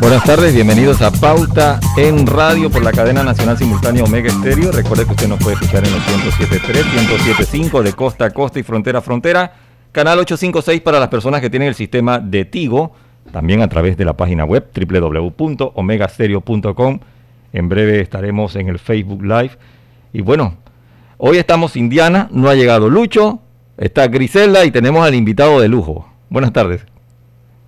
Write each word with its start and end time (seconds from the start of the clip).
Buenas 0.00 0.24
tardes, 0.24 0.54
bienvenidos 0.54 1.02
a 1.02 1.10
Pauta 1.10 1.78
en 1.98 2.26
Radio 2.26 2.70
por 2.70 2.82
la 2.82 2.90
cadena 2.90 3.22
nacional 3.22 3.58
simultánea 3.58 4.02
Omega 4.02 4.30
Estéreo. 4.30 4.72
Recuerde 4.72 5.04
que 5.04 5.10
usted 5.10 5.28
nos 5.28 5.42
puede 5.42 5.56
escuchar 5.56 5.86
en 5.86 5.92
los 5.92 6.02
107.3, 6.02 6.84
107.5 7.34 7.82
de 7.82 7.92
costa 7.92 8.24
a 8.24 8.30
costa 8.30 8.58
y 8.58 8.62
frontera 8.62 9.00
a 9.00 9.02
frontera. 9.02 9.52
Canal 9.92 10.18
856 10.20 10.80
para 10.80 10.98
las 10.98 11.10
personas 11.10 11.42
que 11.42 11.50
tienen 11.50 11.68
el 11.68 11.74
sistema 11.74 12.18
de 12.18 12.46
Tigo. 12.46 12.94
También 13.30 13.60
a 13.60 13.68
través 13.68 13.98
de 13.98 14.06
la 14.06 14.16
página 14.16 14.46
web 14.46 14.70
www.omegastereo.com. 14.74 17.00
En 17.52 17.68
breve 17.68 18.00
estaremos 18.00 18.56
en 18.56 18.68
el 18.68 18.78
Facebook 18.78 19.22
Live. 19.22 19.58
Y 20.14 20.22
bueno, 20.22 20.56
hoy 21.18 21.36
estamos 21.36 21.76
Indiana, 21.76 22.26
no 22.30 22.48
ha 22.48 22.54
llegado 22.54 22.88
Lucho, 22.88 23.42
está 23.76 24.08
Griselda 24.08 24.64
y 24.64 24.70
tenemos 24.70 25.06
al 25.06 25.14
invitado 25.14 25.60
de 25.60 25.68
lujo. 25.68 26.08
Buenas 26.30 26.54
tardes, 26.54 26.86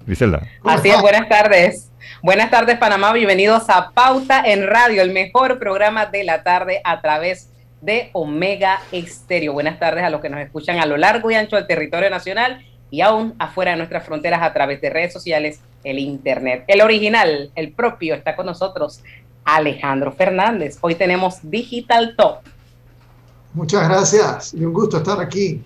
Griselda. 0.07 0.41
Así 0.65 0.89
es, 0.89 0.99
buenas 1.03 1.29
tardes. 1.29 1.92
Buenas 2.23 2.51
tardes, 2.51 2.79
Panamá. 2.79 3.13
Bienvenidos 3.13 3.65
a 3.69 3.91
Pauta 3.91 4.43
en 4.45 4.67
Radio, 4.67 5.03
el 5.03 5.13
mejor 5.13 5.59
programa 5.59 6.07
de 6.07 6.25
la 6.25 6.43
tarde 6.43 6.81
a 6.85 7.01
través 7.01 7.51
de 7.81 8.11
Omega 8.13 8.81
Estéreo. 8.93 9.53
Buenas 9.53 9.79
tardes 9.79 10.05
a 10.05 10.11
los 10.11 10.21
que 10.21 10.29
nos 10.29 10.41
escuchan 10.41 10.79
a 10.79 10.87
lo 10.87 10.97
largo 10.97 11.31
y 11.31 11.35
ancho 11.35 11.57
del 11.57 11.67
territorio 11.67 12.11
nacional 12.11 12.65
y 12.91 13.01
aún 13.01 13.35
afuera 13.39 13.73
de 13.73 13.79
nuestras 13.79 14.05
fronteras 14.05 14.43
a 14.43 14.53
través 14.53 14.81
de 14.81 14.91
redes 14.91 15.13
sociales, 15.13 15.61
el 15.83 15.99
Internet. 15.99 16.65
El 16.69 16.83
original, 16.83 17.51
el 17.55 17.73
propio, 17.73 18.15
está 18.15 18.37
con 18.37 18.47
nosotros 18.47 19.03
Alejandro 19.45 20.13
Fernández. 20.13 20.79
Hoy 20.81 20.95
tenemos 20.95 21.39
Digital 21.43 22.15
Top. 22.17 22.41
Muchas 23.55 23.89
gracias 23.89 24.55
y 24.55 24.65
un 24.65 24.73
gusto 24.73 24.99
estar 24.99 25.21
aquí. 25.21 25.63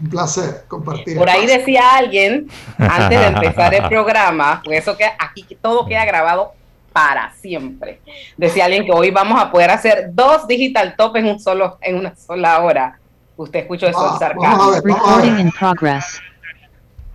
Un 0.00 0.08
placer 0.08 0.64
compartir. 0.68 1.18
Por 1.18 1.28
ahí 1.28 1.46
decía 1.46 1.96
alguien, 1.96 2.48
antes 2.78 3.20
de 3.20 3.26
empezar 3.26 3.74
el 3.74 3.82
programa, 3.88 4.62
pues 4.64 4.80
eso 4.80 4.96
que 4.96 5.04
aquí 5.04 5.46
todo 5.60 5.86
queda 5.86 6.04
grabado 6.04 6.52
para 6.92 7.32
siempre. 7.34 8.00
Decía 8.36 8.64
alguien 8.64 8.84
que 8.84 8.92
hoy 8.92 9.10
vamos 9.10 9.40
a 9.40 9.50
poder 9.50 9.70
hacer 9.70 10.10
dos 10.12 10.46
digital 10.46 10.94
top 10.96 11.16
en 11.16 11.26
un 11.26 11.40
solo, 11.40 11.78
en 11.80 11.96
una 11.96 12.14
sola 12.16 12.60
hora. 12.60 12.98
Usted 13.36 13.60
escuchó 13.60 13.86
eso 13.86 13.98
Ah, 13.98 14.18
vamos 14.36 14.76
a 14.76 14.80
ver, 14.80 14.82
vamos 14.84 15.62
a 15.62 15.74
ver. 15.80 16.02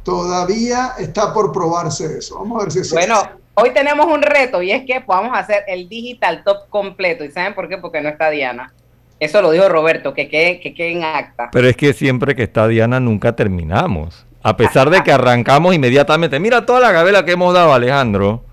Todavía 0.04 0.94
está 0.98 1.34
por 1.34 1.52
probarse 1.52 2.18
eso. 2.18 2.40
Vamos 2.40 2.62
a 2.62 2.64
ver 2.64 2.72
si 2.72 2.80
es 2.80 2.92
Bueno, 2.92 3.22
hoy 3.56 3.72
tenemos 3.72 4.06
un 4.06 4.22
reto 4.22 4.62
y 4.62 4.72
es 4.72 4.86
que 4.86 5.00
vamos 5.00 5.36
a 5.36 5.40
hacer 5.40 5.64
el 5.68 5.90
digital 5.90 6.44
top 6.44 6.70
completo. 6.70 7.24
¿Y 7.24 7.32
saben 7.32 7.54
por 7.54 7.68
qué? 7.68 7.78
Porque 7.78 8.02
no 8.02 8.10
está 8.10 8.30
Diana. 8.30 8.72
Eso 9.20 9.42
lo 9.42 9.52
dijo 9.52 9.70
Roberto, 9.70 10.14
que 10.14 10.28
quede, 10.28 10.60
que 10.60 10.74
quede 10.74 10.92
en 10.92 11.04
acta. 11.04 11.50
Pero 11.52 11.68
es 11.70 11.78
que 11.78 11.94
siempre 11.94 12.36
que 12.36 12.44
está 12.44 12.68
Diana 12.68 13.00
nunca 13.00 13.36
terminamos. 13.36 14.26
A 14.44 14.58
pesar 14.58 14.90
de 14.90 15.02
que 15.02 15.12
arrancamos 15.12 15.74
inmediatamente. 15.74 16.40
Mira 16.40 16.66
toda 16.66 16.80
la 16.80 16.92
gabela 16.92 17.26
que 17.26 17.32
hemos 17.32 17.54
dado, 17.54 17.74
Alejandro. 17.74 18.44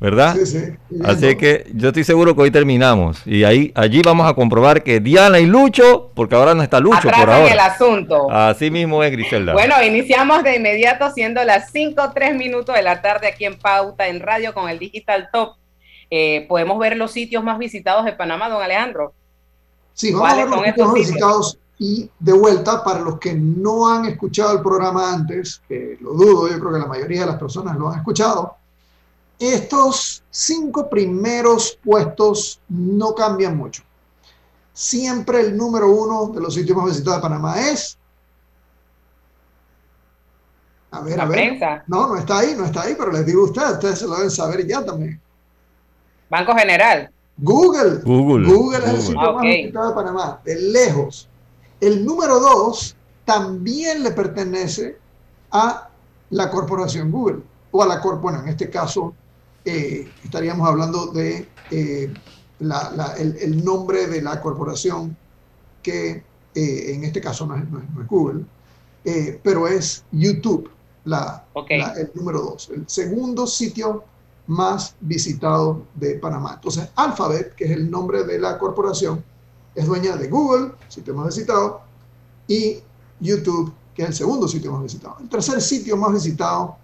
¿Verdad? 0.00 0.34
Sí, 0.34 0.46
sí. 0.46 0.58
Así 1.04 1.36
que 1.36 1.66
yo 1.74 1.88
estoy 1.88 2.04
seguro 2.04 2.34
que 2.34 2.40
hoy 2.40 2.50
terminamos. 2.50 3.24
Y 3.26 3.44
ahí 3.44 3.70
allí 3.74 4.00
vamos 4.02 4.26
a 4.26 4.32
comprobar 4.32 4.82
que 4.82 4.98
Diana 4.98 5.38
y 5.38 5.44
Lucho, 5.44 6.10
porque 6.14 6.34
ahora 6.34 6.54
no 6.54 6.62
está 6.62 6.80
Lucho 6.80 7.02
por 7.02 7.14
ahora. 7.14 7.52
el 7.52 7.60
asunto. 7.60 8.30
Así 8.30 8.70
mismo 8.70 9.04
es 9.04 9.12
Griselda. 9.12 9.52
Bueno, 9.52 9.74
iniciamos 9.82 10.42
de 10.42 10.56
inmediato 10.56 11.10
siendo 11.10 11.44
las 11.44 11.70
5 11.70 12.12
3 12.14 12.34
minutos 12.34 12.74
de 12.74 12.82
la 12.82 13.02
tarde 13.02 13.28
aquí 13.28 13.44
en 13.44 13.58
Pauta 13.58 14.08
en 14.08 14.20
Radio 14.20 14.54
con 14.54 14.70
el 14.70 14.78
Digital 14.78 15.28
Top. 15.30 15.56
Eh, 16.10 16.46
Podemos 16.48 16.78
ver 16.78 16.96
los 16.96 17.12
sitios 17.12 17.44
más 17.44 17.58
visitados 17.58 18.06
de 18.06 18.12
Panamá, 18.14 18.48
don 18.48 18.62
Alejandro. 18.62 19.12
Sí, 20.00 20.14
vamos 20.14 20.30
a 20.30 20.36
ver 20.36 20.48
¿Cuáles 20.48 20.76
los 20.78 20.94
sitios? 20.94 20.94
visitados 20.94 21.58
y 21.78 22.10
de 22.18 22.32
vuelta 22.32 22.82
para 22.82 23.00
los 23.00 23.18
que 23.18 23.34
no 23.34 23.86
han 23.86 24.06
escuchado 24.06 24.52
el 24.54 24.62
programa 24.62 25.12
antes, 25.12 25.60
que 25.68 25.98
lo 26.00 26.12
dudo, 26.14 26.48
yo 26.48 26.58
creo 26.58 26.72
que 26.72 26.78
la 26.78 26.86
mayoría 26.86 27.20
de 27.20 27.26
las 27.26 27.36
personas 27.36 27.76
lo 27.76 27.90
han 27.90 27.98
escuchado. 27.98 28.56
Estos 29.38 30.22
cinco 30.30 30.88
primeros 30.88 31.78
puestos 31.84 32.62
no 32.70 33.14
cambian 33.14 33.58
mucho. 33.58 33.82
Siempre 34.72 35.40
el 35.40 35.54
número 35.54 35.90
uno 35.90 36.28
de 36.28 36.40
los 36.40 36.54
sitios 36.54 36.78
más 36.78 36.86
visitados 36.86 37.18
de 37.18 37.22
Panamá 37.22 37.60
es. 37.60 37.98
A 40.92 41.02
ver, 41.02 41.20
a 41.20 41.26
ver. 41.26 41.36
prensa. 41.36 41.84
No, 41.88 42.08
no 42.08 42.16
está 42.16 42.38
ahí, 42.38 42.54
no 42.56 42.64
está 42.64 42.82
ahí, 42.84 42.94
pero 42.98 43.12
les 43.12 43.26
digo 43.26 43.42
a 43.42 43.44
ustedes, 43.44 43.72
ustedes 43.72 43.98
se 43.98 44.06
lo 44.06 44.14
deben 44.14 44.30
saber 44.30 44.66
ya 44.66 44.82
también. 44.82 45.20
Banco 46.30 46.54
General. 46.54 47.10
Google. 47.42 48.00
Google. 48.04 48.48
Google 48.52 48.78
es 48.78 48.84
el 48.84 49.00
sitio 49.02 49.20
Ah, 49.20 49.32
más 49.32 49.42
visitado 49.62 49.88
de 49.88 49.94
Panamá, 49.94 50.40
de 50.44 50.60
lejos. 50.60 51.28
El 51.80 52.04
número 52.04 52.38
dos 52.40 52.94
también 53.24 54.02
le 54.02 54.10
pertenece 54.10 54.98
a 55.50 55.88
la 56.30 56.50
corporación 56.50 57.10
Google, 57.10 57.40
o 57.72 57.82
a 57.82 57.86
la 57.86 58.00
corp, 58.00 58.20
bueno, 58.20 58.40
en 58.40 58.48
este 58.48 58.68
caso 58.70 59.14
eh, 59.64 60.08
estaríamos 60.24 60.66
hablando 60.68 61.06
de 61.08 61.48
eh, 61.70 62.12
la- 62.60 62.90
la- 62.96 63.14
el, 63.16 63.36
el 63.36 63.64
nombre 63.64 64.06
de 64.06 64.22
la 64.22 64.40
corporación 64.40 65.16
que 65.82 66.24
eh, 66.54 66.92
en 66.94 67.04
este 67.04 67.20
caso 67.20 67.46
no 67.46 67.56
es, 67.56 67.68
no 67.70 67.78
es- 67.78 67.90
no 67.94 68.02
es 68.02 68.08
Google, 68.08 68.44
eh, 69.04 69.38
pero 69.42 69.68
es 69.68 70.04
YouTube, 70.12 70.70
la- 71.04 71.44
el 71.96 72.10
número 72.14 72.40
dos, 72.40 72.70
el 72.70 72.88
segundo 72.88 73.46
sitio 73.46 74.02
más 74.46 74.94
visitado 75.00 75.82
de 75.94 76.14
Panamá. 76.14 76.54
Entonces, 76.54 76.88
Alphabet, 76.96 77.54
que 77.54 77.64
es 77.64 77.70
el 77.70 77.90
nombre 77.90 78.24
de 78.24 78.38
la 78.38 78.58
corporación, 78.58 79.22
es 79.74 79.86
dueña 79.86 80.16
de 80.16 80.28
Google, 80.28 80.72
sitio 80.88 81.14
más 81.14 81.26
visitado, 81.26 81.82
y 82.48 82.78
YouTube, 83.20 83.72
que 83.94 84.02
es 84.02 84.08
el 84.08 84.14
segundo 84.14 84.48
sitio 84.48 84.72
más 84.72 84.82
visitado. 84.82 85.16
El 85.20 85.28
tercer 85.28 85.60
sitio 85.60 85.96
más 85.96 86.12
visitado 86.12 86.76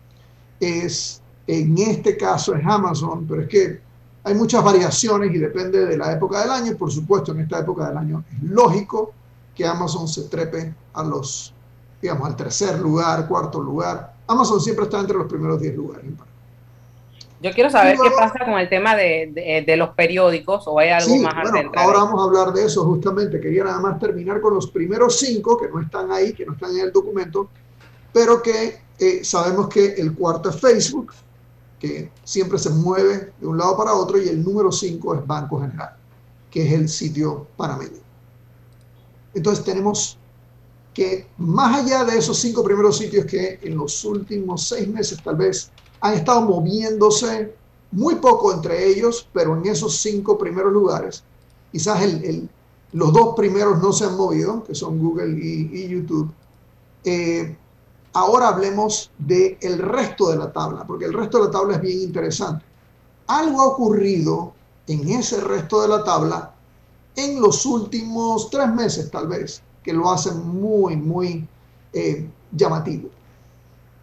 es, 0.61 1.21
en 1.47 1.77
este 1.79 2.17
caso, 2.17 2.55
es 2.55 2.65
Amazon, 2.65 3.27
pero 3.27 3.43
es 3.43 3.49
que 3.49 3.81
hay 4.23 4.35
muchas 4.35 4.63
variaciones 4.63 5.33
y 5.35 5.39
depende 5.39 5.87
de 5.87 5.97
la 5.97 6.13
época 6.13 6.41
del 6.41 6.51
año. 6.51 6.77
Por 6.77 6.91
supuesto, 6.91 7.33
en 7.33 7.41
esta 7.41 7.61
época 7.61 7.89
del 7.89 7.97
año 7.97 8.25
es 8.33 8.43
lógico 8.43 9.13
que 9.55 9.67
Amazon 9.67 10.07
se 10.07 10.23
trepe 10.25 10.75
a 10.93 11.03
los, 11.03 11.55
digamos, 12.03 12.27
al 12.27 12.37
tercer 12.37 12.79
lugar, 12.81 13.27
cuarto 13.29 13.61
lugar. 13.61 14.15
Amazon 14.27 14.61
siempre 14.61 14.85
está 14.85 15.01
entre 15.01 15.17
los 15.17 15.27
primeros 15.27 15.61
10 15.61 15.77
lugares. 15.77 16.05
en. 16.05 16.36
Yo 17.39 17.53
quiero 17.53 17.69
saber 17.71 17.97
qué 18.03 18.11
pasa 18.11 18.45
con 18.45 18.55
el 18.59 18.69
tema 18.69 18.97
de, 18.97 19.31
de- 19.33 19.65
de 19.67 19.77
los 19.77 19.91
periódicos 19.91 20.65
o 20.67 20.79
hay 20.79 20.89
algo 20.89 21.11
Sí, 21.11 21.19
más 21.21 21.35
bueno, 21.51 21.71
ahora 21.77 21.99
vamos 21.99 22.21
a 22.21 22.25
hablar 22.25 22.53
de 22.55 22.65
eso 22.65 22.85
justamente. 22.87 23.41
Quería 23.41 23.65
nada 23.65 23.79
más 23.81 23.99
terminar 23.99 24.41
con 24.41 24.55
los 24.55 24.71
primeros 24.71 25.19
cinco 25.19 25.59
que 25.59 25.69
no 25.69 25.81
están 25.81 26.11
ahí, 26.13 26.33
que 26.33 26.47
no 26.47 26.55
están 26.55 26.71
en 26.73 26.81
el 26.87 26.93
documento, 26.93 27.51
pero 28.13 28.43
que 28.43 28.79
eh, 28.99 29.25
sabemos 29.25 29.69
que 29.69 29.95
el 29.95 30.15
cuarto 30.15 30.49
es 30.49 30.61
Facebook, 30.61 31.13
que 31.79 32.11
siempre 32.25 32.59
se 32.59 32.71
mueve 32.71 33.35
de 33.39 33.47
un 33.47 33.59
lado 33.59 33.77
para 33.77 33.93
otro, 33.95 34.17
y 34.21 34.29
el 34.29 34.43
número 34.43 34.73
cinco 34.73 35.15
es 35.15 35.27
Banco 35.27 35.61
General, 35.61 35.91
que 36.51 36.67
es 36.67 36.73
el 36.73 36.89
sitio 36.89 37.47
panameño. 37.57 38.01
Entonces 39.35 39.65
tenemos 39.65 40.19
que 40.97 41.35
más 41.39 41.71
allá 41.85 42.05
de 42.05 42.19
esos 42.19 42.39
cinco 42.39 42.65
primeros 42.65 42.97
sitios 42.99 43.27
que 43.27 43.61
en 43.63 43.77
los 43.77 44.03
últimos 44.05 44.67
seis 44.69 44.89
meses 44.89 45.23
tal 45.23 45.37
vez 45.37 45.73
han 46.01 46.15
estado 46.15 46.43
moviéndose 46.43 47.59
muy 47.91 48.17
poco 48.17 48.53
entre 48.53 48.89
ellos, 48.89 49.29
pero 49.33 49.57
en 49.57 49.67
esos 49.67 49.99
cinco 50.01 50.39
primeros 50.39 50.73
lugares, 50.73 51.27
quizás 51.71 52.03
el- 52.03 52.51
los 52.93 53.13
dos 53.13 53.35
primeros 53.37 53.81
no 53.83 53.93
se 53.93 54.05
han 54.07 54.17
movido, 54.17 54.63
que 54.65 54.75
son 54.75 54.99
Google 54.99 55.39
y, 55.41 55.89
YouTube. 55.89 56.35
Eh, 57.05 57.59
ahora 58.15 58.49
hablemos 58.49 59.13
del 59.19 59.59
el 59.61 59.79
resto 59.79 60.31
de 60.31 60.37
la 60.39 60.53
tabla, 60.53 60.87
porque 60.87 61.07
el 61.07 61.13
resto 61.15 61.39
de 61.39 61.45
la 61.47 61.51
tabla 61.51 61.77
es 61.77 61.81
bien 61.83 62.01
interesante. 62.03 62.67
Algo 63.29 63.63
ha 63.63 63.69
ocurrido 63.69 64.59
en 64.87 65.09
ese 65.11 65.41
resto 65.41 65.83
de 65.83 65.89
la 65.89 66.05
tabla 66.05 66.59
en 67.17 67.41
los 67.41 67.67
últimos 67.67 68.51
tres 68.51 68.69
meses, 68.75 69.11
tal 69.11 69.29
vez, 69.29 69.65
que 69.87 69.93
lo 69.93 70.11
hacen 70.11 70.37
muy, 70.49 70.97
muy 70.97 71.47
eh, 71.93 72.29
llamativo. 72.51 73.09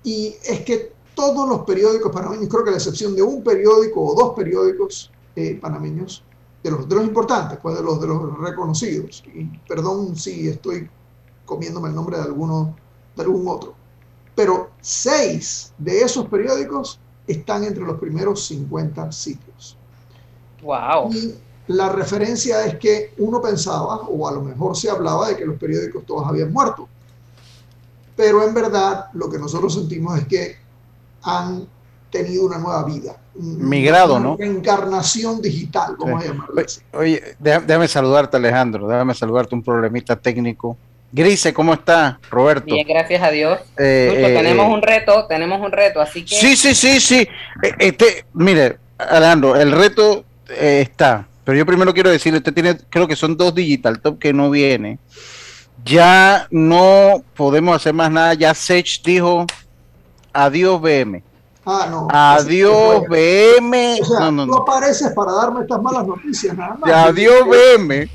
Y 0.01 0.33
es 0.45 0.61
que 0.61 0.93
todos 1.13 1.47
los 1.47 1.65
periódicos 1.65 2.09
panameños, 2.09 2.47
creo 2.47 2.63
que 2.63 2.69
a 2.69 2.71
la 2.71 2.77
excepción 2.77 3.13
de 3.17 3.21
un 3.21 3.43
periódico 3.43 4.01
o 4.01 4.15
dos 4.15 4.33
periódicos 4.33 5.11
eh, 5.35 5.59
panameños, 5.61 6.23
de 6.63 6.71
los, 6.71 6.87
de 6.87 6.95
los 6.95 7.03
importantes, 7.03 7.59
pues 7.61 7.75
de 7.75 7.83
los, 7.83 7.99
de 7.99 8.07
los 8.07 8.39
reconocidos. 8.39 9.21
Y 9.35 9.43
perdón 9.67 10.15
si 10.15 10.47
estoy 10.47 10.89
comiéndome 11.45 11.89
el 11.89 11.95
nombre 11.95 12.15
de 12.15 12.23
alguno, 12.23 12.73
de 13.17 13.23
algún 13.23 13.45
otro. 13.49 13.73
Pero 14.35 14.69
seis 14.79 15.73
de 15.77 16.01
esos 16.01 16.27
periódicos 16.27 16.97
están 17.27 17.65
entre 17.65 17.83
los 17.83 17.99
primeros 17.99 18.45
50 18.45 19.11
sitios. 19.11 19.77
Wow. 20.61 21.11
Y 21.11 21.35
la 21.67 21.89
referencia 21.89 22.65
es 22.65 22.75
que 22.75 23.13
uno 23.17 23.41
pensaba, 23.41 23.95
o 24.09 24.27
a 24.27 24.31
lo 24.31 24.41
mejor 24.41 24.75
se 24.75 24.89
hablaba 24.89 25.29
de 25.29 25.37
que 25.37 25.45
los 25.45 25.57
periódicos 25.57 26.05
todos 26.05 26.27
habían 26.27 26.51
muerto. 26.51 26.87
Pero 28.15 28.43
en 28.47 28.53
verdad 28.53 29.07
lo 29.13 29.29
que 29.29 29.37
nosotros 29.39 29.73
sentimos 29.73 30.17
es 30.19 30.27
que 30.27 30.57
han 31.23 31.65
tenido 32.11 32.45
una 32.45 32.57
nueva 32.57 32.83
vida. 32.83 33.15
Migrado, 33.35 34.15
una 34.15 34.23
¿no? 34.23 34.37
Encarnación 34.39 35.41
digital, 35.41 35.95
vamos 35.97 36.21
Sí. 36.21 36.29
a 36.29 36.31
llamarlo 36.31 36.61
así. 36.61 36.81
Oye, 36.93 37.23
déjame, 37.39 37.65
déjame 37.65 37.87
saludarte, 37.87 38.37
Alejandro. 38.37 38.87
Déjame 38.87 39.15
saludarte 39.15 39.55
un 39.55 39.63
problemita 39.63 40.15
técnico. 40.15 40.77
Grise, 41.11 41.53
¿cómo 41.53 41.73
está? 41.73 42.19
Roberto. 42.29 42.65
Bien, 42.73 42.87
gracias 42.87 43.21
a 43.23 43.29
Dios. 43.31 43.59
Eh, 43.77 44.07
Lucho, 44.09 44.27
eh, 44.27 44.33
tenemos 44.33 44.65
eh, 44.67 44.73
un 44.73 44.81
reto, 44.81 45.25
tenemos 45.27 45.61
un 45.61 45.71
reto, 45.71 46.01
así 46.01 46.25
que 46.25 46.35
Sí, 46.35 46.55
sí, 46.55 46.75
sí, 46.75 46.99
sí. 46.99 47.27
Este, 47.79 48.25
mire, 48.33 48.77
Alejandro, 48.97 49.55
el 49.55 49.71
reto 49.71 50.23
eh, 50.49 50.81
está. 50.81 51.27
Pero 51.43 51.57
yo 51.57 51.65
primero 51.65 51.93
quiero 51.93 52.09
decirle, 52.09 52.37
usted 52.39 52.53
tiene, 52.53 52.77
creo 52.89 53.07
que 53.07 53.15
son 53.15 53.35
dos 53.35 53.53
Digital 53.53 53.99
Top 54.01 54.17
que 54.19 54.31
no 54.33 54.49
viene. 54.49 54.99
Ya 55.85 56.47
no 56.51 57.23
podemos 57.35 57.75
hacer 57.75 57.93
más 57.93 58.09
nada. 58.11 58.33
Ya 58.33 58.53
Sech 58.53 59.01
dijo 59.03 59.45
adiós 60.31 60.81
BM. 60.81 61.21
Ah, 61.65 61.87
no. 61.89 62.07
Adiós 62.11 63.03
BM. 63.09 63.99
O 64.01 64.05
sea, 64.05 64.19
No, 64.19 64.31
no, 64.31 64.45
tú 64.45 64.51
no. 64.51 64.57
apareces 64.59 65.11
para 65.13 65.31
darme 65.33 65.61
estas 65.61 65.81
malas 65.81 66.05
noticias, 66.07 66.55
nada 66.57 66.75
más. 66.79 66.91
Adiós 66.91 67.45
BM. 67.47 68.05
Sí, 68.05 68.09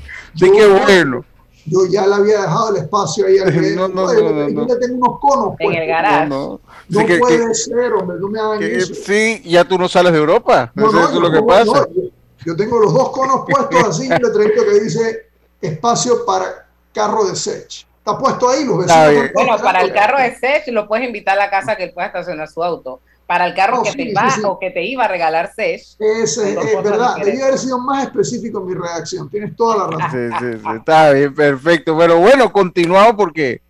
Yo- 0.47 0.51
qué 0.53 0.67
bueno. 0.67 1.25
Yo 1.65 1.85
ya 1.87 2.07
le 2.07 2.15
había 2.15 2.41
dejado 2.41 2.75
el 2.75 2.81
espacio 2.83 3.27
ahí 3.27 3.37
al 3.37 3.53
que- 3.53 3.75
No, 3.75 3.87
no, 3.87 4.11
no, 4.11 4.13
no, 4.13 4.49
yo 4.49 4.49
no. 4.61 4.65
le 4.65 4.75
tengo 4.77 4.95
unos 5.07 5.19
conos 5.19 5.45
en 5.45 5.51
el 5.51 5.57
puestos. 5.67 5.87
garage. 5.87 6.27
No, 6.27 6.59
No 6.89 6.99
Sí, 7.01 7.05
que- 7.05 7.17
puede 7.19 7.47
que- 7.47 7.53
ser, 7.53 7.93
hombre, 7.93 8.17
no 8.19 8.27
me 8.29 8.39
hagan 8.39 8.59
que- 8.59 8.77
eso. 8.77 8.93
sí, 8.95 9.41
ya 9.45 9.63
tú 9.63 9.77
no 9.77 9.87
sales 9.87 10.11
de 10.13 10.17
Europa. 10.17 10.71
No, 10.73 10.87
Eso, 10.87 10.93
no, 10.99 11.07
es 11.07 11.13
lo 11.13 11.31
que 11.31 11.43
pasa. 11.43 11.65
no, 11.65 11.87
yo, 11.93 12.01
yo 12.45 12.55
tengo 12.55 12.79
los 12.79 12.93
dos 12.93 13.11
conos 13.11 13.43
puestos 13.47 13.83
así, 13.83 14.09
un 14.11 14.17
letrerito 14.21 14.63
que 14.63 14.79
dice 14.79 15.29
espacio 15.61 16.25
para 16.25 16.67
carro 16.93 17.25
de 17.25 17.35
Sech. 17.35 17.85
Está 17.97 18.17
puesto 18.17 18.49
ahí, 18.49 18.65
los 18.65 18.81
Está 18.81 19.07
vecinos. 19.07 19.31
Bueno, 19.33 19.57
para 19.57 19.81
el 19.81 19.93
carro 19.93 20.17
de 20.17 20.35
Sech 20.35 20.67
lo 20.69 20.87
puedes 20.87 21.05
invitar 21.05 21.37
a 21.37 21.43
la 21.45 21.49
casa 21.49 21.75
que 21.75 21.83
él 21.83 21.91
pueda 21.93 22.07
estacionar 22.07 22.47
su 22.47 22.63
auto. 22.63 23.01
Para 23.27 23.45
el 23.45 23.53
carro 23.53 23.81
Oh, 23.81 23.83
que 23.83 23.91
sí, 23.91 23.97
te 23.97 24.03
sí, 24.05 24.13
va 24.13 24.31
sí. 24.31 24.41
o 24.43 24.57
que 24.57 24.71
te 24.71 24.83
iba 24.83 25.05
a 25.05 25.07
regalar 25.07 25.53
Sech, 25.53 25.81
es 25.99 26.35
cosas 26.35 26.83
verdad, 26.83 27.15
debía 27.23 27.45
haber 27.45 27.59
sido 27.59 27.77
más 27.77 28.05
específico 28.05 28.59
en 28.59 28.65
mi 28.65 28.73
reacción. 28.73 29.29
Tienes 29.29 29.55
toda 29.55 29.77
la 29.77 29.97
razón. 29.97 30.31
Sí, 30.31 30.37
sí, 30.39 30.59
sí, 30.63 30.69
está 30.77 31.11
bien, 31.11 31.35
perfecto. 31.35 31.95
Pero 31.95 32.17
bueno, 32.17 32.51
continuamos 32.51 33.13
porque 33.15 33.61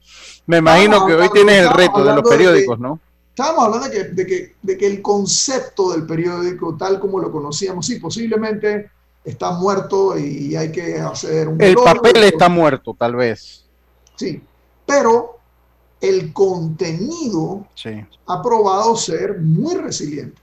me 0.45 0.57
imagino 0.57 1.06
que 1.06 1.13
hoy 1.16 1.30
tienes 1.30 1.57
el 1.57 1.69
reto 1.71 2.04
de 2.04 2.16
los 2.16 2.24
de 2.24 2.30
periódicos, 2.30 2.80
¿no? 2.80 3.00
Estábamos 3.40 3.64
hablando 3.68 3.88
de 3.88 3.92
que, 3.92 4.04
de, 4.10 4.26
que, 4.26 4.56
de 4.62 4.78
que 4.78 4.86
el 4.86 5.02
concepto 5.02 5.94
del 5.94 6.06
periódico, 6.06 6.76
tal 6.76 7.00
como 7.00 7.22
lo 7.22 7.32
conocíamos, 7.32 7.86
sí, 7.86 7.98
posiblemente 7.98 8.92
está 9.24 9.52
muerto 9.52 10.18
y 10.20 10.58
hay 10.58 10.74
que 10.74 11.00
hacer 11.00 11.48
un... 11.48 11.62
El 11.62 11.76
papel 11.76 12.22
está 12.26 12.50
muerto, 12.50 12.94
tal 13.00 13.16
vez. 13.16 13.64
Sí, 14.18 14.44
pero 14.86 15.38
el 16.02 16.34
contenido 16.34 17.66
Sí. 17.76 18.06
ha 18.28 18.42
probado 18.42 18.98
ser 18.98 19.40
muy 19.40 19.76
resiliente, 19.76 20.42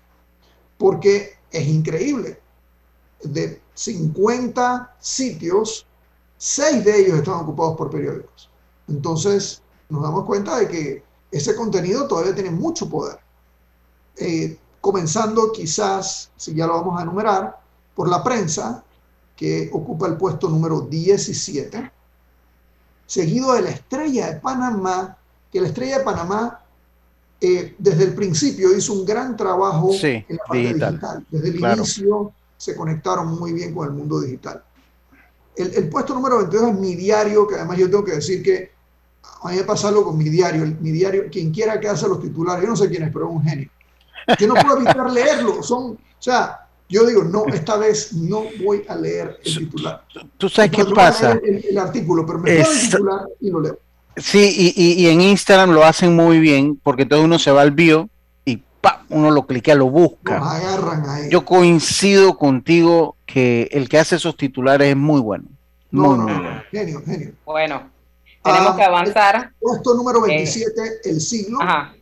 porque 0.78 1.34
es 1.50 1.68
increíble. 1.68 2.40
De 3.22 3.60
50 3.74 4.96
sitios, 4.98 5.86
6 6.38 6.82
de 6.82 7.00
ellos 7.00 7.18
están 7.18 7.34
ocupados 7.34 7.76
por 7.76 7.90
periódicos. 7.90 8.48
Entonces, 8.88 9.60
nos 9.90 10.02
damos 10.02 10.24
cuenta 10.24 10.58
de 10.58 10.68
que 10.68 11.05
ese 11.30 11.54
contenido 11.56 12.06
todavía 12.06 12.34
tiene 12.34 12.50
mucho 12.50 12.88
poder. 12.88 13.18
Eh, 14.16 14.58
comenzando 14.80 15.52
quizás, 15.52 16.30
si 16.36 16.54
ya 16.54 16.66
lo 16.66 16.74
vamos 16.74 16.98
a 16.98 17.02
enumerar, 17.02 17.58
por 17.94 18.08
la 18.08 18.22
prensa, 18.22 18.84
que 19.34 19.68
ocupa 19.72 20.06
el 20.06 20.16
puesto 20.16 20.48
número 20.48 20.80
17, 20.82 21.90
seguido 23.06 23.52
de 23.54 23.62
la 23.62 23.70
estrella 23.70 24.32
de 24.32 24.40
Panamá, 24.40 25.16
que 25.52 25.60
la 25.60 25.68
estrella 25.68 25.98
de 25.98 26.04
Panamá 26.04 26.60
eh, 27.40 27.74
desde 27.78 28.04
el 28.04 28.14
principio 28.14 28.74
hizo 28.76 28.94
un 28.94 29.04
gran 29.04 29.36
trabajo 29.36 29.92
Sí, 29.92 30.24
en 30.28 30.36
la 30.36 30.44
parte 30.44 30.58
digital. 30.58 30.92
digital. 30.94 31.26
Desde 31.30 31.48
el 31.48 31.56
Claro. 31.58 31.76
inicio 31.76 32.32
se 32.56 32.74
conectaron 32.74 33.38
muy 33.38 33.52
bien 33.52 33.74
con 33.74 33.86
el 33.86 33.92
mundo 33.92 34.20
digital. 34.20 34.62
El, 35.54 35.74
el 35.74 35.88
puesto 35.88 36.14
número 36.14 36.38
22 36.38 36.70
es 36.70 36.78
mi 36.78 36.94
diario, 36.94 37.46
que 37.46 37.56
además 37.56 37.76
yo 37.78 37.90
tengo 37.90 38.04
que 38.04 38.12
decir 38.12 38.42
que 38.42 38.72
a 39.42 39.48
mí 39.50 39.56
me 39.56 39.64
pasa 39.64 39.88
algo 39.88 40.04
con 40.04 40.16
mi 40.18 40.28
diario. 40.28 40.62
El- 40.64 40.78
mi 40.80 40.90
diario, 40.90 41.24
quien 41.30 41.50
quiera 41.52 41.78
que 41.80 41.88
hace 41.88 42.08
los 42.08 42.20
titulares, 42.20 42.62
yo 42.64 42.68
no 42.70 42.76
sé 42.76 42.88
quién 42.88 43.04
es, 43.04 43.12
pero 43.12 43.26
es 43.26 43.32
un 43.32 43.42
genio. 43.42 43.68
Yo 44.38 44.46
no 44.48 44.54
puedo 44.54 44.76
evitar 44.78 45.10
leerlo. 45.10 45.62
Son, 45.62 45.92
o 45.92 45.98
sea, 46.18 46.60
yo 46.88 47.04
digo, 47.06 47.22
no, 47.24 47.46
esta 47.46 47.76
vez 47.76 48.12
no 48.12 48.44
voy 48.64 48.82
a 48.88 48.96
leer 48.96 49.38
el 49.44 49.58
titular. 49.58 50.02
¿Tú 50.38 50.48
sabes 50.48 50.70
qué 50.72 50.84
pasa? 50.84 51.32
El, 51.44 51.64
el 51.68 51.78
artículo, 51.78 52.24
pero 52.26 52.38
me 52.40 52.50
quedo 52.56 52.70
el 52.70 52.76
Es- 52.76 52.90
titular 52.90 53.20
y 53.40 53.50
lo 53.50 53.60
leo. 53.60 53.78
Sí, 54.16 54.72
y, 54.76 54.82
y- 54.82 54.92
y 55.04 55.08
en 55.08 55.20
Instagram 55.20 55.70
lo 55.72 55.84
hacen 55.84 56.16
muy 56.16 56.38
bien 56.40 56.80
porque 56.82 57.04
todo 57.04 57.22
uno 57.22 57.38
se 57.38 57.50
va 57.50 57.60
al 57.62 57.72
bio 57.72 58.08
y 58.46 58.62
¡pam! 58.80 59.00
uno 59.10 59.30
lo 59.30 59.46
cliquea, 59.46 59.74
lo 59.74 59.84
Nos 59.84 59.92
busca. 59.92 60.38
agarran 60.38 61.06
a 61.08 61.20
él. 61.20 61.30
Yo 61.30 61.44
coincido 61.44 62.38
contigo 62.38 63.16
que 63.26 63.68
el 63.72 63.88
que 63.90 63.98
hace 63.98 64.16
esos 64.16 64.34
titulares 64.36 64.88
es 64.88 64.96
muy 64.96 65.20
bueno. 65.20 65.44
no, 65.90 66.02
Muy, 66.02 66.18
no, 66.18 66.24
muy 66.24 66.32
no, 66.32 66.42
bueno. 66.42 66.62
genio, 66.70 67.02
genio. 67.04 67.32
bueno, 67.44 67.90
tenemos 68.46 68.72
Ah, 68.72 68.76
que 68.76 68.82
avanzar. 68.82 69.52
Puesto 69.60 69.94
número 69.94 70.20
27, 70.22 71.00
el 71.04 71.20
siglo. 71.20 71.60
Ajá. 71.60 71.92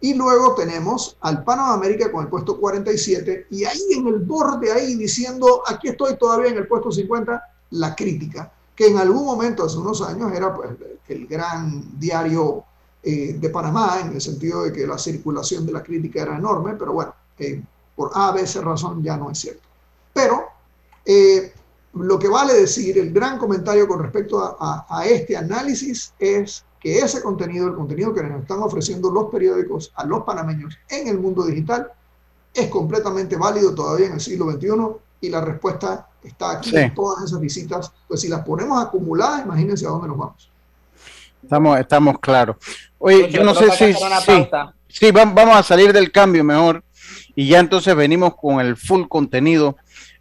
Y 0.00 0.14
luego 0.14 0.54
tenemos 0.54 1.16
al 1.20 1.42
Panamá 1.42 1.74
América 1.74 2.12
con 2.12 2.22
el 2.22 2.28
puesto 2.28 2.58
47. 2.58 3.46
Y 3.50 3.64
ahí 3.64 3.80
en 3.92 4.06
el 4.06 4.18
borde, 4.20 4.70
ahí 4.70 4.94
diciendo, 4.94 5.62
aquí 5.66 5.88
estoy 5.88 6.16
todavía 6.16 6.50
en 6.50 6.58
el 6.58 6.66
puesto 6.68 6.92
50, 6.92 7.42
la 7.70 7.94
crítica, 7.96 8.52
que 8.74 8.88
en 8.88 8.98
algún 8.98 9.24
momento, 9.24 9.64
hace 9.64 9.78
unos 9.78 10.02
años, 10.02 10.30
era 10.32 10.54
pues, 10.54 10.70
el 11.08 11.26
gran 11.26 11.98
diario 11.98 12.64
eh, 13.02 13.36
de 13.38 13.48
Panamá, 13.50 13.98
en 14.02 14.12
el 14.12 14.20
sentido 14.20 14.64
de 14.64 14.72
que 14.72 14.86
la 14.86 14.98
circulación 14.98 15.64
de 15.64 15.72
la 15.72 15.82
crítica 15.82 16.22
era 16.22 16.36
enorme, 16.36 16.74
pero 16.78 16.92
bueno, 16.92 17.14
eh, 17.38 17.62
por 17.94 18.10
A, 18.14 18.32
B, 18.32 18.46
C 18.46 18.60
razón 18.60 19.02
ya 19.02 19.16
no 19.16 19.30
es 19.30 19.38
cierto. 19.38 19.62
Pero 20.12 20.44
eh, 21.04 21.52
lo 21.98 22.18
que 22.18 22.28
vale 22.28 22.54
decir, 22.54 22.98
el 22.98 23.12
gran 23.12 23.38
comentario 23.38 23.86
con 23.88 24.02
respecto 24.02 24.38
a, 24.42 24.56
a- 24.58 24.86
a 25.00 25.06
este 25.06 25.36
análisis 25.36 26.12
es 26.18 26.64
que 26.80 26.98
ese 26.98 27.22
contenido, 27.22 27.66
el 27.68 27.74
contenido 27.74 28.12
que 28.14 28.22
nos 28.22 28.40
están 28.42 28.60
ofreciendo 28.60 29.10
los 29.10 29.30
periódicos 29.30 29.92
a 29.96 30.04
los 30.04 30.22
panameños 30.24 30.76
en 30.88 31.08
el 31.08 31.18
mundo 31.18 31.44
digital, 31.46 31.90
es 32.54 32.68
completamente 32.68 33.36
válido 33.36 33.74
todavía 33.74 34.06
en 34.06 34.12
el 34.14 34.20
siglo 34.20 34.50
XXI 34.50 34.68
y 35.22 35.28
la 35.30 35.40
respuesta 35.40 36.08
está 36.22 36.52
aquí 36.52 36.70
Sí. 36.70 36.76
en 36.76 36.94
todas 36.94 37.24
esas 37.24 37.40
visitas. 37.40 37.90
Pues 38.08 38.20
si 38.20 38.28
las 38.28 38.44
ponemos 38.44 38.82
acumuladas, 38.82 39.44
imagínense 39.44 39.86
a 39.86 39.90
dónde 39.90 40.08
nos 40.08 40.18
vamos. 40.18 40.50
Estamos, 41.42 41.78
estamos 41.78 42.18
claros. 42.18 42.56
Oye, 42.98 43.22
Lucho, 43.22 43.30
yo 43.38 43.44
no 43.44 43.54
sé 43.54 43.70
si 43.72 43.92
sí, 43.94 44.48
sí, 44.88 45.10
va- 45.10 45.24
vamos 45.26 45.56
a 45.56 45.62
salir 45.62 45.92
del 45.92 46.10
cambio 46.10 46.42
mejor 46.42 46.82
y 47.34 47.48
ya 47.48 47.60
entonces 47.60 47.94
venimos 47.94 48.34
con 48.36 48.60
el 48.60 48.76
full 48.76 49.06
contenido 49.08 49.76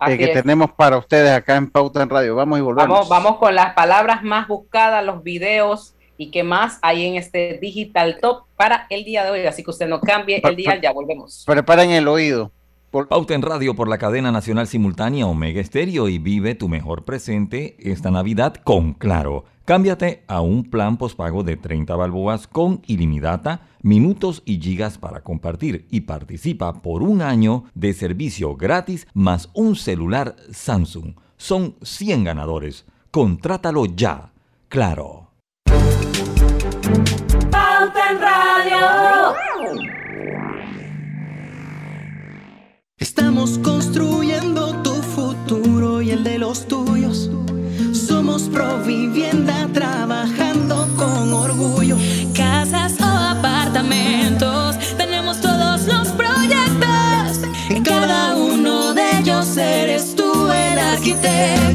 eh, 0.08 0.18
que 0.18 0.26
es. 0.26 0.34
tenemos 0.34 0.72
para 0.72 0.98
ustedes 0.98 1.32
acá 1.32 1.56
en 1.56 1.70
Pauta 1.70 2.02
en 2.02 2.10
Radio. 2.10 2.36
Vamos 2.36 2.60
y 2.60 2.62
volvemos. 2.62 2.90
Vamos, 2.90 3.10
vamos 3.10 3.38
con 3.38 3.56
las 3.56 3.74
palabras 3.74 4.24
más 4.24 4.48
buscadas, 4.48 5.06
los 5.06 5.24
videos 5.24 5.96
y 6.18 6.32
qué 6.32 6.44
más 6.44 6.80
hay 6.82 7.06
en 7.06 7.16
este 7.16 7.60
Digital 7.62 8.18
Top 8.22 8.46
para 8.56 8.88
el 8.90 9.04
día 9.04 9.24
de 9.24 9.32
hoy. 9.32 9.46
Así 9.46 9.64
que 9.64 9.72
usted 9.72 9.88
no 9.88 10.00
cambie 10.00 10.42
el 10.44 10.56
día, 10.56 10.80
ya 10.82 10.92
volvemos. 10.92 11.44
Preparen 11.46 11.92
el 11.92 12.08
oído. 12.08 12.52
Pauta 13.10 13.34
en 13.34 13.42
Radio 13.42 13.76
por 13.76 13.90
la 13.90 13.98
cadena 13.98 14.32
nacional 14.32 14.68
simultánea 14.68 15.28
Omega 15.28 15.60
Estéreo 15.60 16.08
y 16.08 16.18
vive 16.18 16.56
tu 16.56 16.70
mejor 16.70 17.04
presente 17.04 17.76
esta 17.80 18.10
Navidad 18.10 18.56
con 18.64 18.94
Claro. 18.94 19.44
Cámbiate 19.66 20.24
a 20.28 20.42
un 20.42 20.64
plan 20.70 20.96
pospago 20.96 21.42
de 21.42 21.58
30 21.58 21.96
balboas 21.96 22.46
con 22.46 22.84
ilimitada, 22.86 23.68
minutos 23.82 24.44
y 24.46 24.62
gigas 24.62 25.00
para 25.00 25.22
compartir 25.22 25.88
y 25.90 26.02
participa 26.02 26.84
por 26.84 27.02
un 27.02 27.24
año 27.24 27.64
de 27.74 27.94
servicio 27.94 28.56
gratis 28.56 29.08
más 29.16 29.50
un 29.56 29.76
celular 29.76 30.36
Samsung. 30.52 31.16
Son 31.38 31.74
100 31.82 32.26
ganadores. 32.26 32.86
Contrátalo 33.10 33.88
ya. 33.88 34.34
Claro. 34.70 35.32
Pauta 37.50 38.12
en 38.12 38.22
Radio. 38.22 39.36
Estamos 42.98 43.58
construyendo 43.58 44.84
tu 44.84 44.94
futuro 44.94 46.04
y 46.04 46.12
el 46.12 46.24
de 46.24 46.38
los 46.38 46.68
tuyos. 46.68 47.32
Somos 47.94 48.44
Provivienda 48.50 49.45
yeah. 61.36 61.75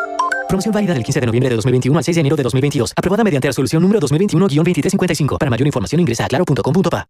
Promoción 0.51 0.73
válida 0.73 0.93
del 0.93 1.05
15 1.05 1.21
de 1.21 1.25
noviembre 1.27 1.49
de 1.49 1.55
2021 1.55 1.97
al 1.97 2.03
6 2.03 2.15
de 2.15 2.19
enero 2.19 2.35
de 2.35 2.43
2022. 2.43 2.91
Aprobada 2.97 3.23
mediante 3.23 3.47
resolución 3.47 3.81
número 3.81 4.01
2021-2355. 4.01 5.37
Para 5.37 5.49
mayor 5.49 5.65
información 5.65 6.01
ingresa 6.01 6.25
a 6.25 6.27
claro.com.pa. 6.27 7.07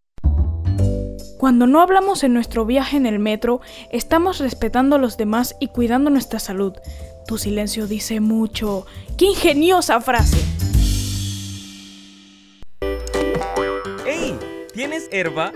Cuando 1.40 1.66
no 1.66 1.82
hablamos 1.82 2.24
en 2.24 2.36
nuestro 2.36 2.68
viaje 2.68 2.98
en 2.98 3.08
el 3.08 3.18
metro, 3.18 3.62
estamos 3.92 4.38
respetando 4.38 4.96
a 4.96 5.00
los 5.00 5.18
demás 5.18 5.56
y 5.60 5.70
cuidando 5.70 6.12
nuestra 6.12 6.38
salud. 6.38 6.74
Tu 7.26 7.40
silencio 7.40 7.88
dice 7.88 8.20
mucho. 8.20 8.86
¡Qué 9.18 9.26
ingeniosa 9.26 10.00
frase! 10.02 10.38
¡Ey! 14.06 14.36
¿Tienes 14.76 15.10
herba? 15.12 15.52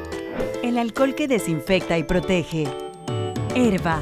El 0.63 0.79
alcohol 0.79 1.13
que 1.13 1.27
desinfecta 1.27 1.99
y 1.99 2.03
protege. 2.03 2.67
Herba, 3.53 4.01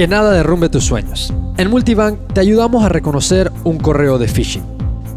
Que 0.00 0.08
nada 0.08 0.32
derrumbe 0.32 0.70
tus 0.70 0.84
sueños. 0.84 1.30
En 1.58 1.68
Multibank 1.68 2.32
te 2.32 2.40
ayudamos 2.40 2.82
a 2.82 2.88
reconocer 2.88 3.52
un 3.64 3.76
correo 3.76 4.16
de 4.16 4.28
phishing. 4.28 4.64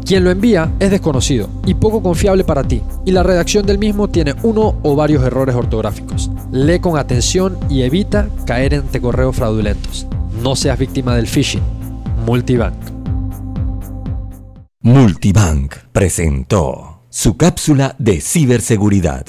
Quien 0.04 0.24
lo 0.24 0.30
envía 0.30 0.74
es 0.78 0.90
desconocido 0.90 1.48
y 1.64 1.72
poco 1.72 2.02
confiable 2.02 2.44
para 2.44 2.64
ti, 2.64 2.82
y 3.06 3.12
la 3.12 3.22
redacción 3.22 3.64
del 3.64 3.78
mismo 3.78 4.08
tiene 4.08 4.34
uno 4.42 4.78
o 4.82 4.94
varios 4.94 5.24
errores 5.24 5.56
ortográficos. 5.56 6.30
Lee 6.52 6.80
con 6.80 6.98
atención 6.98 7.56
y 7.70 7.80
evita 7.80 8.28
caer 8.44 8.74
ante 8.74 9.00
correos 9.00 9.34
fraudulentos. 9.34 10.06
No 10.42 10.54
seas 10.54 10.78
víctima 10.78 11.16
del 11.16 11.28
phishing. 11.28 11.62
Multibank. 12.26 12.74
Multibank 14.82 15.76
presentó 15.92 17.04
su 17.08 17.38
cápsula 17.38 17.96
de 17.98 18.20
ciberseguridad. 18.20 19.28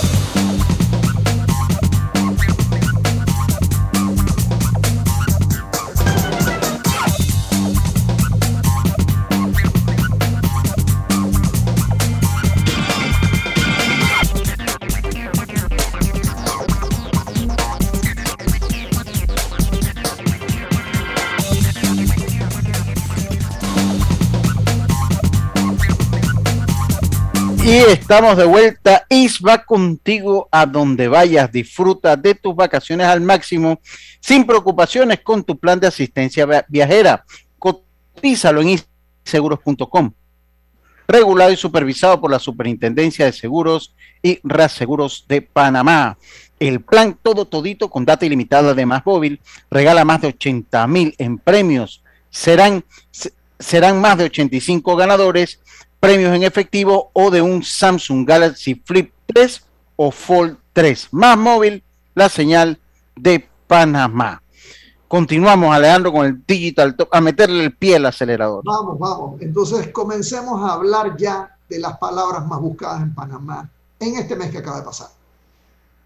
Y 27.63 27.77
estamos 27.77 28.37
de 28.37 28.45
vuelta. 28.45 29.05
Is 29.09 29.39
va 29.39 29.63
contigo 29.63 30.47
a 30.51 30.65
donde 30.65 31.07
vayas. 31.07 31.51
Disfruta 31.51 32.15
de 32.15 32.35
tus 32.35 32.55
vacaciones 32.55 33.07
al 33.07 33.21
máximo, 33.21 33.79
sin 34.19 34.45
preocupaciones 34.45 35.19
con 35.21 35.43
tu 35.43 35.57
plan 35.57 35.79
de 35.79 35.87
asistencia 35.87 36.45
via- 36.45 36.65
viajera. 36.67 37.23
Cotízalo 37.59 38.61
en 38.61 38.79
iseguros.com. 39.25 40.11
Regulado 41.07 41.51
y 41.51 41.57
supervisado 41.57 42.19
por 42.19 42.31
la 42.31 42.39
Superintendencia 42.39 43.25
de 43.25 43.31
Seguros 43.33 43.93
y 44.23 44.39
Reaseguros 44.43 45.25
de 45.27 45.41
Panamá. 45.41 46.17
El 46.59 46.81
plan 46.81 47.17
todo 47.21 47.45
todito 47.45 47.89
con 47.89 48.05
data 48.05 48.25
ilimitada 48.25 48.73
de 48.73 48.85
más 48.85 49.05
móvil 49.05 49.39
regala 49.69 50.05
más 50.05 50.21
de 50.21 50.29
80 50.29 50.87
mil 50.87 51.13
en 51.17 51.37
premios. 51.37 52.01
Serán, 52.29 52.83
se- 53.11 53.33
serán 53.59 53.99
más 54.01 54.17
de 54.17 54.25
85 54.25 54.95
ganadores 54.95 55.59
premios 56.01 56.35
en 56.35 56.41
efectivo 56.43 57.11
o 57.13 57.29
de 57.29 57.43
un 57.43 57.63
Samsung 57.63 58.27
Galaxy 58.27 58.75
Flip 58.75 59.13
3 59.27 59.63
o 59.95 60.11
Fold 60.11 60.57
3. 60.73 61.09
Más 61.11 61.37
móvil, 61.37 61.83
la 62.15 62.27
señal 62.27 62.79
de 63.15 63.47
Panamá. 63.67 64.41
Continuamos, 65.07 65.73
Alejandro, 65.73 66.11
con 66.11 66.25
el 66.25 66.43
Digital 66.45 66.95
a 67.11 67.21
meterle 67.21 67.63
el 67.63 67.77
pie 67.77 67.97
al 67.97 68.07
acelerador. 68.07 68.63
Vamos, 68.65 68.97
vamos. 68.97 69.41
Entonces 69.41 69.89
comencemos 69.89 70.61
a 70.63 70.73
hablar 70.73 71.15
ya 71.17 71.55
de 71.69 71.79
las 71.79 71.97
palabras 71.99 72.47
más 72.47 72.59
buscadas 72.59 73.03
en 73.03 73.13
Panamá 73.13 73.69
en 73.99 74.15
este 74.15 74.35
mes 74.35 74.49
que 74.49 74.57
acaba 74.57 74.77
de 74.79 74.83
pasar. 74.83 75.09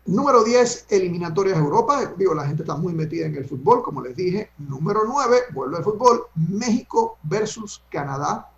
Número 0.07 0.43
10, 0.43 0.87
eliminatorias 0.89 1.55
de 1.55 1.63
Europa. 1.63 2.13
Digo, 2.17 2.35
la 2.35 2.45
gente 2.45 2.63
está 2.63 2.75
muy 2.75 2.93
metida 2.93 3.27
en 3.27 3.35
el 3.35 3.45
fútbol, 3.45 3.81
como 3.81 4.01
les 4.01 4.15
dije. 4.15 4.51
Número 4.57 5.03
9, 5.07 5.37
vuelve 5.53 5.77
al 5.77 5.83
fútbol, 5.83 6.25
México 6.35 7.17
versus 7.23 7.81
Canadá. 7.89 8.51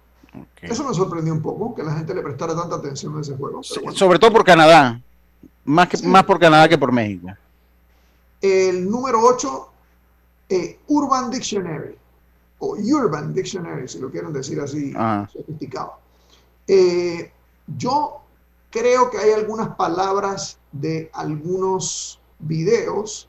Eso 0.61 0.83
me 0.83 0.93
sorprendió 0.93 1.33
un 1.33 1.41
poco, 1.41 1.73
que 1.75 1.83
la 1.83 1.93
gente 1.93 2.13
le 2.13 2.21
prestara 2.21 2.55
tanta 2.55 2.75
atención 2.75 3.17
a 3.17 3.21
ese 3.21 3.35
juego. 3.35 3.61
bueno. 3.81 3.97
Sobre 3.97 4.19
todo 4.19 4.31
por 4.31 4.43
Canadá. 4.43 5.01
Más, 5.65 5.89
que, 5.89 5.97
más 6.07 6.23
por 6.23 6.39
Canadá 6.39 6.67
que 6.69 6.77
por 6.77 6.91
México. 6.91 7.27
El 8.41 8.89
número 8.89 9.19
8, 9.21 9.69
eh, 10.49 10.79
Urban 10.87 11.29
Dictionary, 11.29 11.95
o 12.59 12.75
Urban 12.77 13.33
Dictionary, 13.33 13.87
si 13.87 13.99
lo 13.99 14.09
quieren 14.09 14.31
decir 14.31 14.59
así, 14.61 14.93
Ajá. 14.95 15.29
sofisticado. 15.31 15.93
Eh, 16.67 17.31
yo 17.67 18.21
creo 18.69 19.09
que 19.09 19.17
hay 19.17 19.31
algunas 19.31 19.75
palabras 19.75 20.57
de 20.71 21.09
algunos 21.13 22.19
videos 22.39 23.27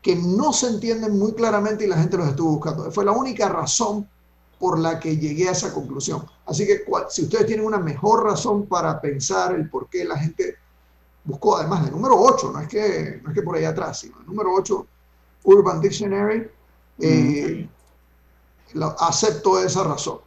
que 0.00 0.16
no 0.16 0.52
se 0.52 0.68
entienden 0.68 1.18
muy 1.18 1.32
claramente 1.32 1.84
y 1.84 1.88
la 1.88 1.96
gente 1.96 2.16
los 2.16 2.28
estuvo 2.28 2.52
buscando. 2.56 2.90
Fue 2.90 3.04
la 3.04 3.12
única 3.12 3.48
razón 3.48 4.08
por 4.62 4.78
la 4.78 5.00
que 5.00 5.16
llegué 5.16 5.48
a 5.48 5.50
esa 5.50 5.74
conclusión. 5.74 6.24
Así 6.46 6.64
que 6.64 6.84
cual- 6.84 7.06
si 7.10 7.22
ustedes 7.24 7.46
tienen 7.46 7.66
una 7.66 7.80
mejor 7.80 8.22
razón 8.22 8.66
para 8.66 9.00
pensar 9.00 9.56
el 9.56 9.68
por 9.68 9.88
qué 9.88 10.04
la 10.04 10.16
gente 10.16 10.54
buscó, 11.24 11.56
además 11.56 11.82
del 11.82 11.90
número 11.90 12.14
8, 12.16 12.52
no 12.52 12.60
es 12.60 12.68
que, 12.68 13.20
no 13.24 13.30
es 13.30 13.34
que 13.34 13.42
por 13.42 13.56
ahí 13.56 13.64
atrás, 13.64 13.98
sino 13.98 14.20
el 14.20 14.26
número 14.26 14.52
8, 14.54 14.86
Urban 15.42 15.80
Dictionary, 15.80 16.48
eh, 17.00 17.68
lo- 18.74 18.94
acepto 19.00 19.58
esa 19.58 19.82
razón. 19.82 20.18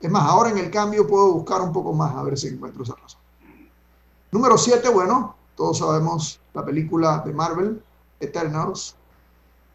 Es 0.00 0.10
más, 0.10 0.24
ahora 0.28 0.50
en 0.50 0.58
el 0.58 0.72
cambio 0.72 1.06
puedo 1.06 1.32
buscar 1.32 1.60
un 1.62 1.72
poco 1.72 1.92
más 1.92 2.16
a 2.16 2.24
ver 2.24 2.36
si 2.36 2.48
encuentro 2.48 2.82
esa 2.82 2.96
razón. 2.96 3.20
Número 4.32 4.58
7, 4.58 4.88
bueno, 4.88 5.36
todos 5.54 5.78
sabemos 5.78 6.40
la 6.52 6.64
película 6.64 7.22
de 7.24 7.32
Marvel, 7.32 7.80
Eternals, 8.18 8.96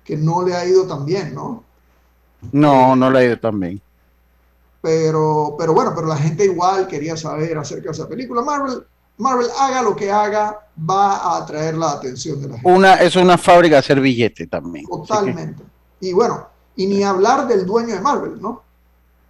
que 0.04 0.18
no 0.18 0.42
le 0.46 0.56
ha 0.56 0.66
ido 0.66 0.86
tan 0.86 1.06
bien, 1.06 1.34
¿no? 1.34 1.64
No, 2.52 2.98
no 2.98 3.10
le 3.10 3.20
ha 3.20 3.24
ido 3.24 3.40
tan 3.40 3.58
bien. 3.58 3.82
Pero, 4.82 5.56
pero 5.58 5.74
bueno, 5.74 5.92
pero 5.94 6.08
la 6.08 6.18
gente 6.18 6.46
igual 6.46 6.88
quería 6.88 7.18
saber 7.18 7.58
acerca 7.58 7.86
de 7.86 7.92
esa 7.92 8.08
película. 8.08 8.42
Marvel, 8.42 8.86
Marvel 9.18 9.48
haga 9.60 9.82
lo 9.82 9.96
que 9.96 10.10
haga, 10.10 10.68
va 10.90 11.18
a 11.18 11.38
atraer 11.38 11.76
la 11.76 11.92
atención 11.92 12.42
de 12.42 12.48
la 12.48 12.54
gente. 12.56 12.72
Una, 12.72 12.94
es 12.96 13.16
una 13.16 13.38
fábrica 13.38 13.76
de 13.76 13.80
hacer 13.80 14.00
billete 14.00 14.48
también. 14.48 14.86
Totalmente. 14.86 15.64
Y 16.00 16.14
bueno, 16.14 16.48
y 16.76 16.88
ni 16.88 17.04
hablar 17.04 17.48
del 17.48 17.66
dueño 17.66 17.96
de 17.96 18.02
Marvel, 18.02 18.42
¿no? 18.42 18.64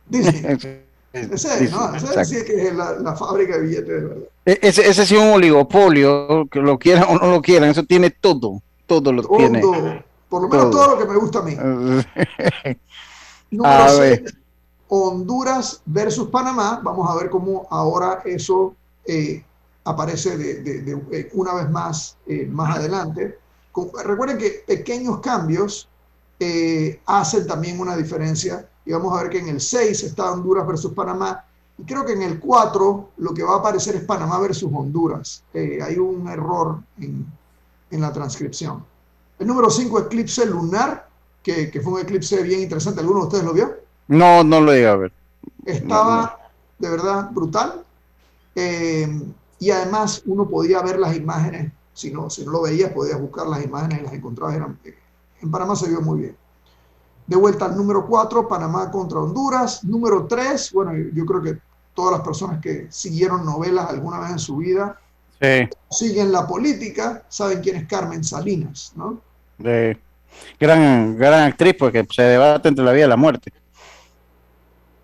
Disney. 0.08 0.58
Ese, 1.12 1.72
¿no? 1.72 1.96
Ese 1.96 2.24
sí 2.26 2.46
que 2.46 2.68
es 2.68 2.76
la, 2.76 2.92
la, 3.00 3.16
fábrica 3.16 3.58
de 3.58 3.64
billetes 3.64 3.88
de 3.88 4.02
verdad. 4.02 4.28
E, 4.46 4.60
ese, 4.62 4.88
ese 4.88 5.08
sí 5.08 5.16
es 5.16 5.22
un 5.22 5.30
oligopolio, 5.30 6.48
que 6.52 6.60
lo 6.60 6.78
quieran 6.78 7.06
o 7.10 7.18
no 7.18 7.32
lo 7.32 7.42
quieran, 7.42 7.72
eso 7.72 7.84
tiene 7.84 8.12
todo, 8.12 8.62
todo 8.86 9.12
lo 9.12 9.24
todo, 9.24 9.38
tiene. 9.38 9.60
Por 10.30 10.44
lo 10.44 10.48
menos 10.48 10.70
todo. 10.70 10.86
todo. 10.86 10.96
lo 10.96 11.00
que 11.00 11.12
me 11.12 11.18
gusta 11.18 11.40
a 11.40 11.42
mí. 11.42 11.56
Número 13.50 13.74
a 13.74 13.90
6, 13.90 14.22
Honduras 14.90 15.82
versus 15.86 16.30
Panamá. 16.30 16.82
Vamos 16.84 17.10
a 17.10 17.16
ver 17.16 17.30
cómo 17.30 17.68
ahora 17.70 18.22
eso 18.26 18.76
eh, 19.06 19.44
aparece 19.84 20.38
de, 20.38 21.04
eh, 21.12 21.30
una 21.34 21.54
vez 21.54 21.70
más 21.70 22.18
eh, 22.26 22.46
más 22.46 22.78
adelante. 22.78 23.38
Recuerden 24.04 24.38
que 24.38 24.64
pequeños 24.68 25.20
cambios 25.20 25.88
hacen 27.06 27.48
también 27.48 27.80
una 27.80 27.96
diferencia. 27.96 28.68
Y 28.86 28.92
vamos 28.92 29.14
a 29.14 29.22
ver 29.22 29.30
que 29.30 29.40
en 29.40 29.50
el 29.50 29.62
6 29.62 30.04
está 30.04 30.32
Honduras 30.32 30.66
versus 30.66 30.94
Panamá. 30.94 31.46
Y 31.78 31.84
creo 31.84 32.04
que 32.04 32.14
en 32.14 32.24
el 32.24 32.40
4 32.40 33.10
lo 33.18 33.34
que 33.34 33.44
va 33.44 33.56
a 33.56 33.58
aparecer 33.60 33.96
es 33.96 34.04
Panamá 34.04 34.40
versus 34.40 34.72
Honduras. 34.74 35.44
Hay 35.54 35.98
un 35.98 36.28
error 36.28 36.80
en, 36.98 37.26
en, 37.92 38.02
la 38.02 38.12
transcripción. 38.12 38.84
El 39.38 39.48
número 39.48 39.70
5, 39.70 40.00
eclipse 40.00 40.46
lunar, 40.46 41.08
que, 41.44 41.70
que, 41.70 41.80
fue 41.80 41.94
un 41.94 42.00
eclipse 42.00 42.42
bien 42.42 42.62
interesante. 42.62 43.02
¿Alguno 43.02 43.22
de 43.22 43.26
ustedes 43.28 43.44
lo 43.46 43.54
vio? 43.54 43.79
No, 44.10 44.44
no 44.44 44.60
lo 44.60 44.76
iba 44.76 44.92
a 44.92 44.96
ver. 44.96 45.12
Estaba 45.66 46.16
no, 46.16 46.22
no. 46.22 46.32
de 46.80 46.90
verdad 46.90 47.30
brutal. 47.32 47.84
Eh, 48.56 49.08
y 49.60 49.72
además 49.72 50.24
uno 50.26 50.50
podía 50.50 50.82
ver 50.82 51.00
las 51.00 51.16
imágenes. 51.16 51.72
Si 51.94 52.12
no, 52.12 52.30
si 52.30 52.44
no 52.44 52.52
lo 52.52 52.64
veías, 52.64 52.92
podías 52.92 53.22
buscar 53.22 53.48
las 53.48 53.64
imágenes 53.64 54.00
y 54.00 54.04
las 54.04 54.14
encontrabas. 54.14 54.56
Eran, 54.56 54.80
en 55.42 55.52
Panamá 55.52 55.76
se 55.76 55.90
vio 55.90 56.02
muy 56.02 56.22
bien. 56.22 56.38
De 57.28 57.36
vuelta 57.36 57.66
al 57.66 57.78
número 57.78 58.08
4, 58.08 58.48
Panamá 58.48 58.90
contra 58.90 59.20
Honduras. 59.20 59.84
Número 59.84 60.26
3, 60.26 60.72
bueno, 60.74 60.92
yo 61.14 61.26
creo 61.26 61.44
que 61.44 61.58
todas 61.94 62.14
las 62.14 62.22
personas 62.22 62.60
que 62.62 62.88
siguieron 62.90 63.46
novelas 63.46 63.90
alguna 63.90 64.20
vez 64.22 64.32
en 64.32 64.40
su 64.40 64.58
vida, 64.58 65.00
sí. 65.40 65.70
siguen 65.92 66.32
la 66.32 66.48
política, 66.48 67.24
saben 67.30 67.62
quién 67.62 67.76
es 67.76 67.88
Carmen 67.88 68.24
Salinas, 68.24 68.94
¿no? 68.96 69.22
Sí. 69.64 70.00
Gran, 70.60 71.18
gran 71.18 71.44
actriz 71.44 71.76
porque 71.78 72.08
se 72.10 72.24
debate 72.24 72.70
entre 72.70 72.84
la 72.84 72.94
vida 72.94 73.06
y 73.06 73.10
la 73.10 73.18
muerte. 73.18 73.52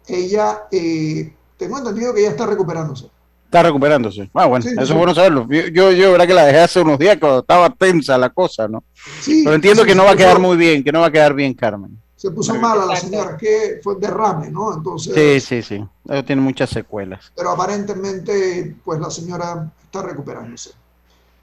Ella, 0.08 0.64
eh, 0.72 1.34
tengo 1.58 1.78
entendido 1.78 2.14
que 2.14 2.22
ella 2.22 2.32
está 2.32 2.46
recuperándose. 2.46 3.10
Está 3.46 3.64
recuperándose. 3.64 4.30
Ah, 4.34 4.46
bueno, 4.46 4.64
sí, 4.64 4.70
eso 4.70 4.86
sí. 4.86 4.92
es 4.92 4.98
bueno 4.98 5.16
saberlo. 5.16 5.48
Yo, 5.50 5.68
yo, 5.68 5.92
yo, 5.92 6.12
verdad 6.12 6.28
que 6.28 6.34
la 6.34 6.46
dejé 6.46 6.60
hace 6.60 6.82
unos 6.82 7.00
días 7.00 7.18
cuando 7.20 7.40
estaba 7.40 7.70
tensa 7.70 8.18
la 8.18 8.30
cosa, 8.30 8.68
¿no? 8.68 8.84
Sí, 9.22 9.42
Pero 9.44 9.56
entiendo 9.56 9.86
que 9.86 9.96
no 9.96 10.04
va 10.04 10.12
a 10.12 10.16
quedar 10.16 10.40
muy 10.40 10.58
bien, 10.58 10.84
que 10.84 10.92
no 10.92 11.00
va 11.00 11.08
a 11.08 11.12
quedar 11.12 11.34
bien 11.34 11.54
Carmen. 11.54 11.98
Se 12.16 12.32
puso 12.32 12.56
mala 12.56 12.86
la 12.86 12.96
señora, 12.96 13.38
que 13.38 13.80
fue 13.84 13.96
derrame, 14.00 14.50
¿no? 14.50 14.74
Entonces. 14.74 15.14
Sí, 15.14 15.40
sí, 15.40 15.62
sí. 15.62 15.86
Eso 16.10 16.26
tiene 16.26 16.42
muchas 16.42 16.70
secuelas. 16.70 17.32
Pero 17.36 17.52
aparentemente, 17.52 18.76
pues 18.84 19.00
la 19.00 19.12
señora 19.12 19.72
está 19.84 20.02
recuperándose. 20.02 20.72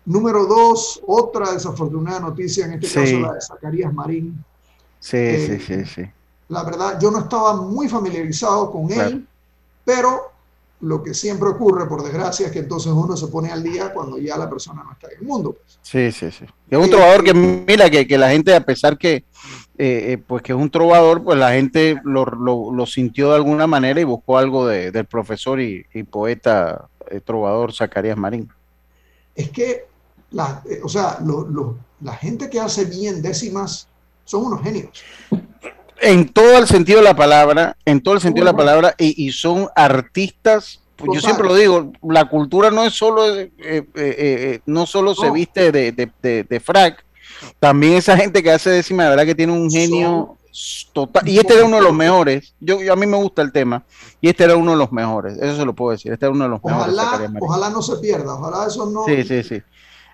Número 0.05 0.47
dos, 0.47 1.01
otra 1.07 1.53
desafortunada 1.53 2.21
noticia, 2.21 2.67
en 2.67 2.73
este 2.73 2.89
sí. 2.89 2.95
caso 2.95 3.21
la 3.21 3.33
de 3.35 3.41
Zacarías 3.41 3.93
Marín. 3.95 4.45
Sí, 4.99 5.17
eh, 5.17 5.61
sí, 5.61 5.85
sí, 5.85 5.85
sí. 5.85 6.11
La 6.49 6.65
verdad, 6.65 6.99
yo 7.01 7.11
no 7.11 7.21
estaba 7.21 7.55
muy 7.57 7.89
familiarizado 7.89 8.71
con 8.71 8.89
claro. 8.89 9.11
él, 9.11 9.27
pero 9.85 10.33
lo 10.83 11.03
que 11.03 11.15
siempre 11.15 11.49
ocurre, 11.49 11.87
por 11.87 12.03
desgracia, 12.03 12.47
es 12.47 12.53
que 12.53 12.59
entonces 12.59 12.93
uno 12.93 13.17
se 13.17 13.29
pone 13.29 13.51
al 13.51 13.63
día 13.63 13.93
cuando 13.93 14.19
ya 14.19 14.37
la 14.37 14.51
persona 14.51 14.83
no 14.83 14.93
está 14.93 15.07
en 15.13 15.19
el 15.21 15.27
mundo. 15.27 15.53
Pues. 15.53 15.79
Sí, 15.81 16.11
sí, 16.11 16.31
sí. 16.31 16.45
Es 16.69 16.79
un 16.79 16.91
trovador 16.91 17.23
que, 17.23 17.33
mira, 17.33 17.89
que, 17.89 18.07
que 18.07 18.19
la 18.19 18.31
gente, 18.31 18.55
a 18.55 18.65
pesar 18.65 18.99
que, 18.99 19.25
eh, 19.79 20.19
pues 20.27 20.43
que 20.43 20.53
es 20.53 20.59
un 20.59 20.71
trovador, 20.71 21.23
pues 21.23 21.39
la 21.39 21.53
gente 21.53 22.01
lo, 22.05 22.25
lo, 22.25 22.73
lo, 22.73 22.87
sintió 22.87 23.31
de 23.31 23.37
alguna 23.37 23.69
manera 23.69 24.01
y 24.01 24.05
buscó 24.05 24.39
algo 24.39 24.67
de, 24.67 24.91
del 24.91 25.07
profesor 25.07 25.61
y, 25.61 25.87
y 25.95 26.03
poeta 26.03 26.89
eh, 27.09 27.21
trovador 27.21 27.73
Zacarías 27.73 28.17
Marín. 28.17 28.51
Es 29.37 29.51
que, 29.51 29.87
la, 30.33 30.63
eh, 30.69 30.81
o 30.83 30.89
sea, 30.89 31.19
lo, 31.25 31.77
la 32.01 32.15
gente 32.15 32.51
que 32.51 32.59
hace 32.59 32.87
bien 32.87 33.23
décimas 33.23 33.87
son 34.25 34.47
unos 34.47 34.63
genios 34.63 34.91
en 36.01 36.29
todo 36.29 36.59
el 36.59 36.67
sentido 36.67 36.99
de 36.99 37.05
la 37.05 37.17
palabra, 37.17 37.77
en 37.85 38.01
todo 38.03 38.15
el 38.15 38.21
sentido 38.21 38.47
de 38.47 38.53
la 38.53 38.57
palabra, 38.57 38.95
y, 38.99 39.27
y 39.27 39.33
son 39.33 39.69
artistas. 39.75 40.81
Pues 40.97 41.11
yo 41.15 41.21
siempre 41.21 41.49
lo 41.49 41.55
digo, 41.55 41.93
la 42.03 42.29
cultura 42.29 42.71
no 42.71 42.85
es 42.85 42.95
solo, 42.95 43.37
eh, 43.37 43.51
eh, 43.59 43.85
eh, 43.95 44.61
no 44.67 44.87
solo 44.87 45.15
se 45.15 45.31
viste 45.31 45.73
de, 45.73 45.91
de, 45.91 46.13
de, 46.23 46.45
de, 46.45 46.61
frac, 46.61 47.05
también 47.59 47.95
esa 47.95 48.17
gente 48.17 48.43
que 48.43 48.53
hace 48.53 48.71
décima, 48.71 49.05
de 49.05 49.11
verdad 49.11 49.25
que 49.25 49.35
tiene 49.35 49.53
un 49.53 49.69
genio 49.69 50.37
total. 50.93 51.29
Y 51.29 51.39
este 51.39 51.55
era 51.55 51.65
uno 51.65 51.79
de 51.79 51.83
los 51.83 51.95
mejores. 51.95 52.55
Yo, 52.61 52.81
yo, 52.81 52.93
a 52.93 52.97
mí 52.97 53.07
me 53.07 53.17
gusta 53.17 53.43
el 53.43 53.51
tema, 53.51 53.83
y 54.21 54.29
este 54.29 54.45
era 54.45 54.55
uno 54.55 54.73
de 54.73 54.77
los 54.77 54.93
mejores. 54.93 55.39
Eso 55.39 55.57
se 55.57 55.65
lo 55.65 55.73
puedo 55.73 55.91
decir. 55.91 56.13
Este 56.13 56.25
era 56.25 56.33
uno 56.33 56.45
de 56.45 56.51
los 56.51 56.61
ojalá, 56.63 57.19
mejores. 57.19 57.31
Ojalá 57.41 57.71
no 57.71 57.83
se 57.83 57.97
pierda, 57.97 58.35
ojalá 58.35 58.67
eso 58.69 58.87
no. 58.89 59.05
Sí, 59.05 59.25
sí, 59.25 59.43
sí. 59.43 59.63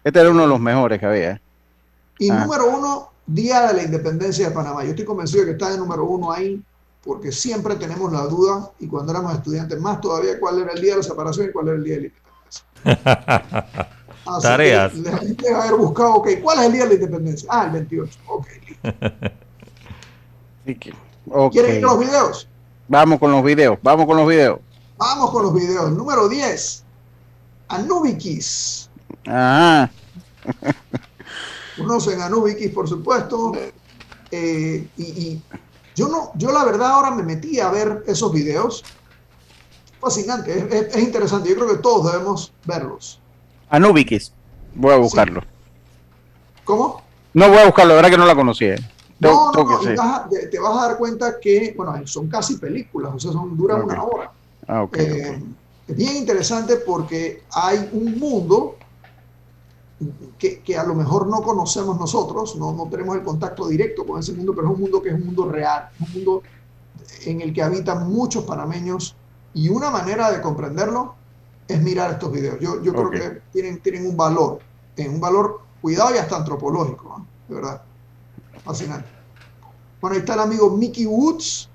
Este 0.03 0.21
era 0.21 0.31
uno 0.31 0.43
de 0.43 0.49
los 0.49 0.61
mejores 0.61 0.99
que 0.99 1.07
había. 1.07 1.41
Y 2.19 2.31
ah. 2.31 2.35
número 2.35 2.67
uno, 2.67 3.11
Día 3.29 3.69
de 3.69 3.75
la 3.75 3.83
Independencia 3.85 4.49
de 4.49 4.55
Panamá. 4.55 4.83
Yo 4.85 4.91
estoy 4.91 5.05
convencido 5.05 5.43
de 5.43 5.47
que 5.47 5.53
está 5.53 5.71
de 5.71 5.79
número 5.79 6.05
uno 6.05 6.33
ahí, 6.33 6.62
porque 7.05 7.31
siempre 7.31 7.77
tenemos 7.77 8.11
la 8.11 8.23
duda, 8.23 8.71
y 8.81 8.88
cuando 8.88 9.12
éramos 9.12 9.35
estudiantes 9.35 9.79
más 9.81 10.01
todavía, 10.01 10.41
cuál 10.41 10.61
era 10.61 10.73
el 10.73 10.81
día 10.81 10.93
de 10.93 10.97
la 10.99 11.03
separación 11.03 11.49
y 11.49 11.53
cuál 11.53 11.69
era 11.69 11.77
el 11.77 11.85
día 11.85 11.95
de 11.97 12.01
la 12.01 12.07
independencia. 12.07 12.64
Así 14.27 14.43
Tareas. 14.43 14.93
Que 14.93 15.01
la 15.01 15.19
gente 15.19 15.55
haber 15.55 15.75
buscado, 15.75 16.14
ok, 16.14 16.29
¿cuál 16.43 16.59
es 16.61 16.67
el 16.67 16.73
día 16.73 16.83
de 16.83 16.88
la 16.88 16.95
independencia? 16.95 17.49
Ah, 17.53 17.64
el 17.67 17.73
28. 17.73 18.19
Ok, 18.27 18.47
listo. 20.64 20.91
okay. 21.31 21.51
¿Quieren 21.51 21.77
ir 21.77 21.85
a 21.85 21.88
los 21.88 21.99
videos? 22.01 22.49
Vamos 22.88 23.19
con 23.19 23.31
los 23.31 23.45
videos, 23.45 23.79
vamos 23.83 24.07
con 24.07 24.17
los 24.17 24.27
videos. 24.27 24.59
Vamos 24.97 25.31
con 25.31 25.43
los 25.43 25.55
videos. 25.55 25.93
Número 25.93 26.29
10. 26.29 26.85
Anubikis. 27.69 28.91
Ah. 29.27 29.88
conocen 31.79 32.21
a 32.21 32.29
Nubikis, 32.29 32.71
por 32.71 32.88
supuesto. 32.88 33.53
Eh, 34.31 34.87
y, 34.97 35.03
y, 35.03 35.43
yo 35.95 36.09
no, 36.09 36.33
yo 36.35 36.53
la 36.53 36.64
verdad 36.64 36.93
ahora 36.93 37.11
me 37.11 37.23
metí 37.23 37.61
a 37.61 37.71
ver 37.71 38.05
esos 38.07 38.33
videos. 38.33 38.85
Fascinante, 40.01 40.57
es, 40.57 40.64
es, 40.73 40.95
es 40.95 41.03
interesante. 41.03 41.49
Yo 41.49 41.57
creo 41.57 41.69
que 41.69 41.83
todos 41.83 42.12
debemos 42.12 42.53
verlos. 42.64 43.21
Anubikis, 43.71 44.33
voy 44.75 44.95
a 44.95 44.97
buscarlo. 44.97 45.41
Sí. 45.41 45.47
¿Cómo? 46.64 47.03
No 47.35 47.49
voy 47.49 47.59
a 47.59 47.67
buscarlo, 47.67 47.91
la 47.91 47.97
verdad 47.97 48.11
que 48.11 48.19
no 48.19 48.27
la 48.27 48.35
conocía. 48.35 48.77
No, 49.21 49.51
no, 49.53 49.64
no, 49.64 49.97
vas, 49.97 50.29
te 50.29 50.59
vas 50.61 50.77
a 50.77 50.88
dar 50.88 50.99
cuenta 50.99 51.41
que, 51.41 51.75
bueno, 51.77 52.07
son 52.07 52.29
casi 52.29 52.57
películas, 52.57 53.12
o 53.14 53.19
sea, 53.19 53.33
son, 53.33 53.57
duran 53.57 53.83
okay. 53.83 53.97
una 53.97 54.05
hora. 54.05 54.33
Ah, 54.69 54.83
okay, 54.83 55.07
eh, 55.07 55.31
okay. 55.31 55.55
Es 55.88 55.97
bien 55.97 56.17
interesante 56.17 56.77
porque 56.77 57.43
hay 57.51 57.88
un 57.93 58.19
mundo 58.19 58.77
que, 60.39 60.61
que, 60.61 60.79
a 60.79 60.85
lo 60.85 60.95
mejor 60.95 61.27
no 61.27 61.43
conocemos 61.43 61.99
nosotros, 61.99 62.57
no, 62.57 62.73
no 62.73 62.89
tenemos 62.89 63.17
el 63.17 63.23
contacto 63.23 63.67
directo 63.69 64.07
con 64.07 64.21
ese 64.21 64.33
mundo, 64.33 64.55
pero 64.55 64.69
es 64.69 64.75
un 64.75 64.81
mundo 64.81 65.03
que 65.03 65.09
es 65.09 65.15
un 65.15 65.27
mundo 65.27 65.51
real, 65.51 65.91
un 66.01 66.13
mundo 66.13 66.43
en 67.25 67.41
el 67.41 67.53
que 67.53 67.63
habitan 67.63 68.09
muchos 68.11 68.45
panameños 68.45 69.17
y 69.55 69.69
una 69.69 69.91
manera 69.91 70.31
de 70.31 70.41
comprenderlo 70.41 71.15
es 71.67 71.83
mirar 71.83 72.13
estos 72.13 72.33
videos. 72.33 72.59
Yo, 72.61 72.83
yo 72.83 72.93
creo 72.93 73.11
que 73.11 73.43
tienen, 73.53 73.81
tienen 73.81 74.07
un 74.07 74.17
valor, 74.17 74.61
tienen 74.95 75.15
un 75.15 75.21
valor, 75.21 75.61
cuidado 75.81 76.15
y 76.15 76.19
hasta 76.19 76.37
antropológico, 76.37 77.19
¿no? 77.19 77.27
de 77.49 77.55
verdad. 77.55 77.83
Fascinante. 78.65 79.09
Bueno, 80.01 80.15
ahí 80.15 80.21
está 80.21 80.35
el 80.35 80.41
amigo 80.41 80.71
Mickey 80.71 81.07
Woods, 81.07 81.69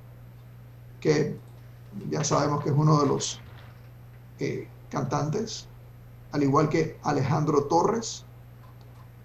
que 1.00 1.38
ya 2.10 2.24
sabemos 2.24 2.64
que 2.64 2.70
es 2.70 2.76
uno 2.76 3.02
de 3.02 3.08
los 3.08 3.40
eh, 4.40 4.68
cantantes 4.90 5.68
al 6.34 6.44
igual 6.44 6.68
que 6.68 6.98
Alejandro 7.04 7.64
Torres. 7.66 8.26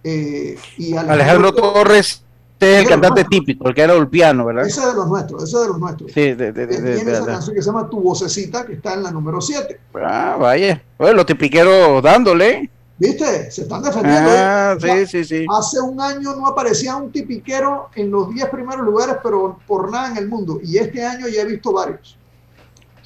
Eh, 0.05 0.57
y 0.77 0.93
Alejandro, 0.93 1.15
Alejandro 1.15 1.55
Torres 1.55 2.23
es 2.61 2.83
el 2.83 2.89
cantante 2.89 3.25
típico, 3.25 3.69
el 3.69 3.75
que 3.75 3.83
era 3.83 3.95
el 3.95 4.09
piano, 4.09 4.45
¿verdad? 4.45 4.67
Ese 4.67 4.81
es 4.81 4.87
de 4.87 4.95
los 4.95 5.09
nuestros, 5.09 5.43
ese 5.43 5.57
es 5.57 5.63
de 5.63 5.69
los 5.69 5.79
nuestros. 5.79 6.13
Sí, 6.13 6.21
de, 6.21 6.53
de, 6.53 6.67
de, 6.67 6.67
Tiene 6.67 7.05
de, 7.05 7.13
esa 7.13 7.27
canción 7.27 7.55
que 7.55 7.63
se 7.63 7.67
llama 7.67 7.89
Tu 7.89 8.01
Vocecita, 8.01 8.67
que 8.67 8.75
está 8.75 8.95
en 8.95 9.03
la 9.03 9.11
número 9.11 9.41
7. 9.41 9.81
Ah, 9.95 10.37
vaya. 10.39 10.83
Bueno, 10.99 11.17
los 11.17 11.27
tipiqueros 11.27 12.03
dándole. 12.03 12.71
¿Viste? 12.99 13.51
Se 13.51 13.63
están 13.63 13.83
defendiendo. 13.83 14.31
Ah, 14.33 14.77
sí, 14.81 15.07
sí, 15.07 15.25
sí. 15.25 15.47
Hace 15.57 15.81
un 15.81 16.01
año 16.01 16.35
no 16.35 16.47
aparecía 16.47 16.97
un 16.97 17.13
tipiquero 17.13 17.91
en 17.95 18.11
los 18.11 18.35
10 18.35 18.49
primeros 18.51 18.85
lugares, 18.85 19.17
pero 19.23 19.59
por 19.67 19.91
nada 19.91 20.11
en 20.11 20.17
el 20.17 20.29
mundo. 20.29 20.59
Y 20.63 20.79
este 20.79 21.05
año 21.07 21.29
ya 21.29 21.43
he 21.43 21.47
visto 21.47 21.73
varios. 21.73 22.19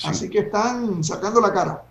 Así 0.03 0.29
que 0.29 0.41
están 0.41 1.05
sacando 1.05 1.41
la 1.41 1.53
cara. 1.53 1.85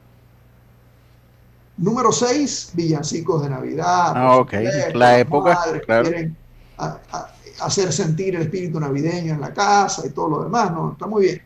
Número 1.81 2.11
6, 2.11 2.71
villancicos 2.73 3.41
de 3.43 3.49
Navidad. 3.49 4.13
Ah, 4.15 4.37
ok. 4.37 4.53
La 4.93 5.17
época, 5.19 5.57
claro. 5.85 6.03
quieren 6.09 6.37
a- 6.77 6.97
a- 7.11 7.27
hacer 7.61 7.91
sentir 7.91 8.35
el 8.35 8.43
espíritu 8.43 8.79
navideño 8.79 9.33
en 9.33 9.41
la 9.41 9.51
casa 9.53 10.03
y 10.05 10.11
todo 10.11 10.29
lo 10.29 10.43
demás, 10.43 10.71
¿no? 10.71 10.91
Está 10.93 11.07
muy 11.07 11.23
bien. 11.23 11.41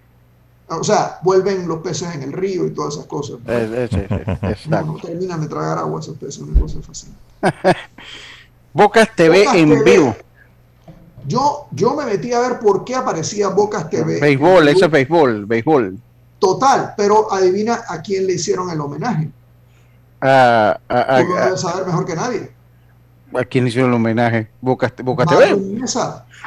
O 0.68 0.84
sea, 0.84 1.20
vuelven 1.24 1.68
los 1.68 1.80
peces 1.80 2.14
en 2.16 2.24
el 2.24 2.34
río 2.34 2.66
y 2.66 2.72
todas 2.72 2.96
esas 2.96 3.06
cosas. 3.06 3.38
No, 3.46 3.54
exacto. 3.54 4.86
no 4.86 4.96
terminan 5.02 5.40
de 5.42 5.48
tragar 5.48 5.78
agua 5.78 6.00
esos 6.00 6.18
peces, 6.18 6.40
una 6.40 6.60
cosa 6.60 6.80
fascinante. 6.82 7.22
Bocas 8.74 9.10
TV 9.16 9.40
Bocas 9.40 9.56
en 9.56 9.70
TV. 9.70 9.84
vivo. 9.92 10.16
Yo, 11.28 11.68
yo 11.72 11.96
me 11.96 12.06
metí 12.06 12.34
a 12.34 12.40
ver 12.40 12.60
por 12.60 12.84
qué 12.84 12.96
aparecía 12.96 13.50
Bocas 13.50 13.90
TV. 13.90 14.20
Béisbol, 14.20 14.68
eso 14.68 14.86
es 14.86 14.92
béisbol, 14.92 15.46
béisbol. 15.46 15.98
Total, 16.40 16.94
pero 16.98 17.32
adivina 17.32 17.84
a 17.88 18.02
quién 18.02 18.28
le 18.28 18.34
hicieron 18.34 18.70
el 18.70 18.80
homenaje. 18.82 19.30
A, 20.28 20.80
a, 20.90 21.22
Tú 21.22 21.28
lo 21.30 21.38
a, 21.38 21.46
debes 21.46 21.62
saber 21.62 21.86
mejor 21.86 22.06
que 22.06 22.16
nadie. 22.16 22.52
a 23.34 23.44
quién 23.44 23.68
hicieron 23.68 23.92
el 23.92 23.96
homenaje? 23.98 24.50
Bocas 24.62 24.94
TV. 24.96 25.14
Marlon. 25.16 25.84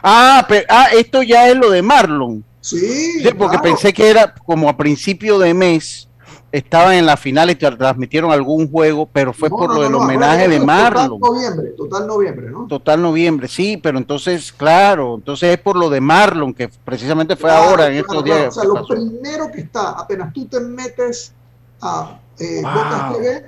Ah, 0.03 0.45
pero, 0.49 0.67
ah, 0.71 0.89
esto 0.97 1.23
ya 1.23 1.49
es 1.49 1.57
lo 1.57 1.71
de 1.71 1.83
Marlon. 1.83 2.45
Sí, 2.61 3.23
Sí, 3.23 3.29
porque 3.37 3.59
claro. 3.59 3.63
pensé 3.63 3.93
que 3.93 4.09
era 4.11 4.35
como 4.35 4.69
a 4.69 4.77
principio 4.77 5.39
de 5.39 5.55
mes, 5.55 6.09
estaban 6.51 6.95
en 6.95 7.05
la 7.07 7.17
final 7.17 7.51
y 7.51 7.55
tra- 7.55 7.77
transmitieron 7.77 8.31
algún 8.33 8.71
juego, 8.71 9.07
pero 9.13 9.33
fue 9.33 9.49
No, 9.51 9.57
por 9.57 9.69
no, 9.69 9.75
lo 9.75 9.81
no, 9.81 9.85
del 9.85 9.95
homenaje 9.97 10.49
de 10.49 10.61
Marlon. 10.61 11.21
Total 11.21 11.31
noviembre, 11.35 11.69
total 11.77 12.07
noviembre, 12.07 12.51
¿no? 12.51 12.67
Total 12.67 13.03
noviembre, 13.03 13.49
sí, 13.49 13.77
pero 13.77 13.99
entonces, 13.99 14.51
claro, 14.53 15.15
entonces 15.17 15.51
es 15.55 15.59
por 15.61 15.77
lo 15.77 15.91
de 15.91 16.01
Marlon, 16.01 16.55
que 16.55 16.69
precisamente 16.85 17.37
fue 17.37 17.51
Claro, 17.51 17.69
ahora, 17.71 17.87
en 17.89 18.03
claro, 18.03 18.07
estos 18.21 18.25
días. 18.25 18.49
O 18.49 18.51
sea, 18.53 18.63
que 18.63 18.69
lo 18.69 18.75
pasó. 18.75 18.87
primero 18.89 19.51
que 19.53 19.61
está, 19.61 19.91
apenas 19.91 20.33
tú 20.33 20.47
te 20.47 20.61
metes 20.61 21.33
a 21.81 22.19
eh, 22.39 22.61
Wow. 22.63 22.73
Bocas 22.73 23.13
TV, 23.15 23.47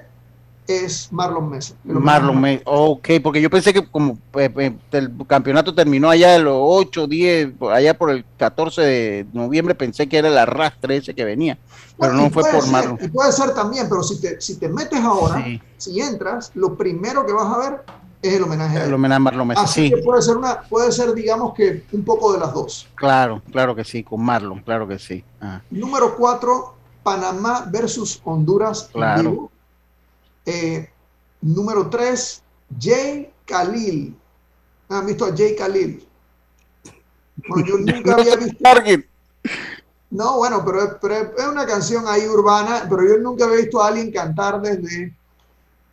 es 0.70 1.12
Marlon 1.12 1.50
Mesa. 1.50 1.74
Marlon, 1.84 2.40
me, 2.40 2.62
ok, 2.64 3.08
porque 3.22 3.40
yo 3.40 3.50
pensé 3.50 3.72
que 3.72 3.86
como 3.88 4.18
eh, 4.34 4.50
eh, 4.56 4.76
el 4.92 5.12
campeonato 5.26 5.74
terminó 5.74 6.08
allá 6.10 6.32
de 6.32 6.38
los 6.40 6.54
8, 6.58 7.06
10, 7.06 7.52
por- 7.58 7.72
allá 7.72 7.96
por 7.96 8.10
el 8.10 8.24
14 8.38 8.82
de 8.82 9.26
noviembre, 9.32 9.74
pensé 9.74 10.08
que 10.08 10.18
era 10.18 10.28
el 10.28 10.38
arrastre 10.38 10.96
ese 10.96 11.14
que 11.14 11.24
venía, 11.24 11.58
pero 11.98 12.12
Bueno, 12.12 12.22
no 12.24 12.30
fue 12.30 12.44
por 12.44 12.62
ser, 12.62 12.70
Marlon. 12.72 12.98
Y 13.00 13.08
puede 13.08 13.32
ser 13.32 13.54
también, 13.54 13.88
pero 13.88 14.02
si 14.02 14.20
te, 14.20 14.40
si 14.40 14.58
te 14.58 14.68
metes 14.68 15.00
ahora, 15.00 15.42
Sí. 15.44 15.60
si 15.76 16.00
entras, 16.00 16.50
lo 16.54 16.76
primero 16.76 17.26
que 17.26 17.32
vas 17.32 17.52
a 17.54 17.58
ver 17.58 17.80
es 18.22 18.34
el 18.34 18.42
homenaje 18.42 18.78
a 18.78 18.84
El 18.84 18.94
homenaje 18.94 19.16
a 19.16 19.20
Marlon 19.20 19.48
Mesa, 19.48 19.62
Así 19.62 19.84
sí, 19.88 19.90
que 19.94 20.02
puede 20.02 20.22
ser 20.22 20.36
una, 20.36 20.60
puede 20.62 20.92
ser, 20.92 21.14
digamos 21.14 21.54
que 21.54 21.84
un 21.92 22.04
poco 22.04 22.32
de 22.32 22.38
las 22.38 22.52
dos. 22.52 22.86
claro, 22.94 23.42
claro 23.50 23.74
que 23.74 23.84
sí, 23.84 24.04
con 24.04 24.22
Marlon, 24.22 24.60
claro 24.60 24.86
que 24.86 24.98
sí. 24.98 25.24
Ah, 25.40 25.60
Número 25.70 26.14
4, 26.16 26.74
Panamá 27.02 27.64
versus 27.70 28.20
Honduras. 28.24 28.84
en 28.92 29.00
Claro. 29.00 29.30
vivo. 29.30 29.52
Eh, 30.46 30.88
número 31.42 31.88
3, 31.90 32.42
Jay 32.80 33.32
Khalil. 33.46 34.16
¿Han 34.90 35.06
visto 35.06 35.24
a 35.26 35.36
Jay 35.36 35.56
Khalil? 35.56 36.06
Bueno, 37.46 37.66
yo 37.66 37.78
nunca 37.78 38.14
había 38.14 38.36
visto. 38.36 38.58
Target. 38.62 39.04
No, 40.10 40.38
bueno, 40.38 40.64
pero, 40.64 40.82
es- 40.82 40.94
pero 41.00 41.14
es 41.36 41.46
una 41.46 41.66
canción 41.66 42.04
ahí 42.08 42.26
urbana, 42.26 42.86
pero 42.88 43.06
yo 43.06 43.18
nunca 43.18 43.44
había 43.44 43.58
visto 43.58 43.80
a 43.82 43.88
alguien 43.88 44.10
cantar 44.12 44.60
desde 44.60 45.16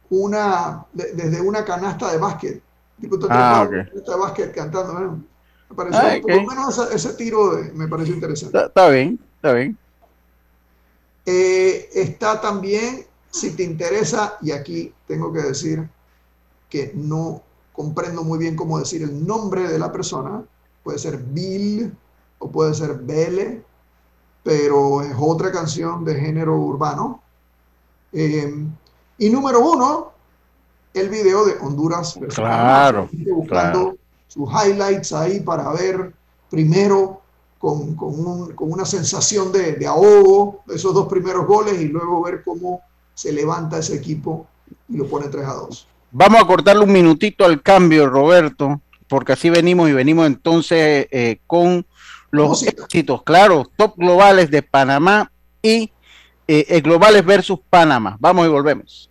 una, 0.10 0.86
de- 0.94 1.14
desde 1.14 1.42
una 1.42 1.66
canasta 1.66 2.12
de 2.12 2.18
básquet. 2.20 2.64
Tipo, 3.02 3.18
Ah, 3.18 3.20
toca 3.20 3.40
una 3.62 3.68
ok. 3.68 3.74
canasta 3.90 4.12
de 4.14 4.20
básquet 4.20 4.56
cantando. 4.56 4.94
bueno, 4.94 5.26
me 5.70 5.76
pareció, 5.76 6.02
Ah, 6.02 6.20
por 6.22 6.32
lo 6.32 6.44
menos 6.44 6.78
ese, 6.80 6.96
ese 6.96 7.14
tiro 7.16 7.56
de- 7.58 7.72
me 7.74 7.88
pareció 7.88 8.16
interesante. 8.16 8.58
Está, 8.58 8.68
está 8.68 8.90
bien, 8.90 9.20
está 9.36 9.54
bien. 9.54 9.78
Eh, 11.26 11.90
está 11.94 12.40
también, 12.40 13.06
si 13.32 13.52
te 13.56 13.63
interesa, 13.63 14.38
y 14.42 14.52
aquí 14.52 14.94
tengo 15.08 15.32
que 15.32 15.42
decir 15.42 15.88
que 16.70 16.92
no 16.96 17.42
comprendo 17.74 18.24
muy 18.24 18.40
bien 18.40 18.56
cómo 18.56 18.80
decir 18.80 19.04
el 19.04 19.26
nombre 19.26 19.68
de 19.68 19.78
la 19.80 19.92
persona, 19.92 20.44
puede 20.84 20.98
ser 20.98 21.18
Bill 21.18 21.96
o 22.40 22.50
puede 22.50 22.74
ser 22.74 22.96
Bele, 22.96 23.63
pero 24.44 25.02
es 25.02 25.13
otra 25.18 25.52
canción 25.52 26.04
de 26.06 26.16
género 26.16 26.58
urbano. 26.58 27.22
Eh, 28.13 28.66
y 29.18 29.30
número 29.30 29.60
uno, 29.60 30.12
el 30.94 31.10
video 31.10 31.46
de 31.46 31.58
Honduras. 31.62 32.18
Claro, 32.34 33.10
buscando 33.36 33.46
claro. 33.48 33.98
sus 34.28 34.50
highlights 34.50 35.13
ahí 35.13 35.42
para 35.42 35.72
ver 35.74 36.13
primero 36.50 37.22
con, 37.60 37.96
con 37.96 38.26
un- 38.26 38.54
con 38.54 38.72
una 38.72 38.86
sensación 38.86 39.52
de, 39.52 39.74
de 39.74 39.86
ahogo 39.88 40.62
esos 40.70 40.94
dos 40.94 41.08
primeros 41.08 41.46
goles 41.46 41.80
y 41.82 41.88
luego 41.90 42.24
ver 42.24 42.44
cómo 42.44 42.82
se 43.18 43.34
levanta 43.34 43.80
ese 43.80 43.96
equipo 43.96 44.48
y 44.88 44.96
lo 44.96 45.08
pone 45.08 45.28
3 45.28 45.44
a 45.44 45.54
2. 45.54 45.88
Vamos 46.12 46.40
a 46.40 46.46
cortarle 46.46 46.84
un 46.84 46.92
minutito 46.92 47.46
al 47.46 47.64
cambio, 47.64 48.06
Roberto, 48.06 48.80
porque 49.08 49.34
así 49.34 49.50
venimos 49.50 49.90
y 49.90 49.94
venimos 49.94 50.28
entonces 50.28 51.08
eh, 51.10 51.40
con 51.48 51.84
los 52.30 52.50
Música. 52.50 52.84
éxitos, 52.84 53.24
claro, 53.24 53.66
top 53.76 53.96
globales 53.98 54.52
de 54.52 54.62
Panamá 54.62 55.32
y 55.64 55.92
eh, 56.48 56.66
eh, 56.70 56.82
globales 56.82 57.26
versus 57.26 57.60
Panamá. 57.68 58.18
Vamos 58.20 58.46
y 58.46 58.50
volvemos. 58.50 59.10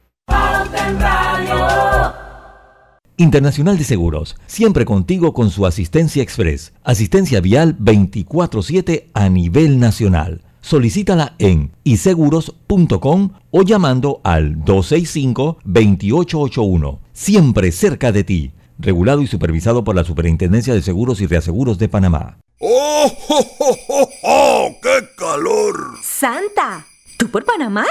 Internacional 3.17 3.77
de 3.77 3.85
Seguros, 3.85 4.37
siempre 4.47 4.85
contigo 4.85 5.33
con 5.33 5.51
su 5.51 5.67
asistencia 5.67 6.23
express. 6.23 6.73
Asistencia 6.85 7.41
vial 7.41 7.77
24/7 7.79 9.11
a 9.15 9.29
nivel 9.29 9.81
nacional. 9.81 10.46
Solicítala 10.67 11.35
en 11.39 11.71
iseguros.com 11.85 13.31
o 13.53 13.63
llamando 13.63 14.21
al 14.25 14.57
265-2881. 14.65 16.99
Siempre 17.13 17.71
cerca 17.71 18.11
de 18.11 18.25
ti. 18.25 18.51
Regulado 18.77 19.23
y 19.23 19.29
supervisado 19.29 19.85
por 19.85 19.95
la 19.95 20.03
Superintendencia 20.03 20.75
de 20.75 20.83
Seguros 20.83 21.21
y 21.21 21.29
Reaseguros 21.29 21.79
de 21.79 21.89
Panamá. 21.89 22.39
¡Oh, 22.59 23.13
oh, 23.29 23.47
oh, 23.61 23.77
oh, 23.91 24.11
oh! 24.25 24.77
¡Qué 24.83 25.09
calor! 25.17 25.99
Santa, 26.03 26.85
¿tú 27.17 27.31
por 27.31 27.45
Panamá? 27.45 27.87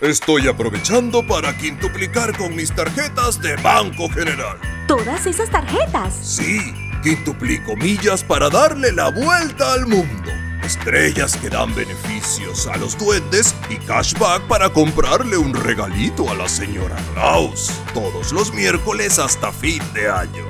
Estoy 0.00 0.46
aprovechando 0.46 1.26
para 1.26 1.58
quintuplicar 1.58 2.38
con 2.38 2.54
mis 2.54 2.72
tarjetas 2.72 3.42
de 3.42 3.56
Banco 3.56 4.08
General. 4.08 4.56
Todas 4.86 5.26
esas 5.26 5.50
tarjetas. 5.50 6.14
Sí, 6.14 6.60
quintuplico 7.02 7.74
millas 7.74 8.22
para 8.22 8.48
darle 8.48 8.92
la 8.92 9.10
vuelta 9.10 9.72
al 9.72 9.88
mundo. 9.88 10.30
Estrellas 10.64 11.36
que 11.36 11.48
dan 11.48 11.74
beneficios 11.74 12.66
a 12.66 12.76
los 12.76 12.96
duendes 12.98 13.54
y 13.68 13.76
cashback 13.76 14.42
para 14.42 14.70
comprarle 14.70 15.36
un 15.36 15.54
regalito 15.54 16.30
a 16.30 16.34
la 16.34 16.48
señora 16.48 16.96
Claus. 17.14 17.70
Todos 17.94 18.32
los 18.32 18.52
miércoles 18.52 19.18
hasta 19.18 19.52
fin 19.52 19.82
de 19.94 20.08
año. 20.08 20.44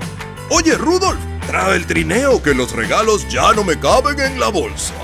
Oye, 0.51 0.77
Rudolf, 0.77 1.21
trae 1.47 1.77
el 1.77 1.87
trineo 1.87 2.43
que 2.43 2.55
los 2.55 2.73
regalos 2.73 3.29
ya 3.29 3.53
no 3.53 3.65
me 3.65 3.79
caben 3.79 4.21
en 4.21 4.41
la 4.41 4.49
bolsa. 4.49 4.95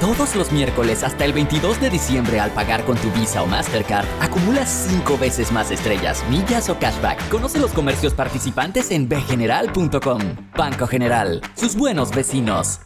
Todos 0.00 0.36
los 0.36 0.52
miércoles 0.52 1.02
hasta 1.02 1.24
el 1.24 1.32
22 1.32 1.80
de 1.80 1.88
diciembre 1.88 2.38
al 2.38 2.50
pagar 2.50 2.84
con 2.84 2.98
tu 2.98 3.10
Visa 3.12 3.42
o 3.42 3.46
Mastercard, 3.46 4.06
acumulas 4.20 4.88
5 4.90 5.16
veces 5.16 5.52
más 5.52 5.70
estrellas, 5.70 6.22
millas 6.28 6.68
o 6.68 6.78
cashback. 6.78 7.28
Conoce 7.30 7.58
los 7.58 7.70
comercios 7.70 8.12
participantes 8.12 8.90
en 8.90 9.08
bgeneral.com. 9.08 10.20
Banco 10.54 10.86
General, 10.86 11.40
sus 11.54 11.76
buenos 11.76 12.10
vecinos. 12.10 12.85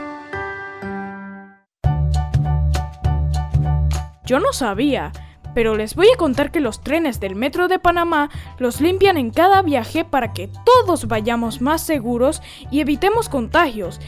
Yo 4.23 4.39
no 4.39 4.53
sabía, 4.53 5.11
pero 5.55 5.75
les 5.75 5.95
voy 5.95 6.07
a 6.13 6.17
contar 6.17 6.51
que 6.51 6.59
los 6.59 6.81
trenes 6.81 7.19
del 7.19 7.35
Metro 7.35 7.67
de 7.67 7.79
Panamá 7.79 8.29
los 8.59 8.79
limpian 8.79 9.17
en 9.17 9.31
cada 9.31 9.63
viaje 9.63 10.05
para 10.05 10.31
que 10.31 10.47
todos 10.65 11.07
vayamos 11.07 11.59
más 11.59 11.81
seguros 11.81 12.41
y 12.69 12.81
evitemos 12.81 13.29
contagios. 13.29 13.99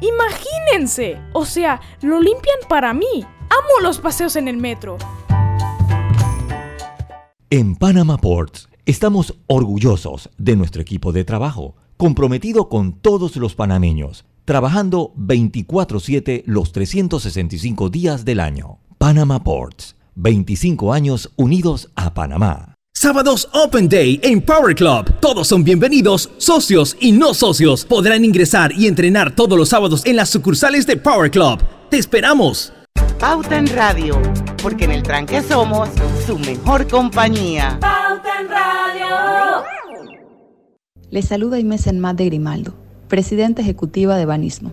Imagínense, 0.00 1.20
o 1.34 1.44
sea, 1.44 1.80
lo 2.00 2.18
limpian 2.20 2.58
para 2.68 2.94
mí. 2.94 3.24
Amo 3.24 3.82
los 3.82 3.98
paseos 3.98 4.36
en 4.36 4.48
el 4.48 4.56
metro. 4.56 4.96
En 7.50 7.76
Panama 7.76 8.16
Ports 8.16 8.68
estamos 8.86 9.34
orgullosos 9.48 10.30
de 10.38 10.56
nuestro 10.56 10.80
equipo 10.80 11.12
de 11.12 11.24
trabajo, 11.24 11.76
comprometido 11.98 12.70
con 12.70 12.92
todos 12.92 13.36
los 13.36 13.54
panameños, 13.54 14.24
trabajando 14.46 15.12
24/7 15.16 16.42
los 16.46 16.72
365 16.72 17.90
días 17.90 18.24
del 18.24 18.40
año. 18.40 18.78
Panama 18.98 19.44
Ports, 19.44 19.94
25 20.16 20.92
años 20.92 21.30
unidos 21.36 21.88
a 21.94 22.12
Panamá. 22.14 22.74
Sábados 22.92 23.48
Open 23.54 23.88
Day 23.88 24.18
en 24.24 24.42
Power 24.42 24.74
Club. 24.74 25.20
Todos 25.20 25.46
son 25.46 25.62
bienvenidos, 25.62 26.28
socios 26.38 26.96
y 26.98 27.12
no 27.12 27.32
socios. 27.32 27.84
Podrán 27.84 28.24
ingresar 28.24 28.72
y 28.72 28.88
entrenar 28.88 29.36
todos 29.36 29.56
los 29.56 29.68
sábados 29.68 30.04
en 30.04 30.16
las 30.16 30.30
sucursales 30.30 30.84
de 30.84 30.96
Power 30.96 31.30
Club. 31.30 31.60
¡Te 31.88 31.96
esperamos! 31.96 32.72
Pauta 33.20 33.56
en 33.56 33.68
Radio, 33.68 34.20
porque 34.60 34.86
en 34.86 34.90
el 34.90 35.04
tranque 35.04 35.42
somos 35.42 35.88
su 36.26 36.36
mejor 36.36 36.88
compañía. 36.88 37.78
Pauta 37.80 38.40
en 38.40 38.48
Radio. 38.48 39.64
Les 41.10 41.24
saluda 41.24 41.60
Inés 41.60 41.86
Enmat 41.86 42.16
de 42.16 42.24
Grimaldo, 42.24 42.74
presidenta 43.06 43.62
ejecutiva 43.62 44.16
de 44.16 44.26
Banismo. 44.26 44.72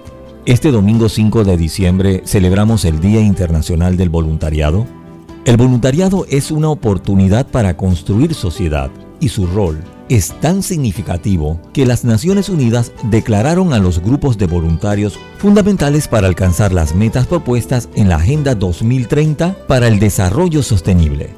este 0.45 0.71
domingo 0.71 1.07
5 1.07 1.43
de 1.43 1.55
diciembre 1.55 2.23
celebramos 2.25 2.85
el 2.85 2.99
Día 2.99 3.21
Internacional 3.21 3.95
del 3.95 4.09
Voluntariado? 4.09 4.87
El 5.45 5.57
voluntariado 5.57 6.25
es 6.29 6.49
una 6.49 6.69
oportunidad 6.69 7.47
para 7.47 7.77
construir 7.77 8.33
sociedad 8.33 8.89
y 9.19 9.29
su 9.29 9.45
rol 9.45 9.79
es 10.09 10.33
tan 10.41 10.63
significativo 10.63 11.59
que 11.73 11.85
las 11.85 12.03
Naciones 12.03 12.49
Unidas 12.49 12.91
declararon 13.03 13.71
a 13.71 13.79
los 13.79 13.99
grupos 13.99 14.37
de 14.37 14.47
voluntarios 14.47 15.17
fundamentales 15.37 16.07
para 16.07 16.27
alcanzar 16.27 16.73
las 16.73 16.95
metas 16.95 17.27
propuestas 17.27 17.87
en 17.95 18.09
la 18.09 18.15
Agenda 18.15 18.55
2030 18.55 19.67
para 19.67 19.87
el 19.87 19.99
Desarrollo 19.99 20.63
Sostenible. 20.63 21.29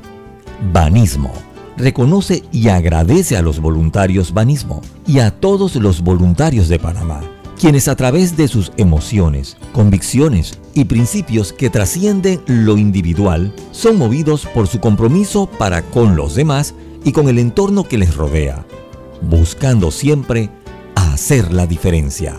Banismo 0.71 1.31
reconoce 1.77 2.43
y 2.51 2.69
agradece 2.69 3.35
a 3.35 3.41
los 3.41 3.59
voluntarios 3.59 4.33
Banismo 4.33 4.81
y 5.05 5.19
a 5.19 5.31
todos 5.31 5.75
los 5.75 6.01
voluntarios 6.01 6.69
de 6.69 6.79
Panamá, 6.79 7.21
quienes 7.59 7.87
a 7.87 7.95
través 7.95 8.35
de 8.37 8.47
sus 8.47 8.71
emociones, 8.77 9.57
convicciones 9.71 10.59
y 10.73 10.85
principios 10.85 11.53
que 11.53 11.69
trascienden 11.69 12.41
lo 12.45 12.77
individual, 12.77 13.53
son 13.71 13.97
movidos 13.97 14.45
por 14.45 14.67
su 14.67 14.79
compromiso 14.79 15.47
para 15.47 15.81
con 15.83 16.15
los 16.15 16.35
demás 16.35 16.73
y 17.03 17.11
con 17.11 17.29
el 17.29 17.39
entorno 17.39 17.83
que 17.83 17.97
les 17.97 18.15
rodea, 18.15 18.65
buscando 19.21 19.91
siempre 19.91 20.49
hacer 20.95 21.53
la 21.53 21.67
diferencia. 21.67 22.35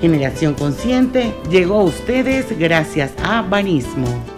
Generación 0.00 0.54
Consciente 0.54 1.34
llegó 1.50 1.80
a 1.80 1.84
ustedes 1.84 2.58
gracias 2.58 3.12
a 3.22 3.42
Banismo. 3.42 4.35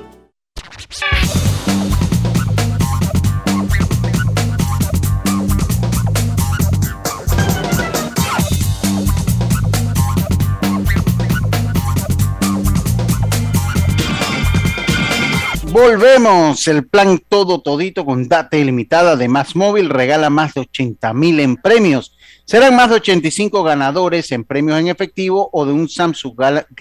Volvemos, 15.81 16.67
el 16.67 16.89
plan 16.89 17.21
todo 17.29 17.61
todito 17.61 18.05
con 18.05 18.27
data 18.27 18.57
ilimitada 18.57 19.15
de 19.15 19.29
Más 19.29 19.55
Móvil 19.55 19.91
regala 19.91 20.29
más 20.29 20.55
de 20.55 20.63
80 20.63 21.15
mil 21.15 21.39
en 21.39 21.55
premios. 21.55 22.17
Serán 22.47 22.75
más 22.75 22.91
de 22.91 22.97
85 22.97 23.63
ganadores 23.63 24.33
en 24.33 24.43
premios 24.43 24.81
en 24.81 24.89
efectivo 24.89 25.49
o 25.53 25.65
de 25.65 25.73
un 25.73 25.89
Samsung, 25.89 26.35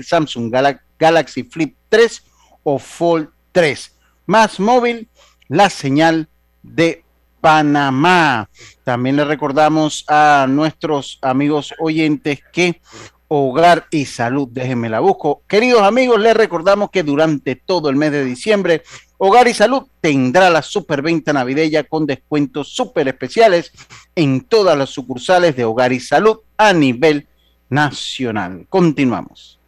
Samsung 0.04 0.52
Gala- 0.52 0.82
Galaxy 0.98 1.44
Flip 1.44 1.76
3 1.90 2.24
o 2.64 2.80
Fold 2.80 3.30
3. 3.52 3.94
Más 4.26 4.60
Móvil, 4.60 5.08
la 5.48 5.70
señal 5.70 6.28
de 6.64 7.04
Panamá. 7.40 8.50
También 8.84 9.16
le 9.16 9.26
recordamos 9.26 10.06
a 10.08 10.48
nuestros 10.50 11.20
amigos 11.22 11.72
oyentes 11.78 12.40
que 12.52 12.82
Hogar 13.30 13.88
y 13.92 14.06
Salud, 14.06 14.48
déjenme 14.52 14.90
la 14.90 15.02
busco. 15.02 15.42
Queridos 15.48 15.82
amigos, 15.82 16.20
les 16.20 16.36
recordamos 16.36 16.90
que 16.92 17.04
durante 17.04 17.56
todo 17.56 17.90
el 17.90 17.98
mes 17.98 18.12
de 18.12 18.24
diciembre, 18.24 18.84
Hogar 19.18 19.48
y 19.48 19.54
Salud 19.54 19.84
tendrá 20.00 20.50
la 20.50 20.62
superventa 20.62 21.34
navideña 21.34 21.84
con 21.84 22.06
descuentos 22.06 22.70
súper 22.70 23.08
especiales 23.08 23.72
en 24.16 24.42
todas 24.42 24.78
las 24.78 24.90
sucursales 24.90 25.56
de 25.56 25.66
Hogar 25.66 25.92
y 25.92 26.00
Salud 26.00 26.38
a 26.56 26.72
nivel 26.72 27.28
nacional. 27.70 28.66
Continuamos. 28.70 29.60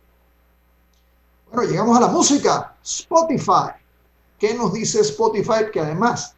Bueno, 1.52 1.70
llegamos 1.70 1.98
a 1.98 2.02
la 2.02 2.08
música. 2.08 2.76
Spotify. 2.84 3.74
¿Qué 4.38 4.54
nos 4.54 4.72
dice 4.72 5.02
Spotify? 5.02 5.66
Que 5.74 5.82
además, 5.82 6.34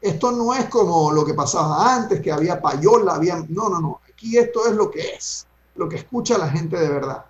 esto 0.00 0.32
no 0.32 0.54
es 0.54 0.64
como 0.66 1.12
lo 1.12 1.24
que 1.24 1.34
pasaba 1.34 1.94
antes, 1.94 2.20
que 2.20 2.32
había 2.32 2.60
payola, 2.60 3.14
había... 3.14 3.36
No, 3.48 3.68
no, 3.68 3.80
no. 3.80 4.00
Aquí 4.08 4.36
esto 4.36 4.66
es 4.66 4.72
lo 4.72 4.90
que 4.90 5.00
es, 5.14 5.46
lo 5.74 5.88
que 5.88 5.96
escucha 5.96 6.38
la 6.38 6.48
gente 6.48 6.76
de 6.76 6.88
verdad. 6.88 7.24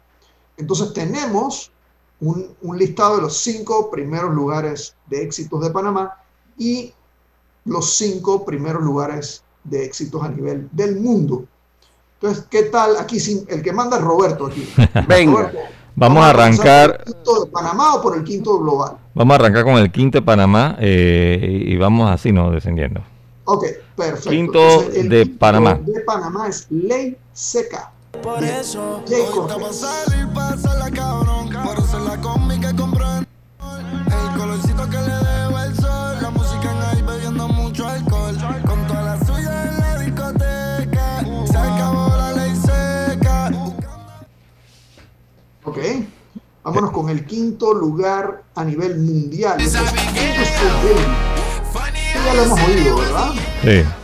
Entonces 0.56 0.92
tenemos 0.92 1.70
un, 2.20 2.54
un 2.62 2.78
listado 2.78 3.16
de 3.16 3.22
los 3.22 3.36
cinco 3.38 3.90
primeros 3.90 4.32
lugares 4.32 4.94
de 5.06 5.22
éxitos 5.22 5.60
de 5.62 5.70
Panamá 5.70 6.18
y 6.58 6.92
los 7.64 7.96
cinco 7.96 8.44
primeros 8.44 8.82
lugares 8.82 9.42
de 9.64 9.84
éxitos 9.84 10.22
a 10.22 10.28
nivel 10.28 10.68
del 10.72 11.00
mundo. 11.00 11.46
Entonces, 12.20 12.46
¿qué 12.50 12.64
tal? 12.64 12.96
Aquí 12.98 13.18
sin, 13.18 13.44
el 13.48 13.62
que 13.62 13.72
manda 13.72 13.96
es 13.98 14.02
Roberto 14.02 14.46
aquí. 14.46 14.66
Venga. 15.08 15.32
Roberto, 15.32 15.58
Vamos 15.96 16.24
a 16.24 16.30
arrancar, 16.30 17.04
¿Por 17.04 17.06
el 17.06 17.14
quinto 17.14 17.44
de 17.44 17.50
Panamá 17.52 17.94
o 17.94 18.02
por 18.02 18.16
el 18.16 18.24
quinto 18.24 18.58
global? 18.58 18.96
vamos 19.14 19.32
a 19.32 19.34
arrancar 19.36 19.62
con 19.62 19.74
el 19.74 19.92
quinto 19.92 20.18
de 20.18 20.22
Panamá 20.22 20.76
eh, 20.80 21.38
y 21.68 21.72
y 21.72 21.76
vamos 21.76 22.10
así, 22.10 22.32
¿no? 22.32 22.50
Descendiendo. 22.50 23.00
Ok, 23.44 23.64
perfecto. 23.94 24.30
Quinto 24.30 24.58
Entonces, 24.60 24.96
el 24.96 25.08
de 25.08 25.22
quinto 25.22 25.38
Panamá. 25.38 25.74
De 25.74 26.00
Panamá 26.00 26.48
es 26.48 26.66
Ley 26.70 27.16
Seca. 27.32 27.92
Por 28.22 28.42
eso, 28.42 29.02
hoy 29.06 29.74
salir, 29.74 30.28
pasarla 30.32 30.90
cabrón. 30.90 31.50
Por 31.64 31.78
eso 31.78 31.98
la 32.00 32.20
combi 32.20 32.58
que 32.58 32.68
en 32.68 32.76
El 32.76 34.38
colorcito 34.38 34.88
que 34.88 34.96
le 34.96 35.14
debo 35.14 35.58
el 35.58 35.74
sol. 35.76 36.16
La 36.20 36.30
música 36.30 36.72
en 36.72 36.82
ahí 36.82 37.02
bebiendo 37.02 37.48
mucho 37.48 37.86
alcohol. 37.86 38.36
Con 38.66 38.86
toda 38.86 39.02
la 39.02 39.24
suya 39.24 39.64
en 39.64 39.78
la 39.80 39.98
discoteca. 39.98 41.20
Se 41.46 41.58
acabó 41.58 42.16
la 42.16 42.32
ley 42.32 42.56
seca. 42.56 43.50
Ok. 45.64 45.78
Vámonos 46.62 46.90
con 46.92 47.10
el 47.10 47.26
quinto 47.26 47.74
lugar 47.74 48.44
a 48.54 48.64
nivel 48.64 48.98
mundial. 48.98 49.60
Esto 49.60 49.78
es 49.80 49.92
ya 52.24 52.34
lo 52.34 52.42
hemos 52.42 52.60
oído, 52.60 52.96
¿verdad? 52.96 53.32
Sí. 53.62 54.03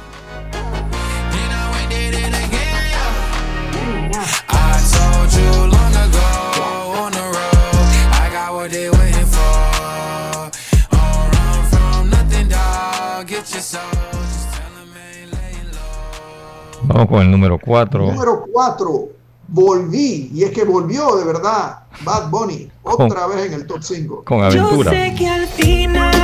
Vamos 16.92 17.08
con 17.08 17.20
el 17.20 17.30
número 17.30 17.56
4. 17.64 18.04
Número 18.04 18.44
4. 18.52 19.08
Volví. 19.46 20.30
Y 20.34 20.42
es 20.42 20.50
que 20.50 20.64
volvió 20.64 21.14
de 21.16 21.24
verdad. 21.24 21.84
Bad 22.02 22.30
Bunny. 22.30 22.68
Otra 22.82 23.28
vez 23.28 23.46
en 23.46 23.52
el 23.52 23.66
top 23.66 23.80
5. 23.80 24.24
Con 24.24 24.42
aventura. 24.42 24.90
Yo 24.90 24.90
sé 24.90 25.14
que 25.16 25.28
al 25.28 25.46
final 25.46 26.14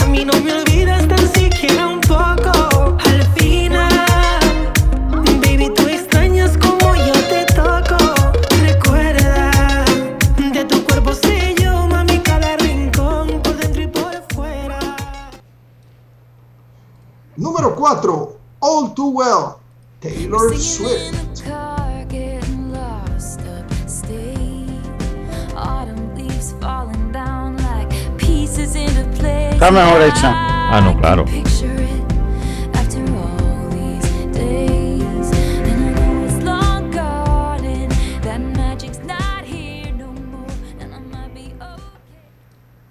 a 0.00 0.06
mí 0.06 0.24
no 0.24 0.32
me 0.40 0.54
olvidas 0.54 1.06
tan 1.06 1.32
siquiera 1.32 1.86
un 1.86 2.00
poco. 2.00 2.96
Al 2.98 3.22
final, 3.36 3.92
baby, 5.40 5.70
tú 5.72 5.82
extrañas 5.86 6.58
como 6.58 6.96
yo 6.96 7.12
te 7.28 7.44
toco. 7.54 7.98
Recuerda, 8.60 9.84
de 10.52 10.64
tu 10.64 10.82
cuerpo 10.84 11.12
sé 11.12 11.54
yo, 11.62 11.86
mami, 11.86 12.18
cada 12.18 12.56
rincón, 12.56 13.40
por 13.40 13.56
dentro 13.56 13.82
y 13.82 13.86
por 13.86 14.12
fuera. 14.34 14.96
Número 17.36 17.76
4. 17.76 18.41
All 18.62 18.94
Too 18.94 19.10
Well. 19.10 19.58
Taylor 20.00 20.54
Swift. 20.54 21.14
Está 29.52 29.70
mejor 29.70 30.02
hecha. 30.02 30.32
Ah, 30.34 30.80
no, 30.80 30.96
claro. 31.00 31.24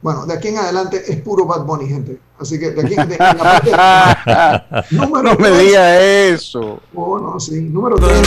Bueno, 0.01 0.25
de 0.25 0.33
aquí 0.33 0.47
en 0.47 0.57
adelante 0.57 1.03
es 1.07 1.21
puro 1.21 1.45
Bad 1.45 1.63
Bunny, 1.63 1.87
gente. 1.87 2.19
Así 2.39 2.59
que 2.59 2.71
de 2.71 2.81
aquí 2.81 2.93
en 2.95 3.09
la 3.09 3.35
parte- 3.37 4.85
número 4.95 5.33
No 5.33 5.35
me 5.39 5.51
diga 5.59 5.99
eso. 5.99 6.79
Oh, 6.95 7.19
no, 7.19 7.39
sí. 7.39 7.61
Número 7.61 7.95
3. 7.97 8.21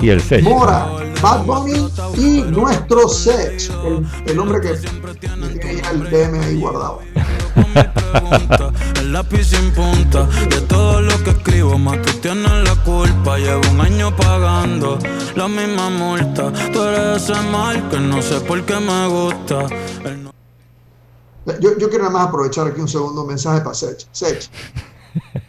Y 0.00 0.08
el 0.10 0.20
sello. 0.20 0.50
Mora, 0.50 0.86
Bad 1.22 1.44
Bunny 1.44 1.88
y 2.16 2.42
nuestro 2.42 3.08
Sech, 3.08 3.70
el, 3.84 4.06
el 4.26 4.38
hombre 4.38 4.60
que 4.60 4.74
ya 4.76 5.90
el 5.90 6.10
DM 6.10 6.40
ahí 6.40 6.60
guardado. 6.60 6.98
El 9.00 9.12
lápiz 9.12 9.44
sin 9.44 9.70
punta. 9.72 10.24
De 10.48 10.60
todo 10.62 11.00
lo 11.00 11.22
que 11.24 11.30
escribo 11.30 11.78
Más 11.78 12.00
tú 12.02 12.12
tienes 12.20 12.50
la 12.68 12.74
culpa. 12.84 13.38
Llevo 13.38 13.60
un 13.70 13.80
año 13.80 14.14
pagando 14.16 14.98
La 15.34 15.48
misma 15.48 15.90
multa. 15.90 16.52
Tú 16.72 16.82
eres 16.82 17.22
ese 17.22 17.40
mal 17.50 17.88
Que 17.88 17.98
no 18.00 18.20
sé 18.22 18.40
por 18.40 18.62
qué 18.64 18.78
me 18.80 19.08
gusta. 19.08 19.66
El 20.04 20.24
no- 20.24 20.32
Yo, 21.60 21.76
yo 21.78 21.88
quiero 21.88 22.04
nada 22.04 22.10
más 22.10 22.28
aprovechar 22.28 22.66
aquí 22.68 22.80
un 22.80 22.88
segundo 22.88 23.24
mensaje 23.24 23.60
para 23.60 23.74
Sech. 23.74 24.06
Sech. 24.12 24.48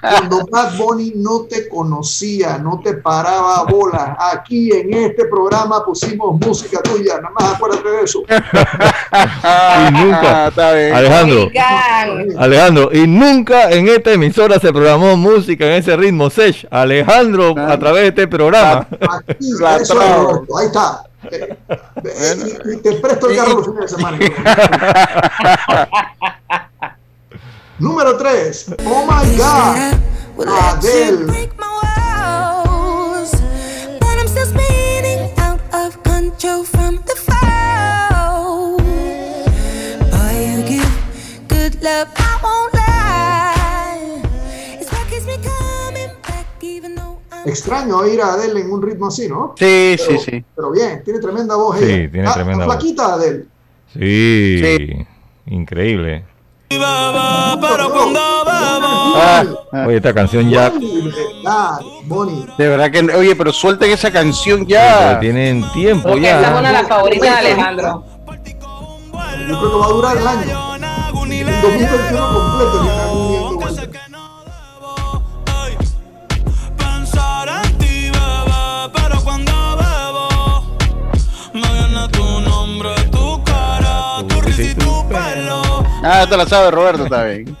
Cuando 0.00 0.46
Bad 0.50 0.76
Bunny 0.76 1.12
no 1.16 1.42
te 1.42 1.68
conocía, 1.68 2.58
no 2.58 2.80
te 2.82 2.94
paraba 2.94 3.64
bolas, 3.64 4.16
aquí 4.18 4.72
en 4.72 4.92
este 4.94 5.26
programa 5.26 5.84
pusimos 5.84 6.38
música 6.40 6.80
tuya, 6.82 7.16
nada 7.16 7.30
más 7.38 7.54
acuérdate 7.54 7.88
de 7.88 8.02
eso. 8.02 8.22
Y 8.28 9.92
nunca, 9.92 10.50
bien. 10.74 10.94
Alejandro. 10.94 11.50
Alejandro, 12.38 12.90
y 12.92 13.06
nunca 13.06 13.70
en 13.70 13.88
esta 13.88 14.12
emisora 14.12 14.58
se 14.58 14.72
programó 14.72 15.16
música 15.16 15.66
en 15.66 15.72
ese 15.72 15.96
ritmo, 15.96 16.30
Sech. 16.30 16.66
Alejandro, 16.70 17.54
a 17.56 17.78
través 17.78 18.02
de 18.02 18.08
este 18.08 18.28
programa. 18.28 18.86
Aquí, 18.90 19.52
La 19.60 19.76
eso 19.76 19.82
es 19.82 19.88
trajo. 19.88 20.32
Roberto, 20.32 20.58
ahí 20.58 20.66
está. 20.66 21.04
Eh, 21.30 21.56
eh, 22.04 22.36
y, 22.64 22.74
y 22.74 22.76
te 22.78 22.92
presto 22.92 23.28
el 23.28 23.36
carro 23.36 23.54
los 23.54 23.66
fines 23.66 23.80
de 23.80 23.88
semana. 23.88 24.18
Número 27.78 28.16
3. 28.16 28.74
Oh 28.86 29.06
my 29.06 29.36
God. 29.36 30.48
Adele. 30.48 31.48
Extraño 47.46 47.98
oír 47.98 48.20
a 48.20 48.34
Adele 48.34 48.60
en 48.60 48.70
un 48.70 48.82
ritmo 48.82 49.06
así, 49.06 49.28
¿no? 49.28 49.54
Sí, 49.58 49.96
Pero- 49.96 50.04
sí, 50.04 50.18
sí. 50.18 50.44
Pero 50.54 50.70
bien, 50.70 51.02
tiene 51.04 51.18
tremenda 51.20 51.56
voz 51.56 51.78
Sí, 51.78 51.84
ella. 51.84 52.10
tiene 52.10 52.28
Ah, 52.28 52.34
tremenda 52.34 52.66
voz. 52.66 52.74
flaquita 52.74 53.14
Adele. 53.14 53.44
Sí, 53.92 55.06
increíble. 55.46 56.24
Pero 56.68 57.88
Ah. 59.20 59.44
Oye, 59.86 59.96
esta 59.96 60.14
canción 60.14 60.48
ya. 60.50 60.70
De 60.70 62.68
verdad 62.68 62.90
que, 62.90 63.00
oye, 63.14 63.34
pero 63.36 63.52
suelten 63.52 63.90
esa 63.90 64.10
canción 64.10 64.66
pero 64.66 64.70
ya. 64.70 65.18
tienen 65.20 65.64
tiempo 65.72 66.08
Porque 66.10 66.28
esa 66.28 66.40
es 66.42 66.48
una 66.48 66.56
de 66.58 66.62
ya. 66.64 66.72
las 66.72 66.88
favoritas 66.88 67.30
de 67.30 67.36
Alejandro. 67.36 68.04
Yo 69.48 69.58
creo 69.58 69.70
que 69.70 69.76
va 69.78 69.84
a 69.86 69.88
durar 69.88 70.16
el 70.16 70.26
año. 70.26 70.74
El 70.74 70.82
2021 71.60 72.32
completo. 72.32 72.78
Pensar 76.76 77.48
en 77.64 77.78
ti, 77.78 78.10
bebé 78.10 78.90
Pero 78.94 79.20
cuando 79.22 79.52
bebo 79.76 80.28
Me 81.54 81.60
viene 81.72 82.08
tu 82.12 82.40
nombre, 82.40 82.90
tu 83.10 83.42
cara 83.44 84.22
Tu 84.28 84.40
risa 84.40 84.62
y 84.62 84.74
tu 84.74 85.08
pelo 85.08 85.62
Ah, 86.02 86.26
te 86.28 86.36
la 86.36 86.46
sabe 86.46 86.70
Roberto, 86.70 87.04
está 87.04 87.24
bien. 87.24 87.56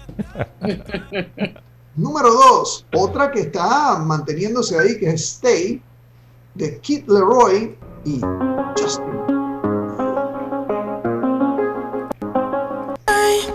Número 1.96 2.32
2. 2.32 2.86
Otra 2.94 3.30
que 3.32 3.40
está 3.40 3.98
manteniéndose 3.98 4.78
ahí, 4.78 4.98
que 4.98 5.10
es 5.10 5.22
Stay, 5.22 5.82
de 6.54 6.78
Kid 6.78 7.08
Leroy 7.08 7.76
y 8.04 8.20
Justin. 8.80 9.38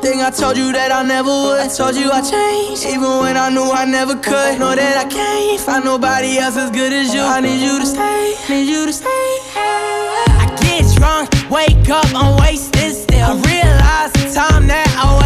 Think 0.01 0.19
I 0.19 0.31
told 0.31 0.57
you 0.57 0.73
that 0.73 0.91
I 0.91 1.01
never 1.07 1.29
would. 1.29 1.61
I 1.61 1.69
told 1.69 1.95
you 1.95 2.11
I 2.11 2.19
changed, 2.19 2.85
even 2.85 3.19
when 3.23 3.37
I 3.37 3.47
knew 3.49 3.71
I 3.71 3.85
never 3.85 4.15
could. 4.15 4.59
Know 4.59 4.75
that 4.75 4.97
I 4.97 5.05
can't 5.07 5.61
find 5.61 5.85
nobody 5.85 6.37
else 6.39 6.57
as 6.57 6.71
good 6.71 6.91
as 6.91 7.13
you. 7.13 7.21
I 7.21 7.39
need 7.39 7.63
you 7.63 7.79
to 7.79 7.85
stay, 7.85 8.35
need 8.49 8.67
you 8.67 8.85
to 8.85 8.91
stay. 8.91 9.07
I 9.07 10.51
get 10.59 10.93
drunk, 10.97 11.31
wake 11.49 11.89
up, 11.89 12.03
I'm 12.13 12.32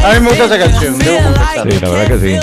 A 0.07 0.13
mí 0.13 0.21
me 0.21 0.29
gusta 0.29 0.45
wasted. 0.45 0.61
esa 0.61 0.71
canción, 0.71 0.99
debo 0.99 1.17
confesar. 1.17 1.71
Sí, 1.71 1.79
la 1.81 1.89
verdad 1.89 2.07
que 2.07 2.19
sí. 2.19 2.39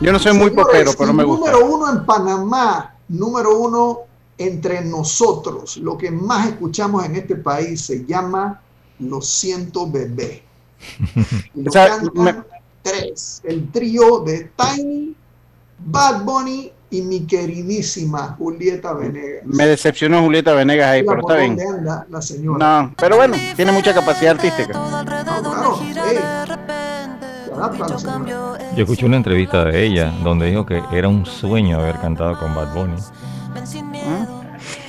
Yo 0.00 0.12
no 0.12 0.18
soy 0.18 0.32
muy 0.32 0.50
popero, 0.50 0.92
pero 0.98 1.12
me 1.12 1.24
gusta. 1.24 1.50
Número 1.50 1.66
uno 1.74 1.92
en 1.92 2.06
Panamá, 2.06 2.94
número 3.08 3.58
uno 3.58 3.98
entre 4.38 4.82
nosotros. 4.82 5.76
Lo 5.76 5.98
que 5.98 6.10
más 6.10 6.48
escuchamos 6.48 7.04
en 7.04 7.16
este 7.16 7.36
país 7.36 7.82
se 7.82 8.06
llama 8.06 8.62
Lo 8.98 9.20
siento 9.20 9.90
bebé. 9.90 10.42
Lo 11.54 11.70
cantan 11.70 12.10
me- 12.14 12.42
tres. 12.80 13.42
El 13.44 13.70
trío 13.70 14.20
de 14.20 14.50
Tiny, 14.56 15.14
Bad 15.78 16.24
Bunny 16.24 16.72
y 16.94 17.02
mi 17.02 17.26
queridísima 17.26 18.36
Julieta 18.38 18.92
Venegas. 18.92 19.42
Me 19.44 19.66
decepcionó 19.66 20.22
Julieta 20.22 20.52
Venegas 20.54 20.88
ahí, 20.90 21.02
pero 21.02 21.20
está 21.20 21.34
bien. 21.36 21.56
dónde 21.56 21.78
anda 21.78 22.06
la 22.08 22.22
señora. 22.22 22.58
No, 22.82 22.94
pero 22.96 23.16
bueno, 23.16 23.36
tiene 23.56 23.72
mucha 23.72 23.92
capacidad 23.92 24.32
artística. 24.36 24.72
No, 27.56 27.70
claro. 27.70 27.96
Yo 28.76 28.82
escuché 28.82 29.06
una 29.06 29.16
entrevista 29.16 29.64
de 29.64 29.84
ella 29.86 30.12
donde 30.22 30.46
dijo 30.46 30.64
que 30.66 30.82
era 30.92 31.08
un 31.08 31.26
sueño 31.26 31.78
haber 31.80 31.96
cantado 31.98 32.38
con 32.38 32.54
Bad 32.54 32.72
Bunny. 32.74 32.96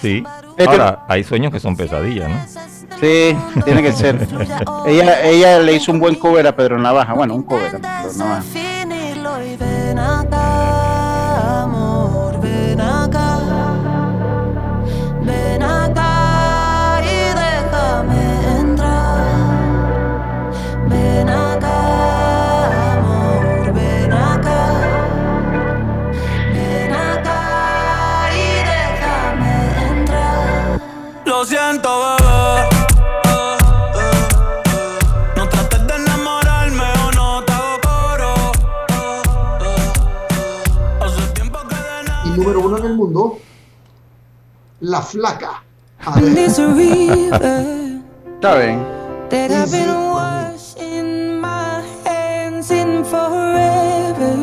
Sí. 0.02 0.24
Es 0.58 0.68
que- 0.68 0.72
Ahora, 0.72 1.06
hay 1.08 1.24
sueños 1.24 1.52
que 1.52 1.60
son 1.60 1.76
pesadillas, 1.76 2.30
¿no? 2.30 2.38
Sí, 3.00 3.36
tiene 3.66 3.82
que 3.84 3.92
ser. 3.92 4.28
ella, 4.86 5.22
ella 5.24 5.60
le 5.60 5.74
hizo 5.74 5.92
un 5.92 6.00
buen 6.00 6.16
cover 6.16 6.48
a 6.48 6.56
Pedro 6.56 6.78
Navaja. 6.80 7.14
Bueno, 7.14 7.36
un 7.36 7.44
cover 7.44 7.76
a 7.76 7.80
Pedro 7.80 8.14
Navaja. 8.18 8.44
El 43.16 44.90
La 44.90 45.02
Flaca. 45.02 45.64
A 46.06 46.20
Está 48.36 48.56
bien. 48.58 48.84
that 49.30 49.50
I've 49.52 49.72
been 49.72 49.90
washing 50.12 51.40
my 51.42 51.82
hands 52.06 52.70
in 52.70 53.04
forever. 53.06 54.36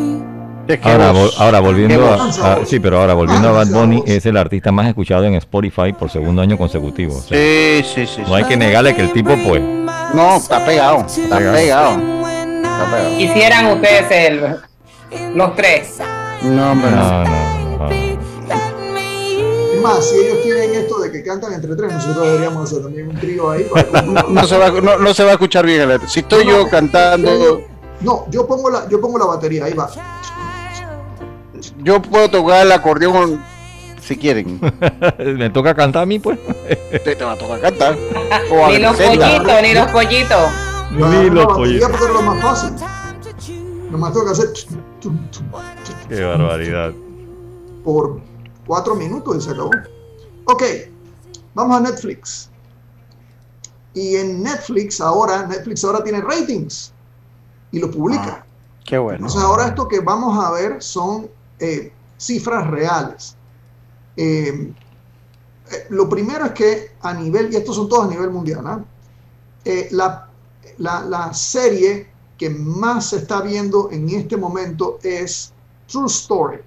Es 0.66 0.78
que 0.78 0.88
Ahora, 0.90 1.12
vol- 1.12 1.30
ahora 1.38 1.60
volviendo 1.60 2.12
a, 2.12 2.64
sí, 2.64 2.80
pero 2.80 3.00
ahora 3.00 3.14
volviendo 3.14 3.48
a 3.48 3.52
Bad 3.52 3.68
Esa 3.68 3.78
Bunny 3.78 4.02
es 4.06 4.24
el 4.26 4.36
artista 4.36 4.72
más 4.72 4.86
escuchado 4.88 5.24
en 5.24 5.34
Spotify 5.34 5.92
por 5.92 6.08
segundo 6.10 6.40
año 6.40 6.56
consecutivo. 6.56 7.16
O 7.16 7.20
sea, 7.20 7.36
Sí, 7.36 7.82
sí, 7.94 8.06
sí. 8.06 8.22
no 8.26 8.34
hay 8.34 8.44
que 8.44 8.56
negarle 8.56 8.94
que 8.94 9.02
el 9.02 9.12
tipo 9.12 9.34
pues 9.46 9.60
No, 10.14 10.36
está 10.36 10.64
pegado. 10.64 11.00
Está 11.06 11.36
Pegado. 11.38 11.54
pegado. 11.56 11.90
Está 11.92 12.84
pegado. 12.90 13.18
Quisieran 13.18 13.66
ustedes 13.66 14.08
ser 14.08 14.60
los 15.34 15.54
tres. 15.56 15.98
No, 16.42 16.72
hombre, 16.72 16.90
no. 16.90 17.24
no, 17.24 17.24
no, 17.78 17.88
más, 19.82 20.08
si 20.08 20.16
ellos 20.16 20.42
tienen 20.42 20.74
esto 20.74 20.98
de 21.00 21.10
que 21.12 21.22
cantan 21.22 21.52
entre 21.52 21.74
tres, 21.76 21.92
nosotros 21.92 22.26
deberíamos 22.26 22.70
hacer 22.70 22.82
también 22.82 23.08
un 23.08 23.16
trío 23.20 23.50
ahí. 23.50 23.64
para- 23.64 24.02
No 24.02 24.46
se, 24.46 24.56
va, 24.58 24.70
no, 24.70 24.98
no 24.98 25.14
se 25.14 25.24
va 25.24 25.30
a 25.30 25.32
escuchar 25.34 25.66
bien 25.66 25.82
el 25.82 25.88
letra. 25.88 26.08
Si 26.08 26.20
estoy 26.20 26.46
yo 26.46 26.66
cantando, 26.68 27.62
No, 28.00 28.24
yo 28.30 28.46
pongo 28.46 28.70
la, 28.70 28.88
yo 28.88 29.00
pongo 29.00 29.18
la 29.18 29.26
batería, 29.26 29.64
ahí 29.66 29.74
va. 29.74 29.90
yo 31.82 32.00
puedo 32.02 32.28
tocar 32.30 32.64
el 32.66 32.72
acordeón 32.72 33.42
si 34.00 34.16
quieren. 34.16 34.60
Me 35.18 35.50
toca 35.50 35.74
cantar 35.74 36.02
a 36.02 36.06
mí 36.06 36.18
pues. 36.18 36.38
Te, 37.04 37.14
te 37.16 37.24
va 37.24 37.32
a 37.32 37.36
tocar 37.38 37.60
cantar. 37.60 37.96
O 38.50 38.64
a 38.66 38.68
Ni 38.70 38.78
los 38.78 38.96
pollitos, 38.96 39.62
ni 39.62 39.74
los 39.74 39.86
pollitos. 39.90 40.50
Ni 40.90 41.30
los 41.30 41.46
pollitos. 41.46 41.88
porque 41.90 42.04
es 42.06 42.10
lo 42.12 42.22
más 42.22 42.42
fácil. 42.42 42.70
Nomás 43.90 44.12
tengo 44.12 44.26
que 44.26 44.32
hacer. 44.32 44.48
Qué 46.08 46.22
barbaridad. 46.24 46.92
por 47.84 48.20
cuatro 48.66 48.94
minutos 48.94 49.36
y 49.36 49.40
se 49.40 49.50
acabó. 49.50 49.70
Ok, 50.44 50.62
vamos 51.54 51.76
a 51.76 51.80
Netflix. 51.80 52.50
Y 53.94 54.16
en 54.16 54.42
Netflix 54.42 55.00
ahora, 55.00 55.46
Netflix 55.46 55.84
ahora 55.84 56.02
tiene 56.02 56.20
ratings 56.20 56.92
y 57.70 57.78
lo 57.78 57.90
publica. 57.90 58.44
Qué 58.84 58.98
bueno. 58.98 59.26
Entonces 59.26 59.42
ahora 59.42 59.68
esto 59.68 59.86
que 59.86 60.00
vamos 60.00 60.42
a 60.44 60.50
ver 60.50 60.82
son 60.82 61.30
eh, 61.58 61.92
cifras 62.18 62.68
reales. 62.70 63.36
Eh, 64.16 64.72
eh, 65.70 65.86
lo 65.90 66.08
primero 66.08 66.46
es 66.46 66.52
que 66.52 66.90
a 67.02 67.12
nivel, 67.14 67.52
y 67.52 67.56
estos 67.56 67.76
son 67.76 67.88
todos 67.88 68.06
a 68.06 68.08
nivel 68.08 68.30
mundial, 68.30 68.62
¿no? 68.64 68.84
Eh, 69.64 69.88
la, 69.92 70.26
la- 70.78 71.02
la 71.04 71.32
serie 71.34 72.08
que 72.36 72.50
más 72.50 73.10
se 73.10 73.18
está 73.18 73.40
viendo 73.42 73.90
en 73.92 74.08
este 74.08 74.36
momento 74.36 74.98
es 75.02 75.52
True 75.86 76.06
Story. 76.06 76.58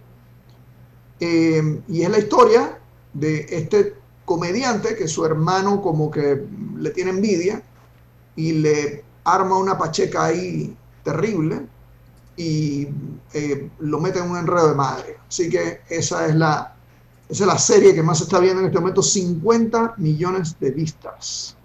Eh, 1.19 1.81
y 1.87 2.01
es 2.01 2.09
la 2.09 2.19
historia 2.19 2.79
de 3.13 3.45
este 3.49 3.95
comediante 4.25 4.95
que 4.95 5.07
su 5.07 5.25
hermano 5.25 5.81
como 5.81 6.11
que 6.11 6.43
le 6.77 6.89
tiene 6.89 7.11
envidia 7.11 7.61
y 8.35 8.53
le 8.53 9.03
arma 9.23 9.57
una 9.57 9.77
pacheca 9.77 10.25
ahí 10.25 10.75
terrible 11.03 11.67
y 12.35 12.87
eh, 13.33 13.69
lo 13.79 13.99
mete 13.99 14.19
en 14.19 14.29
un 14.29 14.37
enredo 14.37 14.69
de 14.69 14.75
madre. 14.75 15.17
Así 15.27 15.49
que 15.49 15.81
esa 15.89 16.27
es 16.27 16.35
la, 16.35 16.75
esa 17.29 17.43
es 17.43 17.47
la 17.47 17.57
serie 17.57 17.95
que 17.95 18.03
más 18.03 18.17
se 18.17 18.25
está 18.25 18.39
viendo 18.39 18.61
en 18.61 18.67
este 18.67 18.79
momento, 18.79 19.01
50 19.01 19.95
millones 19.97 20.59
de 20.59 20.71
vistas. 20.71 21.55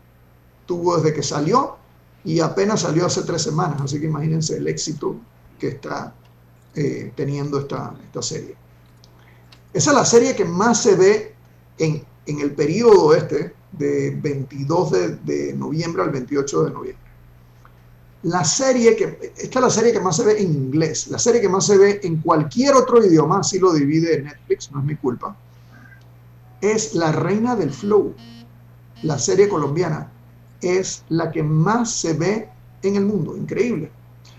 Tuvo 0.67 0.97
desde 0.97 1.15
que 1.15 1.23
salió 1.23 1.77
y 2.25 2.41
apenas 2.41 2.83
salió 2.83 3.07
hace 3.07 3.23
tres 3.23 3.43
semanas, 3.43 3.81
así 3.83 3.99
que 3.99 4.07
imagínense 4.07 4.59
el 4.59 4.69
éxito 4.69 5.17
que 5.59 5.69
está 5.69 6.15
eh, 6.75 7.13
teniendo 7.17 7.59
esta, 7.59 7.95
esta 8.05 8.23
serie. 8.23 8.55
Esa 9.73 9.91
es 9.91 9.97
la 9.97 10.05
serie 10.05 10.35
que 10.35 10.45
más 10.45 10.83
se 10.83 10.97
ve 10.97 11.35
en, 11.79 12.05
en 12.27 12.41
el 12.41 12.53
periodo 12.53 13.15
este, 13.15 13.55
de 13.73 14.11
22 14.11 14.91
de, 14.91 15.17
de 15.17 15.53
noviembre 15.55 16.03
al 16.03 16.11
28 16.11 16.65
de 16.65 16.71
noviembre. 16.71 17.11
La 18.23 18.45
serie 18.45 18.97
que, 18.97 19.33
esta 19.39 19.59
es 19.61 19.65
la 19.65 19.71
serie 19.71 19.93
que 19.93 20.01
más 20.01 20.17
se 20.17 20.25
ve 20.25 20.43
en 20.43 20.53
inglés, 20.53 21.09
la 21.09 21.19
serie 21.19 21.41
que 21.41 21.49
más 21.49 21.65
se 21.65 21.79
ve 21.79 22.01
en 22.03 22.19
cualquier 22.19 22.75
otro 22.75 23.05
idioma, 23.05 23.39
así 23.39 23.59
lo 23.59 23.73
divide 23.73 24.23
Netflix, 24.23 24.71
no 24.73 24.81
es 24.81 24.85
mi 24.85 24.97
culpa, 24.97 25.35
es 26.61 26.95
La 26.95 27.13
Reina 27.13 27.57
del 27.57 27.73
Flow, 27.73 28.15
la 29.03 29.19
serie 29.19 29.49
colombiana, 29.49 30.13
es 30.61 31.03
la 31.09 31.31
que 31.31 31.43
más 31.43 31.93
se 31.93 32.13
ve 32.13 32.51
en 32.83 32.97
el 32.97 33.07
mundo, 33.07 33.35
increíble. 33.37 33.91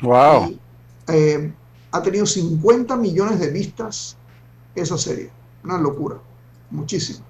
Wow. 0.03 0.59
Eh, 1.07 1.51
ha 1.91 2.03
tenido 2.03 2.27
50 2.27 2.95
millones 2.97 3.39
de 3.39 3.49
vistas 3.49 4.15
esa 4.75 4.97
serie. 4.97 5.29
Una 5.63 5.77
locura. 5.77 6.17
Muchísimas. 6.69 7.23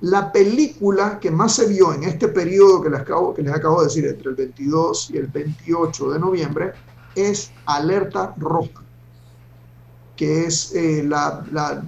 La 0.00 0.30
película 0.30 1.18
que 1.18 1.30
más 1.30 1.54
se 1.56 1.66
vio 1.66 1.92
en 1.92 2.04
este 2.04 2.28
periodo 2.28 2.80
que 2.80 2.90
les, 2.90 3.00
acabo, 3.00 3.34
que 3.34 3.42
les 3.42 3.52
acabo 3.52 3.80
de 3.80 3.86
decir, 3.88 4.06
entre 4.06 4.30
el 4.30 4.36
22 4.36 5.10
y 5.10 5.16
el 5.16 5.26
28 5.26 6.10
de 6.12 6.18
noviembre, 6.20 6.72
es 7.16 7.50
Alerta 7.66 8.32
Roja, 8.36 8.80
que 10.16 10.44
es 10.46 10.72
eh, 10.74 11.02
la, 11.04 11.44
la- 11.50 11.82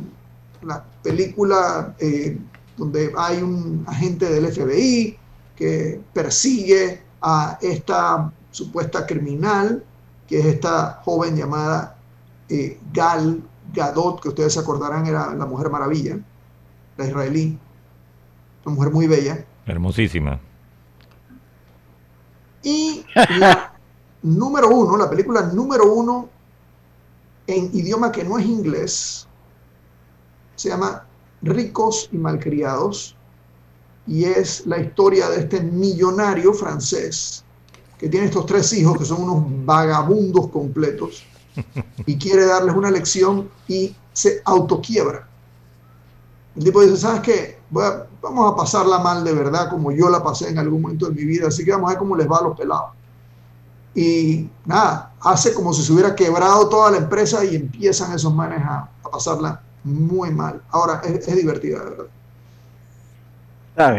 la 0.63 0.85
película 1.03 1.95
eh, 2.01 2.37
donde 2.77 3.13
hay 3.17 3.41
un 3.43 3.83
agente 3.87 4.27
del 4.29 4.53
FBI 4.53 5.17
que 5.57 6.01
persigue 6.13 7.03
a 7.23 7.59
esta 7.63 8.31
supuesta 8.51 9.07
criminal, 9.07 9.83
que 10.27 10.41
es 10.41 10.47
esta 10.47 11.01
joven 11.05 11.37
llamada 11.37 11.97
eh, 12.51 12.81
Gal 12.93 13.43
Gadot, 13.73 14.21
que 14.21 14.29
ustedes 14.29 14.53
se 14.53 14.61
acordarán 14.61 15.07
era 15.07 15.33
la 15.35 15.47
Mujer 15.47 15.71
Maravilla, 15.71 16.19
la 16.97 17.07
israelí, 17.07 17.59
una 18.65 18.75
mujer 18.75 18.93
muy 18.93 19.07
bella. 19.07 19.45
Hermosísima. 19.67 20.41
Y 22.63 23.05
la 23.39 23.73
número 24.23 24.69
uno, 24.69 24.97
la 24.97 25.09
película 25.09 25.43
número 25.43 25.93
uno 25.93 26.29
en 27.47 27.71
idioma 27.73 28.13
que 28.13 28.25
no 28.25 28.39
es 28.39 28.47
inglés, 28.47 29.29
se 30.57 30.69
llama 30.69 31.07
Ricos 31.43 32.09
y 32.13 32.19
Malcriados, 32.19 33.17
y 34.07 34.25
es 34.25 34.67
la 34.67 34.79
historia 34.79 35.29
de 35.31 35.41
este 35.41 35.61
millonario 35.63 36.53
francés 36.53 37.45
que 37.99 38.09
tiene 38.09 38.27
estos 38.27 38.47
tres 38.47 38.73
hijos 38.73 38.99
que 38.99 39.05
son 39.05 39.23
unos 39.23 39.45
vagabundos 39.65 40.49
completos 40.49 41.25
y 42.07 42.17
quiere 42.19 42.47
darles 42.47 42.75
una 42.75 42.91
lección 42.91 43.49
y 43.69 43.95
se 44.13 44.41
autoquiebra. 44.45 45.27
El 46.57 46.65
tipo 46.65 46.81
dice, 46.83 46.97
¿sabes 46.97 47.21
qué? 47.21 47.59
Voy 47.71 47.85
a- 47.85 48.07
vamos 48.21 48.53
a 48.53 48.57
pasarla 48.57 48.99
mal 48.99 49.25
de 49.25 49.33
verdad 49.33 49.71
como 49.71 49.93
yo 49.93 50.11
la 50.11 50.23
pasé 50.23 50.49
en 50.51 50.59
algún 50.59 50.83
momento 50.83 51.07
de 51.07 51.15
mi 51.15 51.25
vida, 51.25 51.49
así 51.49 51.65
que 51.65 51.71
vamos 51.73 51.89
a 51.89 51.93
ver 51.93 51.99
cómo 51.99 52.17
les 52.17 52.31
va 52.31 52.39
a 52.39 52.43
los 52.43 52.57
pelados. 52.59 52.91
Y 53.95 54.49
nada, 54.67 55.13
hace 55.21 55.53
como 55.55 55.73
si 55.73 55.83
se 55.83 55.93
hubiera 55.93 56.15
quebrado 56.15 56.69
toda 56.69 56.91
la 56.91 56.99
empresa 56.99 57.45
y 57.45 57.57
empiezan 57.57 58.13
esos 58.13 58.33
manes 58.35 58.61
a, 58.63 58.89
a 59.05 59.11
pasarla 59.11 59.61
muy 59.85 60.31
mal. 60.31 60.61
Ahora, 60.71 61.01
es, 61.05 61.27
es 61.27 61.37
divertida, 61.37 61.79
de 61.79 61.91
verdad. 61.91 62.07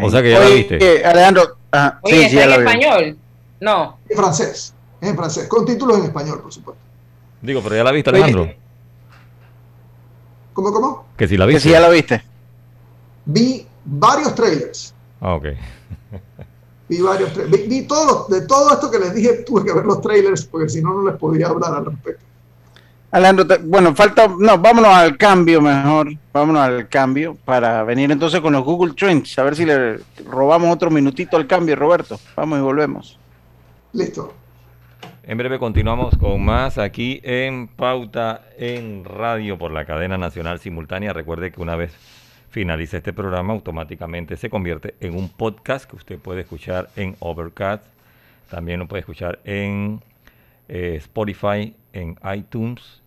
O 0.04 0.10
sea 0.10 0.22
que 0.22 0.30
ya 0.32 0.40
la 0.40 0.46
Oye, 0.46 0.56
viste. 0.56 0.96
eh, 1.00 1.06
Alejandro, 1.06 1.44
ajá, 1.72 2.00
Oye, 2.04 2.16
sí, 2.16 2.22
¿está 2.26 2.36
ya 2.38 2.44
en 2.44 2.50
la 2.50 2.58
vi. 2.58 2.64
español? 2.64 3.18
No. 3.62 3.98
En 4.10 4.18
francés, 4.18 4.74
es 5.02 5.10
en 5.10 5.16
francés, 5.16 5.48
con 5.48 5.66
títulos 5.66 5.98
en 5.98 6.04
español, 6.06 6.42
por 6.42 6.54
supuesto. 6.54 6.81
Digo, 7.42 7.62
pero 7.64 7.76
ya 7.76 7.84
la 7.84 7.92
viste, 7.92 8.10
Oye, 8.12 8.24
Alejandro. 8.24 8.54
¿Cómo, 10.54 10.72
cómo? 10.74 11.06
Que 11.18 11.28
si 11.28 11.38
la 11.38 11.46
Que 11.46 11.54
viste. 11.54 11.70
sí, 11.70 11.74
ya 11.74 11.80
la 11.80 11.90
viste. 11.90 12.22
Vi 13.26 13.66
varios 13.86 14.36
trailers. 14.36 14.94
Ah, 15.20 15.36
ok. 15.36 15.46
Vi 16.90 17.02
varios 17.02 17.34
tra- 17.34 17.46
vi, 17.50 17.68
vi 17.68 17.82
todos 17.88 18.06
los- 18.06 18.30
de 18.30 18.46
todo 18.48 18.74
esto 18.74 18.92
que 18.92 19.00
les 19.00 19.14
dije, 19.14 19.34
tuve 19.46 19.64
que 19.64 19.74
ver 19.74 19.86
los 19.86 20.02
trailers 20.02 20.46
porque 20.46 20.68
si 20.70 20.82
no, 20.82 20.94
no 20.94 21.10
les 21.10 21.18
podía 21.18 21.48
hablar 21.48 21.74
al 21.74 21.86
respecto. 21.86 22.26
Alejandro, 23.12 23.48
te- 23.48 23.58
bueno, 23.58 23.96
falta, 23.96 24.28
no, 24.28 24.58
vámonos 24.58 24.94
al 24.94 25.18
cambio 25.18 25.62
mejor, 25.62 26.14
vámonos 26.34 26.62
al 26.62 26.88
cambio 26.90 27.36
para 27.46 27.84
venir 27.84 28.12
entonces 28.12 28.40
con 28.42 28.54
los 28.54 28.64
Google 28.64 28.94
Trends, 28.94 29.38
a 29.40 29.44
ver 29.44 29.56
si 29.56 29.66
le 29.66 30.00
robamos 30.26 30.74
otro 30.74 30.90
minutito 30.90 31.38
al 31.38 31.48
cambio, 31.48 31.76
Roberto. 31.76 32.20
Vamos 32.36 32.60
y 32.60 32.62
volvemos. 32.62 33.18
Listo. 33.94 34.34
En 35.32 35.38
breve 35.38 35.60
continuamos 35.60 36.18
con 36.18 36.44
más 36.44 36.78
aquí 36.78 37.22
en 37.24 37.70
Pauta 37.70 38.50
en 38.58 39.06
Radio 39.06 39.58
por 39.58 39.72
la 39.72 39.86
cadena 39.86 40.18
nacional 40.18 40.60
simultánea. 40.60 41.14
Recuerde 41.14 41.54
que 41.54 41.62
una 41.62 41.78
vez 41.78 41.96
finalice 42.50 42.98
este 42.98 43.14
programa, 43.14 43.54
automáticamente 43.54 44.36
se 44.36 44.50
convierte 44.50 44.96
en 45.00 45.16
un 45.16 45.30
podcast 45.30 45.90
que 45.90 45.96
usted 45.96 46.20
puede 46.20 46.42
escuchar 46.42 46.90
en 46.98 47.16
Overcast. 47.20 47.86
También 48.50 48.82
lo 48.82 48.90
puede 48.90 49.00
escuchar 49.00 49.40
en 49.46 50.02
eh, 50.68 50.96
Spotify, 50.98 51.74
en 51.94 52.18
iTunes, 52.36 53.02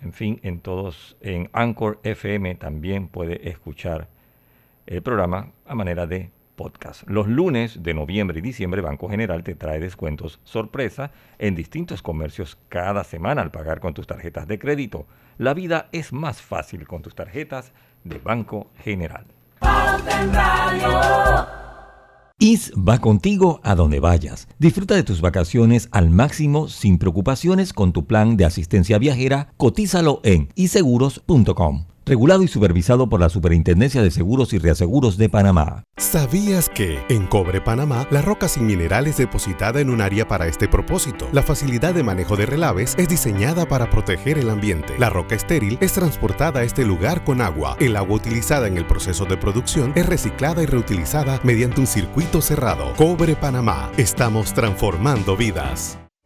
en 0.00 0.12
fin, 0.12 0.38
en 0.44 0.60
todos, 0.60 1.16
en 1.20 1.50
Anchor 1.52 1.98
FM 2.04 2.54
también 2.54 3.08
puede 3.08 3.50
escuchar 3.50 4.06
el 4.86 5.02
programa 5.02 5.48
a 5.66 5.74
manera 5.74 6.06
de 6.06 6.30
podcast. 6.58 7.08
Los 7.08 7.26
lunes 7.26 7.82
de 7.82 7.94
noviembre 7.94 8.40
y 8.40 8.42
diciembre 8.42 8.82
Banco 8.82 9.08
General 9.08 9.42
te 9.42 9.54
trae 9.54 9.80
descuentos 9.80 10.40
sorpresa 10.44 11.10
en 11.38 11.54
distintos 11.54 12.02
comercios 12.02 12.58
cada 12.68 13.04
semana 13.04 13.40
al 13.40 13.50
pagar 13.50 13.80
con 13.80 13.94
tus 13.94 14.06
tarjetas 14.06 14.46
de 14.46 14.58
crédito. 14.58 15.06
La 15.38 15.54
vida 15.54 15.88
es 15.92 16.12
más 16.12 16.42
fácil 16.42 16.86
con 16.86 17.00
tus 17.00 17.14
tarjetas 17.14 17.72
de 18.04 18.18
Banco 18.18 18.70
General. 18.84 19.24
IS 22.40 22.72
va 22.76 22.98
contigo 23.00 23.60
a 23.64 23.74
donde 23.74 24.00
vayas. 24.00 24.46
Disfruta 24.58 24.94
de 24.94 25.02
tus 25.02 25.20
vacaciones 25.20 25.88
al 25.90 26.10
máximo 26.10 26.68
sin 26.68 26.98
preocupaciones 26.98 27.72
con 27.72 27.92
tu 27.92 28.06
plan 28.06 28.36
de 28.36 28.44
asistencia 28.44 28.98
viajera. 28.98 29.52
Cotízalo 29.56 30.20
en 30.22 30.48
iseguros.com. 30.54 31.86
Regulado 32.08 32.42
y 32.42 32.48
supervisado 32.48 33.10
por 33.10 33.20
la 33.20 33.28
Superintendencia 33.28 34.00
de 34.00 34.10
Seguros 34.10 34.54
y 34.54 34.58
Reaseguros 34.58 35.18
de 35.18 35.28
Panamá. 35.28 35.84
¿Sabías 35.98 36.70
que 36.70 36.98
en 37.10 37.26
Cobre 37.26 37.60
Panamá 37.60 38.06
la 38.10 38.22
roca 38.22 38.48
sin 38.48 38.64
mineral 38.64 39.06
es 39.06 39.18
depositada 39.18 39.80
en 39.80 39.90
un 39.90 40.00
área 40.00 40.26
para 40.26 40.46
este 40.46 40.68
propósito? 40.68 41.28
La 41.32 41.42
facilidad 41.42 41.92
de 41.92 42.02
manejo 42.02 42.34
de 42.34 42.46
relaves 42.46 42.94
es 42.96 43.10
diseñada 43.10 43.68
para 43.68 43.90
proteger 43.90 44.38
el 44.38 44.48
ambiente. 44.48 44.98
La 44.98 45.10
roca 45.10 45.34
estéril 45.34 45.76
es 45.82 45.92
transportada 45.92 46.60
a 46.60 46.64
este 46.64 46.86
lugar 46.86 47.24
con 47.24 47.42
agua. 47.42 47.76
El 47.78 47.94
agua 47.94 48.16
utilizada 48.16 48.68
en 48.68 48.78
el 48.78 48.86
proceso 48.86 49.26
de 49.26 49.36
producción 49.36 49.92
es 49.94 50.06
reciclada 50.06 50.62
y 50.62 50.66
reutilizada 50.66 51.40
mediante 51.44 51.82
un 51.82 51.86
circuito 51.86 52.40
cerrado. 52.40 52.94
Cobre 52.96 53.36
Panamá. 53.36 53.92
Estamos 53.98 54.54
transformando 54.54 55.36
vidas. 55.36 55.98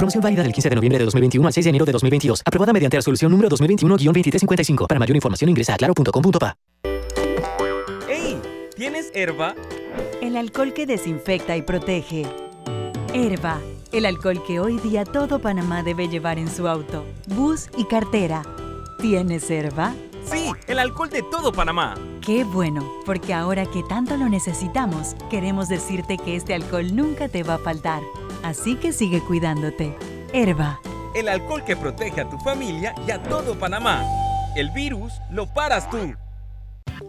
Promoción 0.00 0.22
válida 0.22 0.42
del 0.42 0.54
15 0.54 0.70
de 0.70 0.74
noviembre 0.76 0.98
de 0.98 1.04
2021 1.04 1.46
al 1.46 1.52
6 1.52 1.62
de 1.62 1.68
enero 1.68 1.84
de 1.84 1.92
2022. 1.92 2.40
Aprobada 2.46 2.72
mediante 2.72 2.96
resolución 2.96 3.30
número 3.30 3.50
2021-2355. 3.50 4.86
Para 4.86 4.98
mayor 4.98 5.14
información 5.14 5.50
ingresa 5.50 5.74
a 5.74 5.76
claro.com.pa. 5.76 6.56
¡Ey! 8.08 8.40
¿Tienes 8.74 9.10
herba? 9.12 9.54
El 10.22 10.38
alcohol 10.38 10.72
que 10.72 10.86
desinfecta 10.86 11.54
y 11.54 11.60
protege. 11.60 12.24
Herba, 13.12 13.60
el 13.92 14.06
alcohol 14.06 14.42
que 14.46 14.58
hoy 14.58 14.78
día 14.78 15.04
todo 15.04 15.38
Panamá 15.38 15.82
debe 15.82 16.08
llevar 16.08 16.38
en 16.38 16.50
su 16.50 16.66
auto, 16.66 17.04
bus 17.26 17.68
y 17.76 17.84
cartera. 17.84 18.42
¿Tienes 19.02 19.50
herba? 19.50 19.92
Sí, 20.24 20.50
el 20.66 20.78
alcohol 20.78 21.10
de 21.10 21.22
todo 21.30 21.52
Panamá. 21.52 21.94
Qué 22.24 22.44
bueno, 22.44 22.90
porque 23.04 23.34
ahora 23.34 23.66
que 23.66 23.82
tanto 23.82 24.16
lo 24.16 24.30
necesitamos, 24.30 25.14
queremos 25.28 25.68
decirte 25.68 26.16
que 26.16 26.36
este 26.36 26.54
alcohol 26.54 26.96
nunca 26.96 27.28
te 27.28 27.42
va 27.42 27.56
a 27.56 27.58
faltar. 27.58 28.00
Así 28.42 28.76
que 28.76 28.92
sigue 28.92 29.20
cuidándote. 29.20 29.96
Herba. 30.32 30.80
El 31.14 31.28
alcohol 31.28 31.64
que 31.64 31.76
protege 31.76 32.20
a 32.20 32.28
tu 32.28 32.38
familia 32.38 32.94
y 33.06 33.10
a 33.10 33.22
todo 33.22 33.58
Panamá. 33.58 34.04
El 34.56 34.70
virus 34.70 35.12
lo 35.30 35.46
paras 35.46 35.88
tú. 35.90 36.14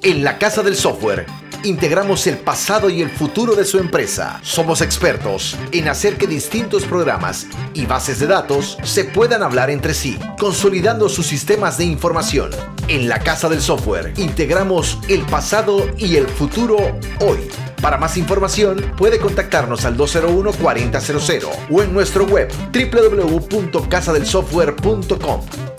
En 0.04 0.24
la 0.24 0.38
Casa 0.38 0.64
del 0.64 0.76
Software 0.76 1.26
integramos 1.64 2.26
el 2.28 2.38
pasado 2.38 2.90
y 2.90 3.02
el 3.02 3.10
futuro 3.10 3.56
de 3.56 3.66
su 3.66 3.78
empresa. 3.78 4.40
Somos 4.42 4.82
expertos 4.82 5.58
en 5.72 5.88
hacer 5.88 6.18
que 6.18 6.28
distintos 6.28 6.86
programas 6.86 7.48
y 7.74 7.86
bases 7.86 8.20
de 8.20 8.28
datos 8.28 8.78
se 8.84 9.06
puedan 9.06 9.44
hablar 9.44 9.70
entre 9.70 9.94
sí, 9.94 10.18
consolidando 10.40 11.10
sus 11.10 11.28
sistemas 11.28 11.78
de 11.78 11.86
información. 11.86 12.52
En 12.88 13.08
la 13.08 13.20
Casa 13.20 13.48
del 13.50 13.62
Software 13.62 14.14
integramos 14.18 14.98
el 15.08 15.22
pasado 15.22 15.88
y 15.98 16.16
el 16.16 16.28
futuro 16.28 16.78
hoy. 17.20 17.71
Para 17.82 17.98
más 17.98 18.16
información 18.18 18.94
puede 18.96 19.20
contactarnos 19.20 19.84
al 19.86 19.98
201-4000 19.98 21.50
o 21.70 21.82
en 21.82 21.94
nuestro 21.94 22.26
web 22.26 22.50
www.casadelsoftware.com. 22.72 25.71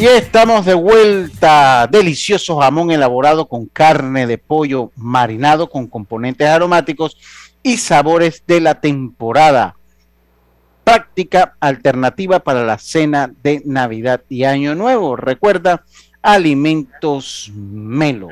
Y 0.00 0.06
estamos 0.06 0.64
de 0.64 0.74
vuelta. 0.74 1.88
Delicioso 1.90 2.60
jamón 2.60 2.92
elaborado 2.92 3.48
con 3.48 3.66
carne 3.66 4.28
de 4.28 4.38
pollo 4.38 4.92
marinado 4.94 5.68
con 5.68 5.88
componentes 5.88 6.46
aromáticos 6.46 7.16
y 7.64 7.78
sabores 7.78 8.44
de 8.46 8.60
la 8.60 8.80
temporada. 8.80 9.74
Práctica 10.84 11.56
alternativa 11.58 12.38
para 12.38 12.64
la 12.64 12.78
cena 12.78 13.28
de 13.42 13.60
Navidad 13.64 14.22
y 14.28 14.44
Año 14.44 14.76
Nuevo. 14.76 15.16
Recuerda, 15.16 15.82
Alimentos 16.22 17.50
Melo. 17.52 18.28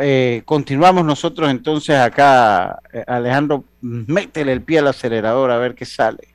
Eh, 0.00 0.42
continuamos 0.44 1.04
nosotros 1.04 1.50
entonces 1.50 1.96
acá, 1.96 2.78
eh, 2.92 3.02
Alejandro, 3.08 3.64
métele 3.80 4.52
el 4.52 4.62
pie 4.62 4.78
al 4.78 4.86
acelerador 4.86 5.50
a 5.50 5.58
ver 5.58 5.74
qué 5.74 5.84
sale. 5.84 6.33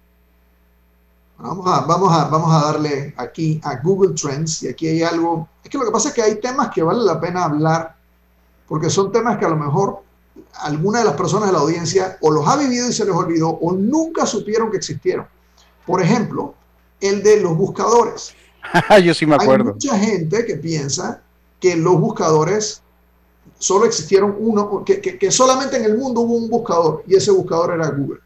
Vamos 1.42 1.66
a, 1.68 1.82
vamos, 1.86 2.12
a, 2.12 2.26
vamos 2.26 2.54
a 2.54 2.66
darle 2.66 3.14
aquí 3.16 3.62
a 3.64 3.78
Google 3.78 4.14
Trends 4.14 4.64
y 4.64 4.68
aquí 4.68 4.88
hay 4.88 5.04
algo. 5.04 5.48
Es 5.64 5.70
que 5.70 5.78
lo 5.78 5.86
que 5.86 5.92
pasa 5.92 6.10
es 6.10 6.14
que 6.14 6.22
hay 6.22 6.40
temas 6.40 6.70
que 6.70 6.84
vale 6.84 7.02
la 7.02 7.20
pena 7.20 7.46
hablar 7.46 7.96
porque 8.68 8.90
son 8.90 9.12
temas 9.12 9.38
que 9.38 9.46
a 9.46 9.50
lo 9.50 9.56
mejor 9.56 10.04
alguna 10.56 11.00
de 11.00 11.06
las 11.06 11.16
personas 11.16 11.48
de 11.48 11.54
la 11.54 11.60
audiencia 11.60 12.18
o 12.22 12.32
los 12.32 12.46
ha 12.46 12.58
vivido 12.58 12.90
y 12.90 12.94
se 12.94 13.06
les 13.06 13.16
olvidó 13.16 13.50
o 13.50 13.72
nunca 13.72 14.26
supieron 14.26 14.70
que 14.70 14.78
existieron. 14.78 15.28
Por 15.86 16.02
ejemplo, 16.02 16.56
el 17.00 17.24
de 17.24 17.40
los 17.40 17.56
buscadores. 17.56 18.36
Yo 19.04 19.14
sí 19.14 19.26
me 19.26 19.36
acuerdo. 19.36 19.70
Hay 19.70 19.74
mucha 19.74 19.98
gente 19.98 20.46
que 20.46 20.56
piensa 20.58 21.22
que 21.60 21.78
los 21.78 22.00
buscadores 22.02 22.82
solo 23.58 23.86
existieron 23.86 24.36
uno, 24.38 24.84
que, 24.84 25.00
que, 25.00 25.18
que 25.18 25.32
solamente 25.32 25.78
en 25.78 25.86
el 25.86 25.98
mundo 25.98 26.22
hubo 26.22 26.36
un 26.36 26.50
buscador 26.50 27.04
y 27.08 27.16
ese 27.16 27.32
buscador 27.32 27.74
era 27.74 27.90
Google. 27.90 28.20